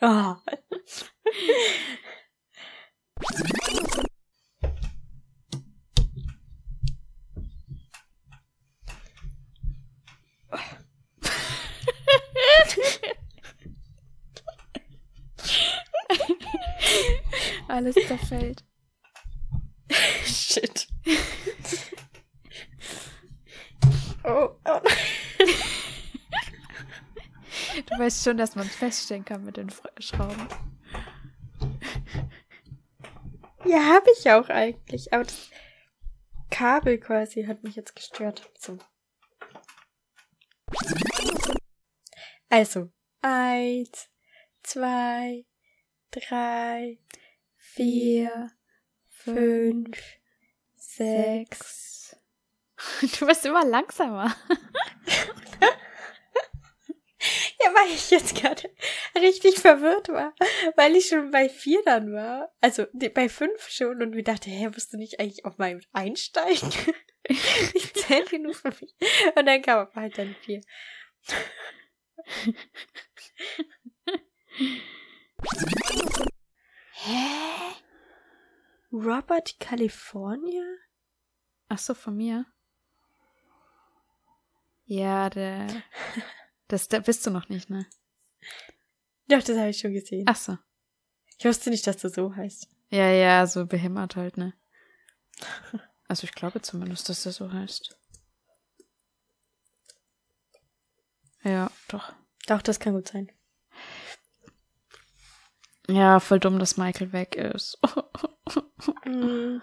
[0.00, 0.36] Ah.
[17.68, 18.64] Alles zerfällt.
[20.24, 20.86] Shit.
[24.24, 24.80] oh, oh.
[27.86, 30.46] Du weißt schon, dass man feststellen kann mit den Schrauben.
[33.64, 35.12] Ja, habe ich auch eigentlich.
[35.12, 35.50] Aber das
[36.50, 38.50] Kabel quasi hat mich jetzt gestört.
[38.58, 38.78] So.
[42.48, 42.90] Also,
[43.22, 44.08] eins,
[44.62, 45.44] zwei,
[46.10, 46.98] drei,
[47.56, 48.50] vier,
[49.08, 49.98] fünf,
[50.76, 52.16] sechs.
[53.00, 54.34] Du wirst immer langsamer.
[57.64, 58.70] Ja, weil ich jetzt gerade
[59.16, 60.34] richtig verwirrt war,
[60.76, 62.52] weil ich schon bei vier dann war.
[62.60, 66.72] Also bei fünf schon und mir dachte, hä, musst du nicht eigentlich auf meinem einsteigen?
[67.24, 68.94] ich zähle nur für mich.
[69.36, 70.60] Und dann kam aber halt dann vier.
[76.92, 77.74] Hä?
[78.92, 80.64] Robert California?
[81.68, 82.46] Ach so, von mir?
[84.86, 85.66] Ja, der.
[86.68, 87.86] Das, da bist du noch nicht, ne?
[89.28, 90.24] Doch, das habe ich schon gesehen.
[90.28, 90.58] Ach so.
[91.38, 92.68] Ich wusste nicht, dass du so heißt.
[92.90, 94.54] Ja, ja, so behämmert halt, ne?
[96.06, 97.98] Also ich glaube zumindest, dass der so heißt.
[101.42, 102.12] Ja, doch.
[102.46, 103.32] Doch, das kann gut sein.
[105.88, 107.78] Ja, voll dumm, dass Michael weg ist.
[109.06, 109.60] Mm.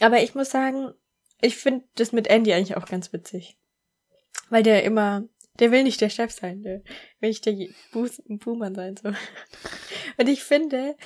[0.00, 0.94] Aber ich muss sagen,
[1.40, 3.58] ich finde das mit Andy eigentlich auch ganz witzig.
[4.48, 5.24] Weil der immer,
[5.60, 6.82] der will nicht der Chef sein, der
[7.20, 7.56] will nicht der
[7.92, 9.10] Buhmann sein, so.
[10.18, 10.96] Und ich finde,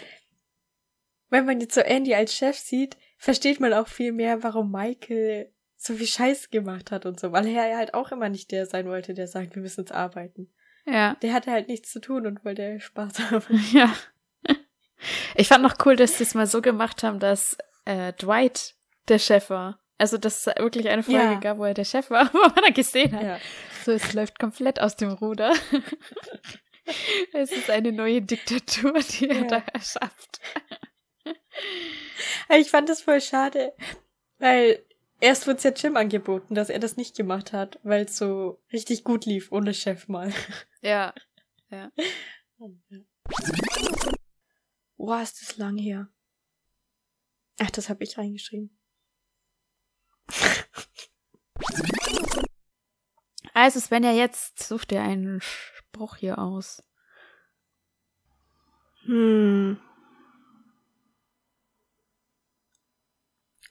[1.30, 5.50] wenn man jetzt so Andy als Chef sieht, versteht man auch viel mehr, warum Michael
[5.76, 8.64] so viel Scheiß gemacht hat und so, weil er ja halt auch immer nicht der
[8.66, 10.50] sein wollte, der sagt, wir müssen jetzt arbeiten.
[10.86, 13.44] ja, Der hatte halt nichts zu tun und wollte Spaß haben.
[13.72, 13.94] ja.
[15.34, 18.74] Ich fand noch cool, dass sie es mal so gemacht haben, dass äh, Dwight
[19.08, 19.80] der Chef war.
[19.98, 21.34] Also, dass es wirklich eine Folge Ja.
[21.40, 23.22] gab, wo er der Chef war, wo man dann gesehen hat.
[23.22, 23.38] Ja.
[23.84, 25.52] So, es läuft komplett aus dem Ruder.
[27.34, 29.46] es ist eine neue Diktatur, die er Ja.
[29.46, 30.40] da erschafft.
[32.50, 33.74] Ich fand das voll schade,
[34.38, 34.82] weil
[35.20, 38.62] erst wurde es ja Jim angeboten, dass er das nicht gemacht hat, weil es so
[38.72, 40.32] richtig gut lief, ohne Chef mal.
[40.80, 41.12] Ja.
[44.96, 46.08] Boah, ist das lang her.
[47.60, 48.78] Ach, das habe ich reingeschrieben.
[53.54, 56.82] Also, Svenja, jetzt such dir einen Spruch hier aus.
[59.04, 59.80] Hm.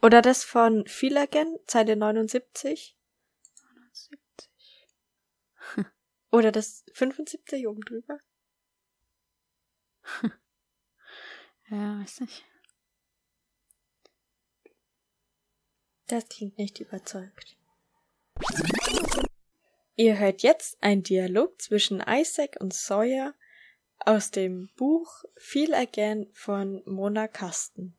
[0.02, 2.98] Oder das von Filagen, Zeile 79.
[6.32, 8.20] Oder das 75 oben drüber.
[11.70, 12.44] Ja, weiß nicht.
[16.08, 17.58] Das klingt nicht überzeugt.
[19.96, 23.36] Ihr hört jetzt einen Dialog zwischen Isaac und Sawyer
[24.00, 27.96] aus dem Buch Feel Again von Mona Kasten.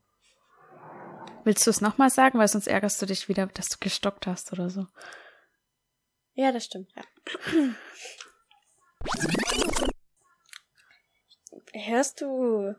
[1.44, 4.52] Willst du es nochmal sagen, weil sonst ärgerst du dich wieder, dass du gestockt hast
[4.52, 4.86] oder so.
[6.32, 7.04] Ja, das stimmt, ja.
[11.74, 12.74] Hörst du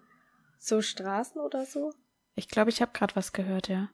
[0.60, 1.94] so Straßen oder so?
[2.36, 3.90] Ich glaube, ich habe gerade was gehört, ja.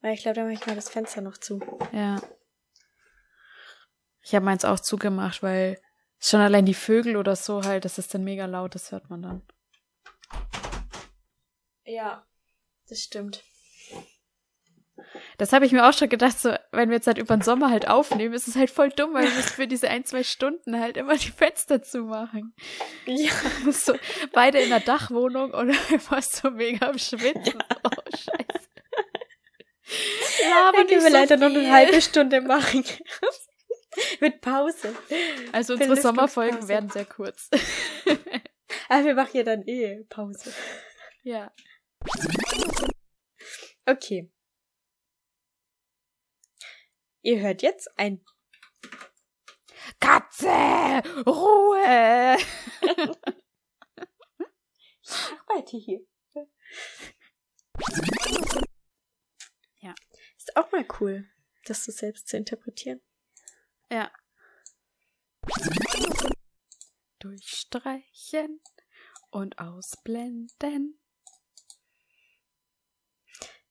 [0.00, 1.60] Weil ich glaube, da mache ich mal das Fenster noch zu.
[1.92, 2.20] Ja.
[4.26, 5.80] Ich habe meins auch zugemacht, weil
[6.18, 9.22] schon allein die Vögel oder so halt, das ist dann mega laut, das hört man
[9.22, 9.42] dann.
[11.84, 12.26] Ja,
[12.88, 13.44] das stimmt.
[15.38, 17.70] Das habe ich mir auch schon gedacht, so, wenn wir jetzt halt über den Sommer
[17.70, 20.96] halt aufnehmen, ist es halt voll dumm, weil wir für diese ein, zwei Stunden halt
[20.96, 22.52] immer die Fenster zumachen.
[23.04, 23.30] Ja.
[23.70, 23.94] So,
[24.32, 27.62] beide in der Dachwohnung und einfach so mega am Schwitzen.
[27.84, 28.68] Oh, scheiße.
[30.52, 31.70] Aber nicht können wir so leider noch eine viel.
[31.70, 32.84] halbe Stunde machen.
[34.20, 34.94] Mit Pause.
[35.52, 36.02] Also unsere Lüftungspause.
[36.02, 37.48] Sommerfolgen werden sehr kurz.
[38.88, 40.52] Aber wir machen ja dann eh Pause.
[41.22, 41.52] ja.
[43.86, 44.30] Okay.
[47.22, 48.24] Ihr hört jetzt ein
[50.00, 50.46] Katze!
[51.26, 52.36] Ruhe!
[55.48, 56.00] Arbeite hier.
[59.80, 59.94] Ja.
[60.36, 61.28] Ist auch mal cool,
[61.64, 63.00] das so selbst zu interpretieren.
[63.90, 64.10] Ja.
[67.18, 68.60] Durchstreichen
[69.30, 70.98] und ausblenden.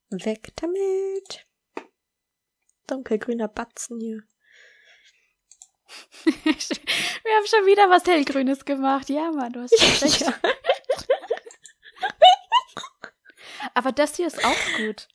[0.10, 1.48] Weg damit.
[2.88, 4.24] Dunkelgrüner Batzen hier.
[6.26, 9.10] Wir haben schon wieder was hellgrünes gemacht.
[9.10, 10.22] Ja, Mann, du hast recht.
[10.22, 10.40] Ja.
[13.96, 15.08] das hier ist auch gut.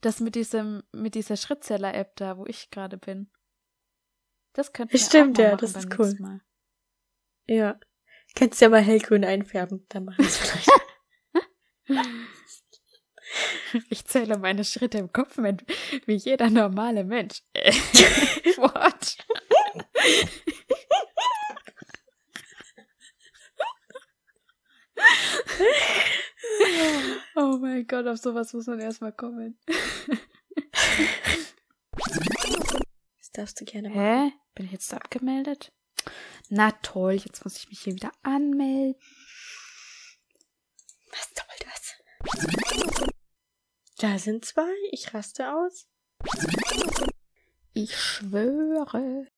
[0.00, 3.30] Das mit diesem, mit dieser Schrittzähler-App da, wo ich gerade bin.
[4.58, 6.16] Das könnte wir Stimmt, ja, das ist cool.
[6.18, 6.40] Mal.
[7.46, 7.78] Ja.
[8.34, 10.68] Kannst ja mal hellgrün einfärben, dann machen wir es vielleicht.
[13.90, 15.62] Ich zähle meine Schritte im Kopf mit,
[16.06, 17.42] wie jeder normale Mensch.
[18.56, 19.16] What?
[27.36, 29.58] oh mein Gott, auf sowas muss man erstmal kommen.
[33.38, 34.00] Darfst du gerne machen.
[34.00, 34.32] Hä?
[34.56, 35.72] Bin ich jetzt abgemeldet?
[36.48, 39.00] Na toll, jetzt muss ich mich hier wieder anmelden.
[41.12, 41.94] Was soll das?
[43.98, 44.74] Da sind zwei.
[44.90, 45.86] Ich raste aus.
[47.74, 49.28] Ich schwöre.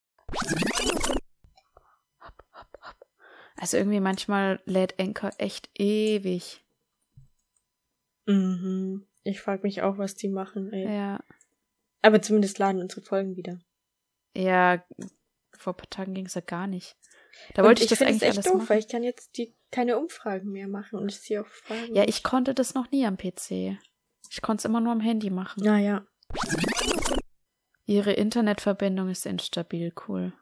[2.21, 3.07] Hopp, hopp, hopp.
[3.55, 6.65] Also irgendwie manchmal lädt Anchor echt ewig.
[8.25, 9.05] Mhm.
[9.23, 10.91] Ich frage mich auch, was die machen, ey.
[10.91, 11.23] Ja.
[12.01, 13.59] Aber zumindest laden unsere Folgen wieder.
[14.35, 14.83] Ja,
[15.57, 16.95] vor ein paar Tagen ging es ja gar nicht.
[17.53, 18.69] Da Und wollte ich, das eigentlich es echt alles doof, machen.
[18.69, 21.95] weil ich kann jetzt die keine Umfragen mehr machen und ich sie auch fragen.
[21.95, 23.77] Ja, ich konnte das noch nie am PC.
[24.29, 25.63] Ich konnte es immer nur am Handy machen.
[25.63, 26.05] Naja.
[27.85, 30.33] Ihre Internetverbindung ist instabil, cool.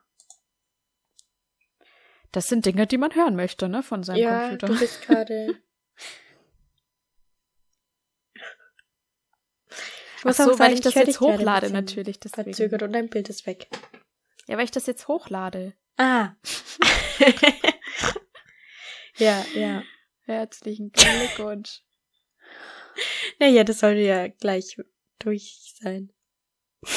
[2.31, 4.67] Das sind Dinge, die man hören möchte, ne, von seinem Ja, Computer.
[4.67, 5.55] du bist gerade.
[10.19, 12.19] Ach muss so, weil ich das jetzt hochlade, natürlich.
[12.19, 12.53] Deswegen.
[12.53, 13.69] Verzögert und dein Bild ist weg.
[14.47, 15.73] Ja, weil ich das jetzt hochlade.
[15.97, 16.33] Ah.
[19.17, 19.83] ja, ja.
[20.25, 21.81] Herzlichen Glückwunsch.
[23.39, 24.77] Naja, das sollte ja gleich
[25.19, 26.11] durch sein.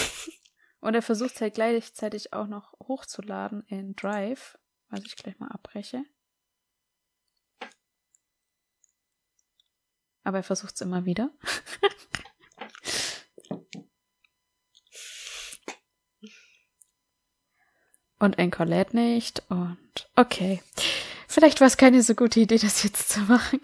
[0.80, 4.58] Und er versucht halt gleichzeitig auch noch hochzuladen in Drive,
[4.88, 6.04] was ich gleich mal abbreche.
[10.24, 11.30] Aber er versucht es immer wieder.
[18.18, 20.62] Und Anchor lädt nicht und okay.
[21.26, 23.60] Vielleicht war es keine so gute Idee, das jetzt zu machen.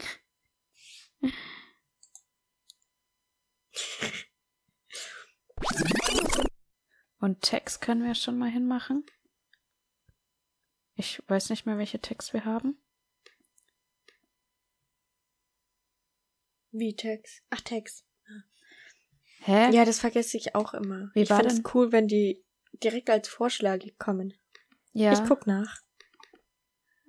[7.21, 9.05] Und Text können wir schon mal hinmachen.
[10.95, 12.83] Ich weiß nicht mehr, welche Text wir haben.
[16.73, 17.43] Wie Text?
[17.51, 18.08] Ach, Text.
[19.41, 19.71] Hä?
[19.71, 21.11] Ja, das vergesse ich auch immer.
[21.15, 22.45] Wie ich war finde es denn- cool, wenn die
[22.83, 24.35] direkt als Vorschläge kommen.
[24.93, 25.13] ja.
[25.13, 25.81] Ich guck nach.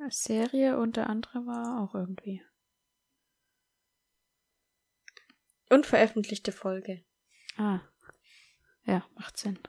[0.10, 2.42] Serie und der andere war auch irgendwie.
[5.70, 7.04] Unveröffentlichte Folge.
[7.58, 7.82] Ah.
[8.86, 9.60] Ja, macht Sinn.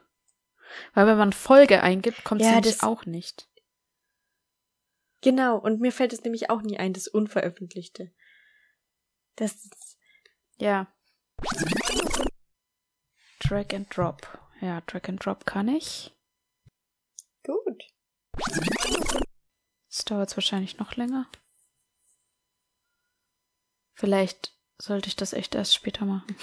[0.93, 3.47] Weil wenn man Folge eingibt, kommt Ja, sie das- auch nicht.
[5.21, 8.11] Genau, und mir fällt es nämlich auch nie ein, das Unveröffentlichte.
[9.35, 9.97] Das ist,
[10.57, 10.91] Ja.
[13.51, 14.39] Drag and Drop.
[14.61, 16.15] Ja, Drag and Drop kann ich.
[17.43, 17.83] gut.
[19.89, 21.29] Jetzt dauert es wahrscheinlich noch länger.
[23.93, 26.33] Vielleicht sollte ich das echt erst später machen.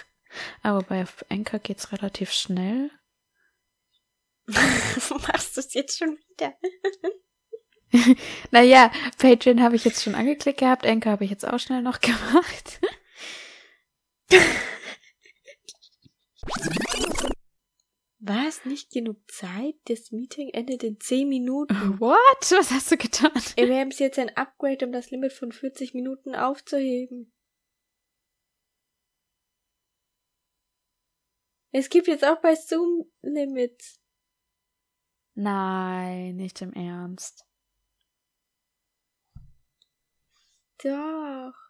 [0.62, 2.90] Aber bei Anchor geht's relativ schnell.
[4.46, 6.56] Machst du es jetzt schon wieder?
[8.50, 12.00] Naja, Patreon habe ich jetzt schon angeklickt gehabt, Anchor habe ich jetzt auch schnell noch
[12.00, 12.80] gemacht.
[18.18, 19.76] War es nicht genug Zeit?
[19.84, 21.74] Das Meeting endet in 10 Minuten.
[22.00, 22.50] What?
[22.50, 23.30] Was hast du getan?
[23.56, 27.32] Wir haben jetzt ein Upgrade, um das Limit von 40 Minuten aufzuheben.
[31.72, 34.00] Es gibt jetzt auch bei Zoom Limits.
[35.34, 37.44] Nein, nicht im Ernst.
[40.82, 41.65] Doch.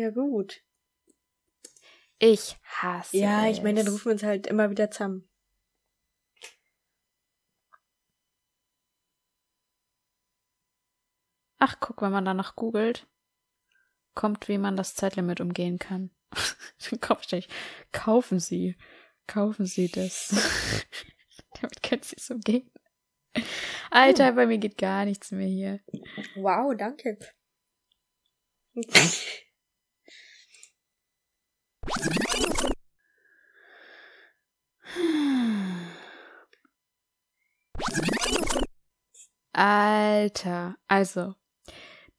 [0.00, 0.64] Ja, gut.
[2.18, 5.28] Ich hasse Ja, ich meine, dann rufen wir uns halt immer wieder zusammen.
[11.58, 13.06] Ach, guck, wenn man danach googelt,
[14.14, 16.10] kommt, wie man das Zeitlimit umgehen kann.
[16.90, 17.28] Dann kommt
[17.92, 18.78] kaufen Sie,
[19.26, 20.30] kaufen Sie das.
[21.60, 22.70] Damit können Sie es umgehen.
[23.90, 25.80] Alter, bei mir geht gar nichts mehr hier.
[26.36, 27.18] Wow, danke.
[39.52, 41.34] Alter, also,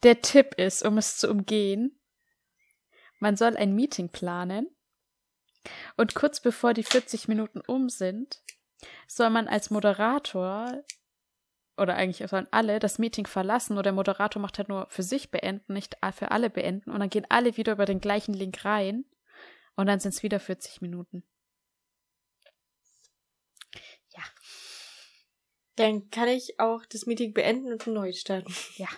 [0.03, 1.99] der Tipp ist, um es zu umgehen,
[3.19, 4.67] man soll ein Meeting planen
[5.95, 8.43] und kurz bevor die 40 Minuten um sind,
[9.07, 10.83] soll man als Moderator
[11.77, 15.31] oder eigentlich sollen alle das Meeting verlassen oder der Moderator macht halt nur für sich
[15.31, 19.05] beenden, nicht für alle beenden und dann gehen alle wieder über den gleichen Link rein
[19.75, 21.23] und dann sind es wieder 40 Minuten.
[24.09, 24.23] Ja.
[25.75, 28.53] Dann kann ich auch das Meeting beenden und neu starten.
[28.75, 28.89] Ja.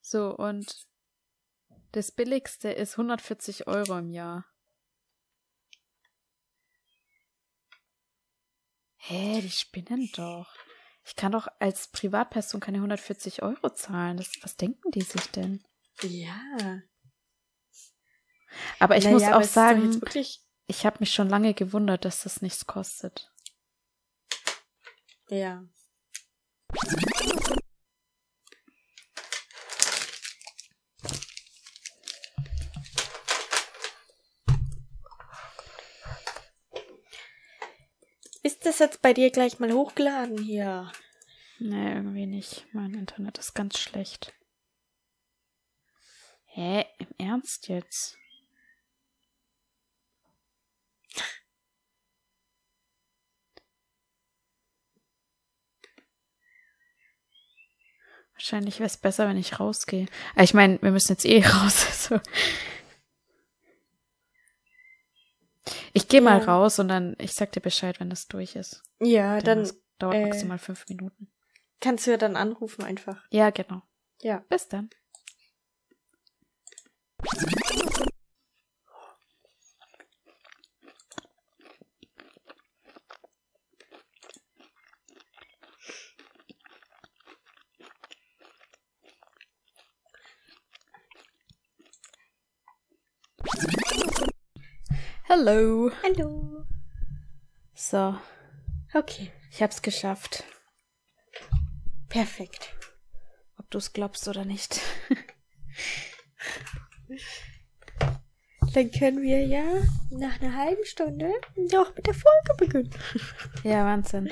[0.00, 0.86] So, und
[1.92, 4.46] das billigste ist 140 Euro im Jahr.
[8.96, 10.52] Hä, die spinnen doch.
[11.04, 14.16] Ich kann doch als Privatperson keine 140 Euro zahlen.
[14.16, 15.62] Das, was denken die sich denn?
[16.02, 16.80] Ja.
[18.78, 20.00] Aber ich Naja, muss auch sagen,
[20.66, 23.30] ich habe mich schon lange gewundert, dass das nichts kostet.
[25.28, 25.64] Ja.
[38.64, 40.90] Das jetzt bei dir gleich mal hochgeladen hier?
[41.58, 42.66] Nee, irgendwie nicht.
[42.72, 44.32] Mein Internet ist ganz schlecht.
[46.46, 46.84] Hä?
[46.98, 48.16] Im Ernst jetzt?
[58.34, 60.06] Wahrscheinlich wäre es besser, wenn ich rausgehe.
[60.34, 61.86] Aber ich meine, wir müssen jetzt eh raus.
[61.86, 62.20] Also.
[65.96, 66.44] Ich gehe mal Ja.
[66.44, 68.82] raus und dann, ich sag dir Bescheid, wenn das durch ist.
[69.00, 71.32] Ja, dann das dauert äh, maximal fünf Minuten.
[71.80, 73.24] kannst du ja dann anrufen einfach.
[73.30, 73.80] Ja, genau.
[74.20, 74.44] Ja.
[74.48, 74.90] Bis dann.
[95.36, 95.90] Hallo.
[96.04, 96.64] Hallo.
[97.74, 98.16] So,
[98.94, 100.44] Okay, ich hab's geschafft.
[102.08, 102.72] perfekt.
[103.58, 104.80] Ob du es glaubst oder nicht.
[108.74, 109.64] Dann können wir ja
[110.10, 111.32] nach einer halben Stunde
[111.68, 112.94] doch mit der Folge beginnen.
[113.64, 114.30] Ja, Wahnsinn.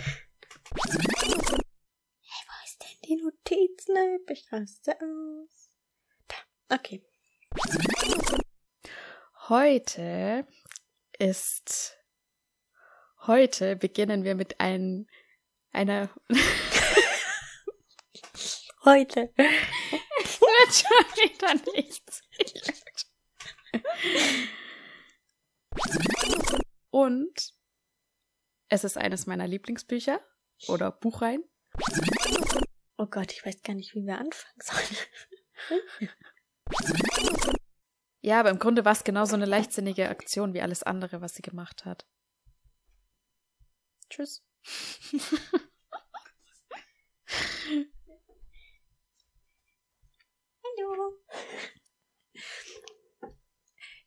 [0.71, 0.83] Wo
[2.65, 4.31] ist denn die Notizen-App?
[4.31, 5.73] Ich raste aus.
[6.29, 6.37] Da,
[6.77, 7.03] okay.
[9.49, 10.47] Heute
[11.19, 11.97] ist.
[13.27, 15.07] Heute beginnen wir mit ein,
[15.71, 16.11] einer.
[18.85, 19.33] Heute.
[19.37, 22.21] Wird schon wieder nichts.
[26.91, 27.55] Und
[28.69, 30.21] es ist eines meiner Lieblingsbücher
[30.69, 31.45] oder Buchreihen.
[32.97, 34.97] Oh Gott, ich weiß gar nicht, wie wir anfangen sollen.
[38.25, 41.43] Ja, aber im Grunde war es genauso eine leichtsinnige Aktion wie alles andere, was sie
[41.43, 42.07] gemacht hat.
[44.09, 44.45] Tschüss.
[50.65, 51.19] Hallo.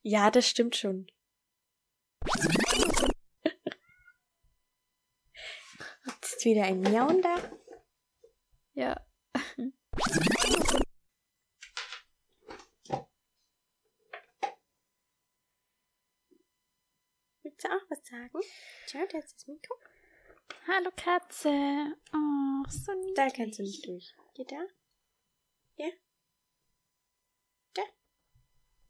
[0.02, 1.08] Ja, das stimmt schon.
[6.06, 7.36] Jetzt ist wieder ein Miauen da.
[8.76, 9.06] Ja.
[17.44, 18.40] Willst du auch was sagen?
[18.88, 19.76] Schau, da ist das Mikro.
[20.68, 21.50] Hallo Katze.
[22.14, 23.16] Oh, so niedlich.
[23.16, 24.14] Da kannst du nicht durch.
[24.36, 24.64] Geht da?
[25.78, 25.88] Ja?
[27.74, 27.82] Da?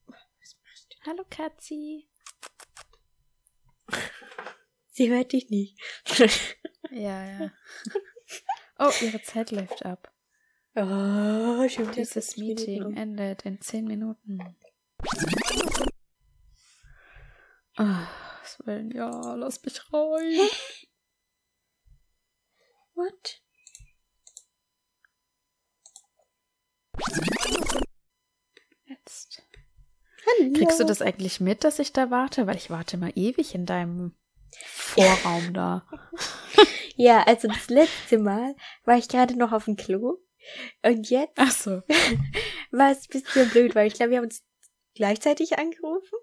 [0.07, 1.09] Was machst du?
[1.09, 2.07] Hallo Katzi.
[4.91, 5.79] Sie hört dich nicht.
[6.91, 7.51] Ja, ja.
[8.77, 10.13] Oh, ihre Zeit läuft ab.
[10.75, 12.95] oh, schon Dieses 40 Minuten Meeting um.
[12.95, 14.55] endet in zehn Minuten.
[17.75, 18.07] Ah,
[18.59, 20.39] was will, ja, lass mich rein.
[22.95, 23.41] What?
[28.85, 29.43] Jetzt.
[30.25, 30.53] Hallo.
[30.53, 32.47] Kriegst du das eigentlich mit, dass ich da warte?
[32.47, 34.15] Weil ich warte mal ewig in deinem
[34.63, 35.85] Vorraum da.
[36.97, 38.55] Ja, also das letzte Mal
[38.85, 40.17] war ich gerade noch auf dem Klo.
[40.81, 41.71] Und jetzt Ach so.
[42.71, 44.45] war es ein bisschen blöd, weil ich glaube, wir haben uns
[44.93, 46.17] gleichzeitig angerufen.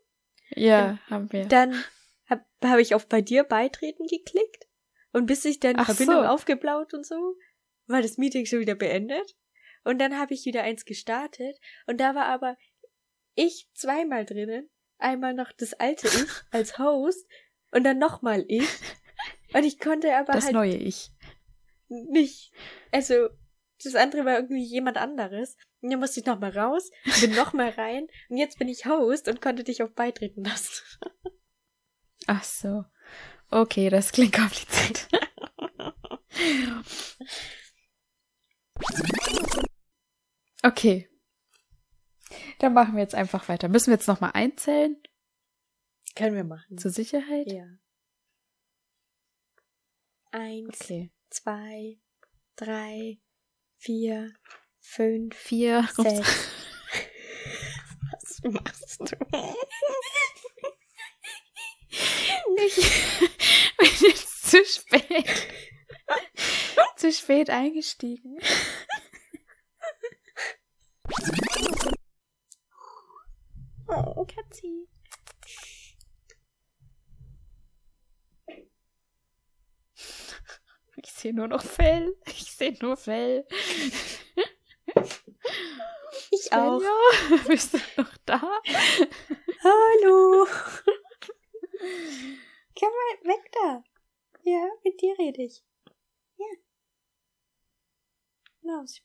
[0.55, 1.45] Ja, haben wir.
[1.45, 1.85] Dann
[2.33, 4.67] habe hab ich auf bei dir beitreten geklickt.
[5.13, 6.29] Und bis ich dann Ach Verbindung so.
[6.29, 7.37] aufgeblaut und so,
[7.87, 9.37] war das Meeting schon wieder beendet.
[9.85, 11.59] Und dann habe ich wieder eins gestartet.
[11.87, 12.57] Und da war aber
[13.35, 14.71] ich zweimal drinnen.
[14.99, 17.27] Einmal noch das alte Ich als Host
[17.73, 18.69] und dann nochmal ich.
[19.53, 21.11] Und ich konnte aber Das halt neue Ich.
[21.89, 22.53] nicht.
[22.91, 23.29] Also,
[23.83, 25.57] das andere war irgendwie jemand anderes.
[25.81, 26.91] Und dann musste ich nochmal raus,
[27.21, 28.07] bin nochmal rein.
[28.29, 30.83] Und jetzt bin ich Host und konnte dich auf beitreten lassen.
[32.27, 32.85] Ach so.
[33.51, 35.09] Okay, das klingt kompliziert.
[40.63, 41.09] okay.
[42.59, 43.69] Dann machen wir jetzt einfach weiter.
[43.69, 44.97] Müssen wir jetzt nochmal einzählen?
[46.15, 46.79] Können wir machen.
[46.79, 47.51] Zur Sicherheit?
[47.51, 47.67] Ja.
[50.31, 51.13] Eins, Okay.
[51.31, 51.99] zwei,
[52.57, 53.21] drei,
[53.77, 54.33] vier,
[54.81, 55.87] fünf, Vier.
[55.95, 56.49] sechs.
[58.13, 59.17] Was machst du?
[62.57, 62.77] Ich
[63.79, 65.49] bin jetzt zu spät.
[66.97, 68.39] zu spät eingestiegen.
[73.89, 74.89] Oh, Katzi.
[80.97, 82.17] Ich sehe nur noch Fell.
[82.27, 83.47] Ich sehe nur Fell.
[86.31, 86.81] Ich auch.
[86.81, 88.41] Svenja, bist du noch da?
[89.63, 90.47] Hallo.
[91.83, 93.85] Komm mal weg da.
[94.45, 95.65] Ja, mit dir rede ich.
[96.37, 96.47] Ja.
[98.63, 99.03] Los.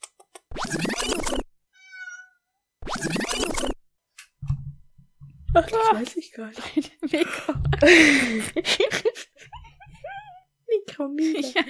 [5.54, 7.02] Ach, das weiß ich gar nicht.
[7.02, 7.54] Mikro.
[10.68, 11.41] Mikromine.
[11.41, 11.64] Ja.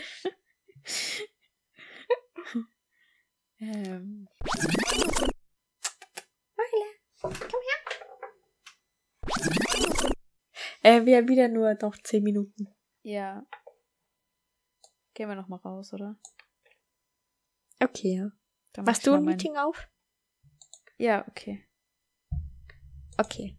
[3.59, 4.16] ähm,
[10.87, 12.73] Äh, wir haben wieder nur noch zehn Minuten.
[13.03, 13.45] ja.
[15.13, 16.15] Gehen wir noch mal raus, oder?
[17.81, 18.31] Okay, ja.
[18.73, 19.89] Dann Machst du ein mein- Meeting auf?
[20.99, 21.67] Ja, okay.
[23.17, 23.57] Okay.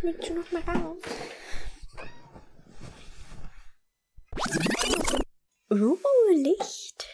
[0.00, 1.02] Willst du noch mal raus?
[5.70, 5.98] Uh,
[6.34, 7.06] Licht.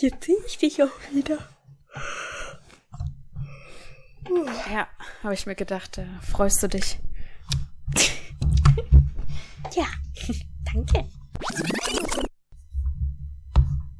[0.00, 1.38] Jetzt sehe ich dich auch wieder.
[4.70, 4.88] Ja,
[5.22, 6.98] habe ich mir gedacht, äh, freust du dich?
[9.74, 9.86] Ja,
[10.72, 11.08] danke.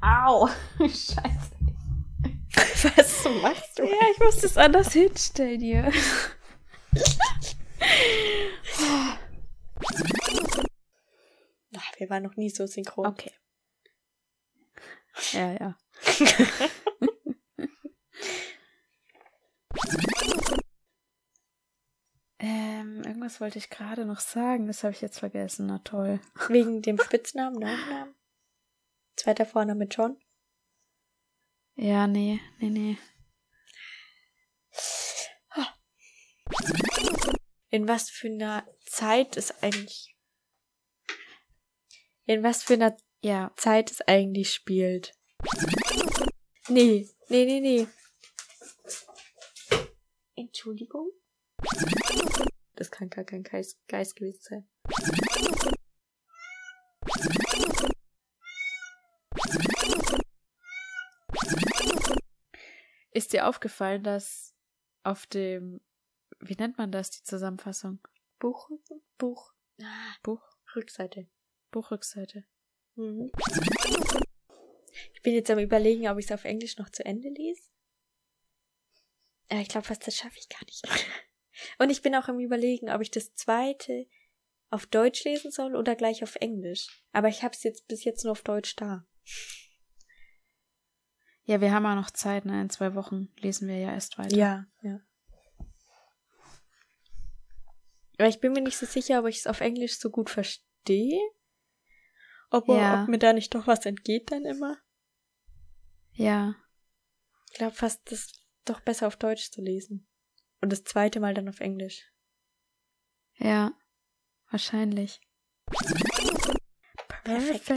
[0.00, 0.48] Au!
[0.78, 1.50] Scheiße.
[2.96, 3.84] Was machst du?
[3.84, 5.92] Ja, ich muss das anders hinstellen hier.
[11.76, 13.06] Ach, wir waren noch nie so synchron.
[13.06, 13.32] Okay.
[15.32, 15.78] Ja, ja.
[22.42, 25.66] ähm, irgendwas wollte ich gerade noch sagen, das habe ich jetzt vergessen.
[25.66, 26.20] Na toll.
[26.48, 28.14] Wegen dem Spitznamen, Nachnamen.
[29.14, 30.18] Zweiter Vorname John.
[31.76, 32.98] Ja, nee, nee, nee.
[37.68, 40.16] In was für einer Zeit ist eigentlich.
[42.24, 45.12] In was für einer Ja, Zeit es eigentlich spielt.
[46.68, 47.86] Nee, nee, nee, nee.
[50.36, 51.10] Entschuldigung?
[52.80, 54.66] Das kann gar kein Geist, Geist gewesen sein.
[63.10, 64.54] ist dir aufgefallen, dass
[65.02, 65.82] auf dem,
[66.38, 68.00] wie nennt man das, die Zusammenfassung?
[69.18, 69.52] Buch.
[69.82, 70.40] Ah, Buch,
[70.74, 71.28] Rückseite.
[71.72, 72.46] Buchrückseite.
[72.94, 73.30] Mhm.
[75.12, 77.60] Ich bin jetzt am überlegen, ob ich es auf Englisch noch zu Ende lese.
[79.50, 81.26] Aber ich glaube fast, das schaffe ich gar nicht.
[81.78, 84.06] Und ich bin auch am überlegen, ob ich das zweite
[84.70, 87.04] auf Deutsch lesen soll oder gleich auf Englisch.
[87.12, 89.06] Aber ich habe es jetzt bis jetzt nur auf Deutsch da.
[91.44, 92.60] Ja, wir haben ja noch Zeit, ne?
[92.60, 94.36] In zwei Wochen lesen wir ja erst weiter.
[94.36, 95.00] Ja, ja.
[98.18, 101.18] Aber ich bin mir nicht so sicher, ob ich es auf Englisch so gut verstehe.
[102.50, 103.02] Ob, Ja.
[103.02, 104.78] ob mir da nicht doch was entgeht dann immer.
[106.12, 106.54] Ja.
[107.50, 110.06] Ich glaube fast, das ist doch besser auf Deutsch zu lesen.
[110.60, 112.10] Und das zweite Mal dann auf Englisch.
[113.36, 113.72] Ja.
[114.50, 115.20] Wahrscheinlich.
[117.24, 117.72] Perfekt.